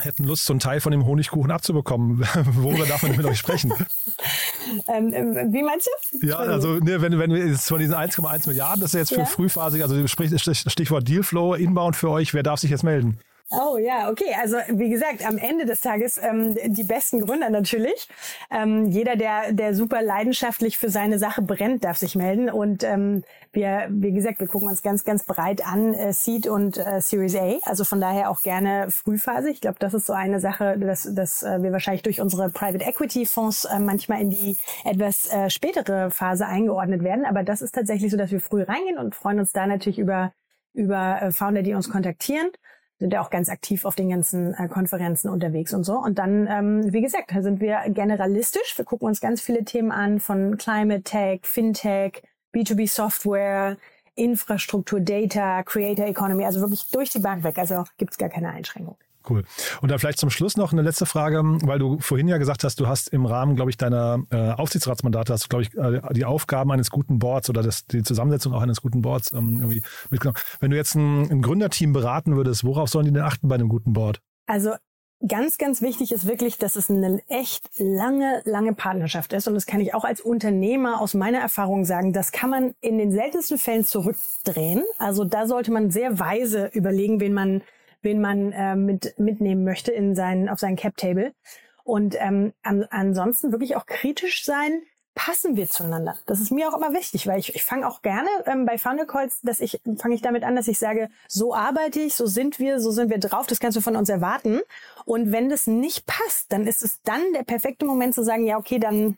hätten 0.00 0.24
Lust, 0.24 0.44
so 0.44 0.52
einen 0.52 0.60
Teil 0.60 0.80
von 0.80 0.92
dem 0.92 1.06
Honigkuchen 1.06 1.50
abzubekommen. 1.50 2.20
Worüber 2.52 2.86
darf 2.86 3.02
man 3.02 3.16
mit 3.16 3.24
euch 3.24 3.38
sprechen? 3.38 3.72
ähm, 4.88 5.12
ähm 5.14 5.52
wie 5.52 5.62
meinst 5.62 5.88
du? 6.12 6.26
Ja, 6.26 6.36
also 6.36 6.74
ne, 6.74 7.00
wenn, 7.00 7.18
wenn 7.18 7.32
wir 7.32 7.46
jetzt 7.46 7.68
von 7.68 7.78
diesen 7.78 7.94
1,1 7.94 8.48
Milliarden, 8.48 8.80
das 8.80 8.94
ist 8.94 8.98
jetzt 8.98 9.14
für 9.14 9.20
ja. 9.20 9.26
frühphasig, 9.26 9.82
also 9.82 10.06
sprich, 10.06 10.30
Stichwort 10.40 11.08
Dealflow, 11.08 11.54
Inbound 11.54 11.96
für 11.96 12.10
euch, 12.10 12.34
wer 12.34 12.42
darf 12.42 12.60
sich 12.60 12.70
jetzt 12.70 12.84
melden? 12.84 13.18
Oh 13.50 13.78
ja, 13.78 14.10
okay. 14.10 14.34
Also 14.40 14.56
wie 14.70 14.88
gesagt, 14.88 15.24
am 15.24 15.38
Ende 15.38 15.66
des 15.66 15.80
Tages 15.80 16.18
ähm, 16.18 16.56
die 16.66 16.82
besten 16.82 17.20
Gründer 17.20 17.48
natürlich. 17.48 18.08
Ähm, 18.50 18.86
jeder, 18.86 19.14
der, 19.14 19.52
der 19.52 19.72
super 19.72 20.02
leidenschaftlich 20.02 20.78
für 20.78 20.90
seine 20.90 21.20
Sache 21.20 21.42
brennt, 21.42 21.84
darf 21.84 21.96
sich 21.96 22.16
melden. 22.16 22.50
Und 22.50 22.82
ähm, 22.82 23.22
wir, 23.52 23.86
wie 23.88 24.12
gesagt, 24.12 24.40
wir 24.40 24.48
gucken 24.48 24.68
uns 24.68 24.82
ganz, 24.82 25.04
ganz 25.04 25.22
breit 25.22 25.64
an, 25.64 25.94
äh, 25.94 26.12
Seed 26.12 26.48
und 26.48 26.76
äh, 26.76 27.00
Series 27.00 27.36
A. 27.36 27.58
Also 27.62 27.84
von 27.84 28.00
daher 28.00 28.30
auch 28.30 28.42
gerne 28.42 28.88
Frühphase. 28.90 29.50
Ich 29.50 29.60
glaube, 29.60 29.76
das 29.78 29.94
ist 29.94 30.06
so 30.06 30.12
eine 30.12 30.40
Sache, 30.40 30.76
dass, 30.76 31.08
dass 31.14 31.44
äh, 31.44 31.62
wir 31.62 31.70
wahrscheinlich 31.70 32.02
durch 32.02 32.20
unsere 32.20 32.50
Private 32.50 32.84
Equity 32.84 33.26
Fonds 33.26 33.64
äh, 33.64 33.78
manchmal 33.78 34.22
in 34.22 34.30
die 34.30 34.56
etwas 34.84 35.32
äh, 35.32 35.50
spätere 35.50 36.10
Phase 36.10 36.46
eingeordnet 36.46 37.04
werden. 37.04 37.24
Aber 37.24 37.44
das 37.44 37.62
ist 37.62 37.76
tatsächlich 37.76 38.10
so, 38.10 38.16
dass 38.16 38.32
wir 38.32 38.40
früh 38.40 38.62
reingehen 38.64 38.98
und 38.98 39.14
freuen 39.14 39.38
uns 39.38 39.52
da 39.52 39.68
natürlich 39.68 40.00
über 40.00 40.32
über 40.74 41.22
äh, 41.22 41.32
Founder, 41.32 41.62
die 41.62 41.72
uns 41.72 41.88
kontaktieren 41.88 42.48
sind 42.98 43.12
ja 43.12 43.20
auch 43.20 43.30
ganz 43.30 43.48
aktiv 43.48 43.84
auf 43.84 43.94
den 43.94 44.08
ganzen 44.08 44.54
äh, 44.54 44.68
Konferenzen 44.68 45.28
unterwegs 45.28 45.74
und 45.74 45.84
so. 45.84 45.98
Und 45.98 46.18
dann, 46.18 46.46
ähm, 46.46 46.92
wie 46.92 47.02
gesagt, 47.02 47.30
sind 47.30 47.60
wir 47.60 47.82
generalistisch. 47.88 48.76
Wir 48.76 48.84
gucken 48.84 49.08
uns 49.08 49.20
ganz 49.20 49.40
viele 49.40 49.64
Themen 49.64 49.92
an 49.92 50.20
von 50.20 50.56
Climate 50.56 51.02
Tech, 51.02 51.40
Fintech, 51.42 52.22
B2B 52.54 52.88
Software, 52.88 53.76
Infrastruktur, 54.14 55.00
Data, 55.00 55.62
Creator 55.62 56.06
Economy, 56.06 56.44
also 56.44 56.60
wirklich 56.60 56.88
durch 56.90 57.10
die 57.10 57.18
Bank 57.18 57.44
weg. 57.44 57.58
Also 57.58 57.84
gibt's 57.98 58.16
gar 58.16 58.30
keine 58.30 58.50
Einschränkung. 58.50 58.96
Cool. 59.28 59.44
Und 59.80 59.90
dann 59.90 59.98
vielleicht 59.98 60.18
zum 60.18 60.30
Schluss 60.30 60.56
noch 60.56 60.72
eine 60.72 60.82
letzte 60.82 61.06
Frage, 61.06 61.42
weil 61.62 61.78
du 61.78 61.98
vorhin 61.98 62.28
ja 62.28 62.38
gesagt 62.38 62.64
hast, 62.64 62.80
du 62.80 62.86
hast 62.86 63.08
im 63.08 63.26
Rahmen, 63.26 63.56
glaube 63.56 63.70
ich, 63.70 63.76
deiner 63.76 64.22
äh, 64.30 64.52
Aufsichtsratsmandate, 64.52 65.32
hast 65.32 65.48
glaube 65.48 65.62
ich, 65.62 65.74
äh, 65.76 66.00
die 66.12 66.24
Aufgaben 66.24 66.70
eines 66.70 66.90
guten 66.90 67.18
Boards 67.18 67.50
oder 67.50 67.62
das, 67.62 67.86
die 67.86 68.02
Zusammensetzung 68.02 68.52
auch 68.52 68.62
eines 68.62 68.80
guten 68.80 69.02
Boards 69.02 69.32
ähm, 69.32 69.60
irgendwie 69.60 69.82
mitgenommen. 70.10 70.38
Wenn 70.60 70.70
du 70.70 70.76
jetzt 70.76 70.94
ein, 70.94 71.30
ein 71.30 71.42
Gründerteam 71.42 71.92
beraten 71.92 72.36
würdest, 72.36 72.64
worauf 72.64 72.88
sollen 72.88 73.06
die 73.06 73.12
denn 73.12 73.22
achten 73.22 73.48
bei 73.48 73.56
einem 73.56 73.68
guten 73.68 73.92
Board? 73.92 74.20
Also 74.46 74.74
Ganz, 75.26 75.56
ganz 75.56 75.80
wichtig 75.80 76.12
ist 76.12 76.26
wirklich, 76.26 76.58
dass 76.58 76.76
es 76.76 76.90
eine 76.90 77.22
echt 77.28 77.70
lange, 77.78 78.42
lange 78.44 78.74
Partnerschaft 78.74 79.32
ist. 79.32 79.48
Und 79.48 79.54
das 79.54 79.64
kann 79.64 79.80
ich 79.80 79.94
auch 79.94 80.04
als 80.04 80.20
Unternehmer 80.20 81.00
aus 81.00 81.14
meiner 81.14 81.38
Erfahrung 81.38 81.86
sagen. 81.86 82.12
Das 82.12 82.32
kann 82.32 82.50
man 82.50 82.74
in 82.82 82.98
den 82.98 83.10
seltensten 83.10 83.56
Fällen 83.56 83.86
zurückdrehen. 83.86 84.82
Also 84.98 85.24
da 85.24 85.46
sollte 85.46 85.72
man 85.72 85.90
sehr 85.90 86.18
weise 86.18 86.66
überlegen, 86.74 87.18
wen 87.18 87.32
man 87.32 87.62
wen 88.06 88.20
man 88.20 88.52
äh, 88.52 88.76
mit, 88.76 89.18
mitnehmen 89.18 89.64
möchte 89.64 89.90
in 89.90 90.14
seinen, 90.14 90.48
auf 90.48 90.60
seinen 90.60 90.76
Cap-Table. 90.76 91.34
Und 91.84 92.16
ähm, 92.18 92.52
an, 92.62 92.86
ansonsten 92.90 93.52
wirklich 93.52 93.76
auch 93.76 93.84
kritisch 93.84 94.44
sein, 94.44 94.82
passen 95.16 95.56
wir 95.56 95.66
zueinander? 95.66 96.16
Das 96.26 96.40
ist 96.40 96.52
mir 96.52 96.68
auch 96.68 96.76
immer 96.76 96.92
wichtig, 96.92 97.26
weil 97.26 97.40
ich, 97.40 97.54
ich 97.54 97.64
fange 97.64 97.88
auch 97.88 98.02
gerne 98.02 98.28
ähm, 98.46 98.64
bei 98.64 98.78
Funnel 98.78 99.06
Calls, 99.06 99.40
dass 99.42 99.60
ich 99.60 99.80
fange 99.98 100.14
ich 100.14 100.22
damit 100.22 100.44
an, 100.44 100.54
dass 100.54 100.68
ich 100.68 100.78
sage, 100.78 101.08
so 101.26 101.54
arbeite 101.54 102.00
ich, 102.00 102.14
so 102.14 102.26
sind 102.26 102.60
wir, 102.60 102.80
so 102.80 102.92
sind 102.92 103.10
wir 103.10 103.18
drauf, 103.18 103.46
das 103.46 103.58
kannst 103.58 103.76
du 103.76 103.80
von 103.80 103.96
uns 103.96 104.08
erwarten. 104.08 104.60
Und 105.04 105.32
wenn 105.32 105.48
das 105.48 105.66
nicht 105.66 106.06
passt, 106.06 106.52
dann 106.52 106.66
ist 106.66 106.82
es 106.82 107.00
dann 107.02 107.22
der 107.34 107.42
perfekte 107.42 107.86
Moment 107.86 108.14
zu 108.14 108.22
sagen, 108.22 108.46
ja, 108.46 108.56
okay, 108.58 108.78
dann 108.78 109.16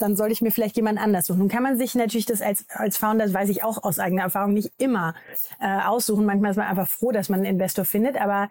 dann 0.00 0.16
sollte 0.16 0.32
ich 0.32 0.42
mir 0.42 0.50
vielleicht 0.50 0.76
jemand 0.76 0.98
anders 0.98 1.26
suchen. 1.26 1.38
Nun 1.38 1.48
kann 1.48 1.62
man 1.62 1.76
sich 1.78 1.94
natürlich 1.94 2.26
das 2.26 2.42
als, 2.42 2.64
als 2.70 2.96
Founder, 2.96 3.24
das 3.24 3.34
weiß 3.34 3.48
ich 3.48 3.64
auch 3.64 3.82
aus 3.82 3.98
eigener 3.98 4.22
Erfahrung, 4.22 4.52
nicht 4.52 4.72
immer 4.78 5.14
äh, 5.60 5.80
aussuchen. 5.80 6.24
Manchmal 6.24 6.52
ist 6.52 6.56
man 6.56 6.66
einfach 6.66 6.88
froh, 6.88 7.12
dass 7.12 7.28
man 7.28 7.40
einen 7.40 7.54
Investor 7.54 7.84
findet, 7.84 8.20
aber 8.20 8.50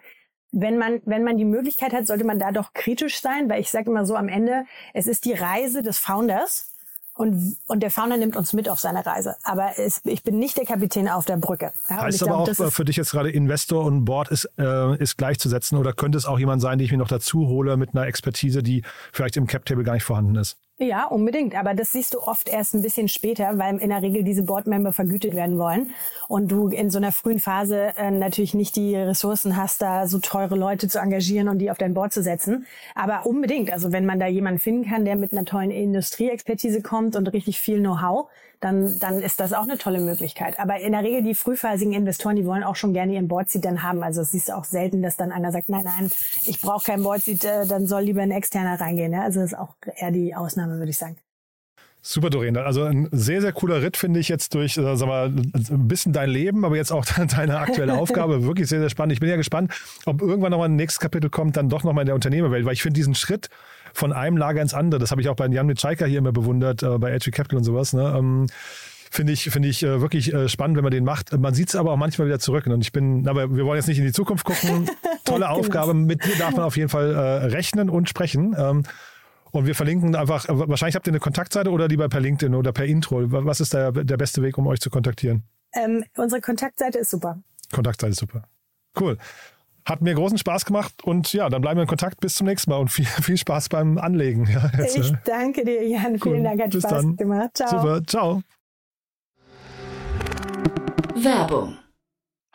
wenn 0.52 0.78
man, 0.78 1.00
wenn 1.04 1.24
man 1.24 1.36
die 1.36 1.44
Möglichkeit 1.44 1.92
hat, 1.92 2.06
sollte 2.06 2.24
man 2.24 2.38
da 2.38 2.52
doch 2.52 2.72
kritisch 2.72 3.20
sein, 3.20 3.48
weil 3.50 3.60
ich 3.60 3.70
sage 3.70 3.90
immer 3.90 4.06
so 4.06 4.16
am 4.16 4.28
Ende, 4.28 4.64
es 4.94 5.06
ist 5.06 5.24
die 5.24 5.32
Reise 5.32 5.82
des 5.82 5.98
Founders 5.98 6.72
und, 7.16 7.56
und 7.66 7.82
der 7.82 7.90
Founder 7.90 8.16
nimmt 8.18 8.36
uns 8.36 8.52
mit 8.52 8.68
auf 8.68 8.78
seine 8.78 9.04
Reise. 9.04 9.36
Aber 9.42 9.78
es, 9.78 10.02
ich 10.04 10.22
bin 10.22 10.38
nicht 10.38 10.56
der 10.58 10.66
Kapitän 10.66 11.08
auf 11.08 11.24
der 11.24 11.38
Brücke. 11.38 11.72
Ja, 11.88 12.02
heißt 12.02 12.22
aber 12.22 12.44
glaub, 12.44 12.60
auch 12.60 12.72
für 12.72 12.84
dich 12.84 12.96
jetzt 12.96 13.10
gerade 13.10 13.30
Investor 13.30 13.84
und 13.84 14.04
Board 14.04 14.28
ist, 14.28 14.48
äh, 14.58 14.96
ist 14.96 15.16
gleichzusetzen 15.16 15.78
oder 15.78 15.94
könnte 15.94 16.18
es 16.18 16.26
auch 16.26 16.38
jemand 16.38 16.60
sein, 16.60 16.78
den 16.78 16.84
ich 16.84 16.92
mir 16.92 16.98
noch 16.98 17.08
dazu 17.08 17.48
hole 17.48 17.76
mit 17.76 17.94
einer 17.94 18.06
Expertise, 18.06 18.62
die 18.62 18.82
vielleicht 19.12 19.36
im 19.38 19.46
Cap-Table 19.46 19.82
gar 19.82 19.94
nicht 19.94 20.04
vorhanden 20.04 20.36
ist? 20.36 20.58
Ja, 20.78 21.06
unbedingt. 21.06 21.54
Aber 21.54 21.72
das 21.72 21.92
siehst 21.92 22.12
du 22.12 22.20
oft 22.20 22.50
erst 22.50 22.74
ein 22.74 22.82
bisschen 22.82 23.08
später, 23.08 23.56
weil 23.56 23.78
in 23.78 23.88
der 23.88 24.02
Regel 24.02 24.24
diese 24.24 24.42
Boardmember 24.42 24.92
vergütet 24.92 25.34
werden 25.34 25.56
wollen 25.56 25.92
und 26.28 26.48
du 26.48 26.68
in 26.68 26.90
so 26.90 26.98
einer 26.98 27.12
frühen 27.12 27.40
Phase 27.40 27.94
äh, 27.96 28.10
natürlich 28.10 28.52
nicht 28.52 28.76
die 28.76 28.94
Ressourcen 28.94 29.56
hast, 29.56 29.80
da 29.80 30.06
so 30.06 30.18
teure 30.18 30.54
Leute 30.54 30.86
zu 30.86 30.98
engagieren 30.98 31.48
und 31.48 31.60
die 31.60 31.70
auf 31.70 31.78
dein 31.78 31.94
Board 31.94 32.12
zu 32.12 32.22
setzen. 32.22 32.66
Aber 32.94 33.24
unbedingt. 33.24 33.72
Also 33.72 33.90
wenn 33.90 34.04
man 34.04 34.20
da 34.20 34.26
jemanden 34.26 34.60
finden 34.60 34.86
kann, 34.86 35.06
der 35.06 35.16
mit 35.16 35.32
einer 35.32 35.46
tollen 35.46 35.70
Industrieexpertise 35.70 36.82
kommt 36.82 37.16
und 37.16 37.28
richtig 37.28 37.58
viel 37.58 37.78
Know-how, 37.78 38.28
dann, 38.60 38.98
dann 38.98 39.20
ist 39.20 39.40
das 39.40 39.52
auch 39.52 39.64
eine 39.64 39.78
tolle 39.78 40.00
Möglichkeit. 40.00 40.58
Aber 40.58 40.78
in 40.80 40.92
der 40.92 41.02
Regel 41.02 41.22
die 41.22 41.34
frühphasigen 41.34 41.92
Investoren, 41.92 42.36
die 42.36 42.46
wollen 42.46 42.64
auch 42.64 42.76
schon 42.76 42.92
gerne 42.92 43.14
ihren 43.14 43.28
Boardseat 43.28 43.64
dann 43.64 43.82
haben. 43.82 44.02
Also 44.02 44.20
es 44.20 44.34
ist 44.34 44.52
auch 44.52 44.64
selten, 44.64 45.02
dass 45.02 45.16
dann 45.16 45.32
einer 45.32 45.52
sagt, 45.52 45.68
nein, 45.68 45.84
nein, 45.84 46.10
ich 46.42 46.60
brauche 46.60 46.84
kein 46.84 47.02
Boardseat, 47.02 47.44
äh, 47.44 47.66
dann 47.66 47.86
soll 47.86 48.02
lieber 48.02 48.22
ein 48.22 48.30
externer 48.30 48.80
reingehen. 48.80 49.12
Ja? 49.12 49.22
Also 49.22 49.40
das 49.40 49.52
ist 49.52 49.58
auch 49.58 49.74
eher 49.96 50.10
die 50.10 50.34
Ausnahme, 50.34 50.78
würde 50.78 50.90
ich 50.90 50.98
sagen. 50.98 51.16
Super, 52.08 52.30
Doreen. 52.30 52.56
Also 52.56 52.84
ein 52.84 53.08
sehr, 53.10 53.40
sehr 53.40 53.52
cooler 53.52 53.82
Ritt, 53.82 53.96
finde 53.96 54.20
ich 54.20 54.28
jetzt 54.28 54.54
durch, 54.54 54.78
äh, 54.78 54.96
sag 54.96 55.08
mal, 55.08 55.26
ein 55.26 55.88
bisschen 55.88 56.12
dein 56.12 56.30
Leben, 56.30 56.64
aber 56.64 56.76
jetzt 56.76 56.92
auch 56.92 57.04
deine 57.36 57.58
aktuelle 57.58 57.94
Aufgabe. 57.94 58.42
Wirklich 58.46 58.68
sehr, 58.68 58.78
sehr 58.78 58.90
spannend. 58.90 59.14
Ich 59.14 59.20
bin 59.20 59.28
ja 59.28 59.34
gespannt, 59.34 59.72
ob 60.04 60.22
irgendwann 60.22 60.52
nochmal 60.52 60.68
ein 60.68 60.76
nächstes 60.76 61.00
Kapitel 61.00 61.30
kommt, 61.30 61.56
dann 61.56 61.68
doch 61.68 61.82
nochmal 61.82 62.02
in 62.02 62.06
der 62.06 62.14
Unternehmerwelt, 62.14 62.64
weil 62.64 62.74
ich 62.74 62.82
finde 62.82 62.98
diesen 62.98 63.16
Schritt 63.16 63.48
von 63.96 64.12
einem 64.12 64.36
Lager 64.36 64.60
ins 64.60 64.74
andere, 64.74 65.00
das 65.00 65.10
habe 65.10 65.22
ich 65.22 65.28
auch 65.28 65.36
bei 65.36 65.46
Jan 65.46 65.66
Mitschaiker 65.66 66.06
hier 66.06 66.18
immer 66.18 66.32
bewundert, 66.32 66.82
äh, 66.82 66.98
bei 66.98 67.10
Edge 67.10 67.30
Capital 67.30 67.58
und 67.58 67.64
sowas, 67.64 67.92
ne? 67.94 68.14
Ähm, 68.16 68.46
finde 69.10 69.32
ich, 69.32 69.44
finde 69.44 69.68
ich 69.68 69.82
äh, 69.82 70.00
wirklich 70.00 70.34
äh, 70.34 70.48
spannend, 70.48 70.76
wenn 70.76 70.84
man 70.84 70.90
den 70.90 71.04
macht. 71.04 71.36
Man 71.36 71.54
sieht 71.54 71.70
es 71.70 71.76
aber 71.76 71.92
auch 71.92 71.96
manchmal 71.96 72.28
wieder 72.28 72.38
zurück. 72.38 72.66
Und 72.66 72.82
ich 72.82 72.92
bin, 72.92 73.26
aber 73.26 73.56
wir 73.56 73.64
wollen 73.64 73.78
jetzt 73.78 73.86
nicht 73.86 73.98
in 73.98 74.04
die 74.04 74.12
Zukunft 74.12 74.44
gucken. 74.44 74.90
Tolle 75.24 75.48
Aufgabe. 75.48 75.94
Mit 75.94 76.24
dir 76.24 76.36
darf 76.36 76.52
man 76.52 76.64
auf 76.64 76.76
jeden 76.76 76.88
Fall 76.88 77.14
äh, 77.14 77.46
rechnen 77.46 77.88
und 77.88 78.08
sprechen. 78.08 78.54
Ähm, 78.58 78.82
und 79.52 79.66
wir 79.66 79.74
verlinken 79.74 80.14
einfach, 80.14 80.44
wahrscheinlich 80.48 80.96
habt 80.96 81.06
ihr 81.06 81.12
eine 81.12 81.20
Kontaktseite 81.20 81.70
oder 81.70 81.88
lieber 81.88 82.08
per 82.08 82.20
LinkedIn 82.20 82.54
oder 82.54 82.72
per 82.72 82.84
Intro. 82.84 83.22
Was 83.32 83.60
ist 83.60 83.72
der, 83.72 83.92
der 83.92 84.16
beste 84.18 84.42
Weg, 84.42 84.58
um 84.58 84.66
euch 84.66 84.80
zu 84.80 84.90
kontaktieren? 84.90 85.44
Ähm, 85.72 86.04
unsere 86.16 86.42
Kontaktseite 86.42 86.98
ist 86.98 87.10
super. 87.10 87.38
Kontaktseite 87.72 88.10
ist 88.10 88.20
super. 88.20 88.42
Cool. 89.00 89.16
Hat 89.86 90.02
mir 90.02 90.14
großen 90.14 90.36
Spaß 90.36 90.64
gemacht 90.64 91.04
und 91.04 91.32
ja, 91.32 91.48
dann 91.48 91.62
bleiben 91.62 91.78
wir 91.78 91.82
in 91.82 91.88
Kontakt. 91.88 92.20
Bis 92.20 92.34
zum 92.34 92.46
nächsten 92.46 92.70
Mal 92.70 92.78
und 92.78 92.88
viel, 92.88 93.06
viel 93.22 93.36
Spaß 93.36 93.68
beim 93.68 93.98
Anlegen. 93.98 94.46
Ja, 94.52 94.70
jetzt, 94.78 94.98
ich 94.98 95.12
danke 95.24 95.64
dir, 95.64 95.86
Jan. 95.86 96.14
Cool. 96.14 96.32
Vielen 96.32 96.44
Dank, 96.44 96.60
hat 96.60 96.70
Bis 96.70 96.82
Spaß 96.82 97.02
dann. 97.02 97.16
gemacht. 97.16 97.50
Ciao. 97.54 97.70
Super, 97.70 98.02
ciao. 98.04 98.42
Werbung 101.14 101.76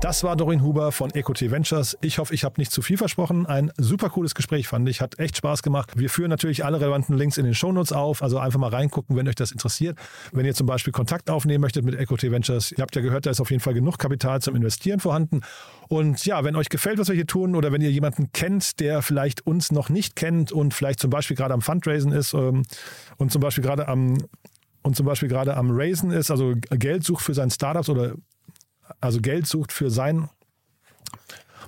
Das 0.00 0.24
war 0.24 0.34
Dorin 0.34 0.62
Huber 0.62 0.92
von 0.92 1.10
EcoT 1.10 1.50
Ventures. 1.50 1.98
Ich 2.00 2.18
hoffe, 2.18 2.32
ich 2.32 2.44
habe 2.44 2.54
nicht 2.56 2.72
zu 2.72 2.80
viel 2.80 2.96
versprochen. 2.96 3.44
Ein 3.44 3.70
super 3.76 4.08
cooles 4.08 4.34
Gespräch 4.34 4.66
fand 4.66 4.88
ich. 4.88 5.02
Hat 5.02 5.18
echt 5.18 5.36
Spaß 5.36 5.62
gemacht. 5.62 5.92
Wir 5.94 6.08
führen 6.08 6.30
natürlich 6.30 6.64
alle 6.64 6.80
relevanten 6.80 7.18
Links 7.18 7.36
in 7.36 7.44
den 7.44 7.54
Shownotes 7.54 7.92
auf. 7.92 8.22
Also 8.22 8.38
einfach 8.38 8.58
mal 8.58 8.70
reingucken, 8.70 9.14
wenn 9.14 9.28
euch 9.28 9.34
das 9.34 9.52
interessiert. 9.52 9.98
Wenn 10.32 10.46
ihr 10.46 10.54
zum 10.54 10.66
Beispiel 10.66 10.94
Kontakt 10.94 11.28
aufnehmen 11.28 11.60
möchtet 11.60 11.84
mit 11.84 11.96
EcoT 11.96 12.22
Ventures, 12.22 12.72
ihr 12.72 12.80
habt 12.80 12.96
ja 12.96 13.02
gehört, 13.02 13.26
da 13.26 13.30
ist 13.30 13.42
auf 13.42 13.50
jeden 13.50 13.60
Fall 13.60 13.74
genug 13.74 13.98
Kapital 13.98 14.40
zum 14.40 14.56
Investieren 14.56 15.00
vorhanden. 15.00 15.42
Und 15.88 16.24
ja, 16.24 16.44
wenn 16.44 16.56
euch 16.56 16.70
gefällt, 16.70 16.98
was 16.98 17.08
wir 17.08 17.14
hier 17.14 17.26
tun, 17.26 17.54
oder 17.54 17.70
wenn 17.70 17.82
ihr 17.82 17.90
jemanden 17.90 18.32
kennt, 18.32 18.80
der 18.80 19.02
vielleicht 19.02 19.46
uns 19.46 19.70
noch 19.70 19.90
nicht 19.90 20.16
kennt 20.16 20.50
und 20.50 20.72
vielleicht 20.72 21.00
zum 21.00 21.10
Beispiel 21.10 21.36
gerade 21.36 21.52
am 21.52 21.60
Fundraisen 21.60 22.12
ist 22.12 22.32
ähm, 22.32 22.62
und 23.18 23.32
zum 23.32 23.42
Beispiel 23.42 23.62
gerade 23.62 23.86
am 23.86 24.16
und 24.82 24.96
zum 24.96 25.04
Beispiel 25.04 25.28
gerade 25.28 25.58
am 25.58 25.70
Raisen 25.70 26.10
ist, 26.10 26.30
also 26.30 26.54
Geld 26.70 27.04
sucht 27.04 27.22
für 27.22 27.34
sein 27.34 27.50
Startups 27.50 27.90
oder 27.90 28.14
also 29.00 29.20
Geld 29.20 29.46
sucht 29.46 29.72
für 29.72 29.90
sein 29.90 30.28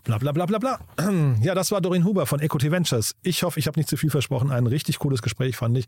Bla 0.04 0.18
bla 0.18 0.32
bla 0.32 0.46
bla 0.46 0.58
bla. 0.58 0.80
Ja, 1.42 1.54
das 1.54 1.70
war 1.70 1.80
Dorin 1.80 2.04
Huber 2.04 2.26
von 2.26 2.40
EcoT 2.40 2.70
Ventures. 2.70 3.14
Ich 3.22 3.44
hoffe, 3.44 3.60
ich 3.60 3.68
habe 3.68 3.78
nicht 3.78 3.88
zu 3.88 3.96
viel 3.96 4.10
versprochen. 4.10 4.50
Ein 4.50 4.66
richtig 4.66 4.98
cooles 4.98 5.22
Gespräch 5.22 5.56
fand 5.56 5.78
ich. 5.78 5.86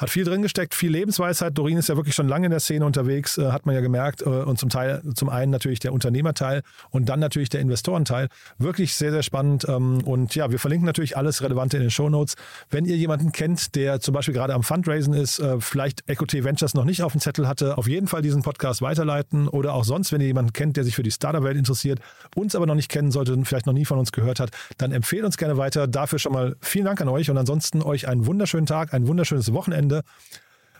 Hat 0.00 0.08
viel 0.08 0.24
drin 0.24 0.40
gesteckt, 0.40 0.74
viel 0.74 0.90
Lebensweisheit. 0.90 1.58
Dorin 1.58 1.76
ist 1.76 1.90
ja 1.90 1.96
wirklich 1.96 2.14
schon 2.14 2.26
lange 2.26 2.46
in 2.46 2.50
der 2.50 2.60
Szene 2.60 2.86
unterwegs, 2.86 3.36
äh, 3.36 3.52
hat 3.52 3.66
man 3.66 3.74
ja 3.74 3.82
gemerkt. 3.82 4.22
Äh, 4.22 4.30
und 4.30 4.58
zum 4.58 4.70
Teil, 4.70 5.02
zum 5.14 5.28
einen 5.28 5.52
natürlich 5.52 5.78
der 5.78 5.92
Unternehmerteil 5.92 6.62
und 6.88 7.10
dann 7.10 7.20
natürlich 7.20 7.50
der 7.50 7.60
Investorenteil. 7.60 8.28
Wirklich 8.56 8.94
sehr, 8.94 9.10
sehr 9.10 9.22
spannend. 9.22 9.66
Ähm, 9.68 10.02
und 10.04 10.34
ja, 10.34 10.50
wir 10.50 10.58
verlinken 10.58 10.86
natürlich 10.86 11.18
alles 11.18 11.42
Relevante 11.42 11.76
in 11.76 11.82
den 11.82 11.90
Show 11.90 12.08
Notes. 12.08 12.36
Wenn 12.70 12.86
ihr 12.86 12.96
jemanden 12.96 13.32
kennt, 13.32 13.74
der 13.74 14.00
zum 14.00 14.14
Beispiel 14.14 14.32
gerade 14.32 14.54
am 14.54 14.62
Fundraisen 14.62 15.12
ist, 15.12 15.38
äh, 15.38 15.60
vielleicht 15.60 16.08
EcoT 16.08 16.32
Ventures 16.32 16.72
noch 16.72 16.86
nicht 16.86 17.02
auf 17.02 17.12
dem 17.12 17.20
Zettel 17.20 17.46
hatte, 17.46 17.76
auf 17.76 17.86
jeden 17.86 18.06
Fall 18.06 18.22
diesen 18.22 18.40
Podcast 18.40 18.80
weiterleiten 18.80 19.48
oder 19.48 19.74
auch 19.74 19.84
sonst, 19.84 20.12
wenn 20.12 20.22
ihr 20.22 20.28
jemanden 20.28 20.54
kennt, 20.54 20.78
der 20.78 20.84
sich 20.84 20.96
für 20.96 21.02
die 21.02 21.10
Startup-Welt 21.10 21.58
interessiert, 21.58 22.00
uns 22.34 22.54
aber 22.54 22.64
noch 22.64 22.74
nicht 22.74 22.88
kennen 22.88 23.10
sollte 23.10 23.34
und 23.34 23.44
vielleicht 23.44 23.66
noch 23.66 23.74
nie 23.74 23.84
von 23.84 23.98
uns 23.98 24.12
gehört 24.12 24.40
hat, 24.40 24.50
dann 24.78 24.92
empfehlt 24.92 25.24
uns 25.24 25.36
gerne 25.36 25.58
weiter. 25.58 25.86
Dafür 25.86 26.18
schon 26.18 26.32
mal 26.32 26.56
vielen 26.62 26.86
Dank 26.86 27.02
an 27.02 27.08
euch 27.10 27.28
und 27.28 27.36
ansonsten 27.36 27.82
euch 27.82 28.08
einen 28.08 28.24
wunderschönen 28.24 28.64
Tag, 28.64 28.94
ein 28.94 29.06
wunderschönes 29.06 29.52
Wochenende 29.52 29.89
Wochenende. 29.90 30.02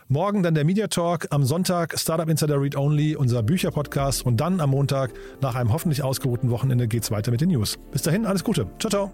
Morgen 0.07 0.41
dann 0.43 0.53
der 0.55 0.65
Media 0.65 0.87
Talk, 0.87 1.27
am 1.29 1.45
Sonntag 1.45 1.97
Startup 1.97 2.27
Insider 2.27 2.61
Read 2.61 2.75
Only, 2.75 3.15
unser 3.15 3.43
Bücherpodcast 3.43 4.25
und 4.25 4.41
dann 4.41 4.59
am 4.59 4.71
Montag 4.71 5.13
nach 5.41 5.55
einem 5.55 5.71
hoffentlich 5.71 6.03
ausgeruhten 6.03 6.49
Wochenende 6.49 6.89
geht 6.89 7.03
es 7.03 7.11
weiter 7.11 7.31
mit 7.31 7.39
den 7.39 7.47
News. 7.49 7.79
Bis 7.91 8.01
dahin, 8.01 8.25
alles 8.25 8.43
Gute. 8.43 8.67
Ciao, 8.77 8.89
ciao. 8.89 9.13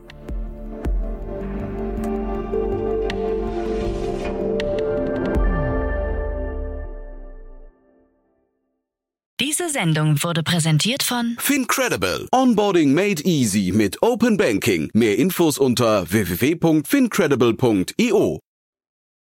Diese 9.40 9.70
Sendung 9.70 10.24
wurde 10.24 10.42
präsentiert 10.42 11.04
von 11.04 11.36
Fincredible. 11.38 12.28
Onboarding 12.32 12.96
made 12.96 13.24
easy 13.24 13.72
mit 13.72 14.02
Open 14.02 14.36
Banking. 14.36 14.90
Mehr 14.96 15.20
Infos 15.20 15.60
unter 15.60 16.10
www.fincredible.io. 16.10 18.40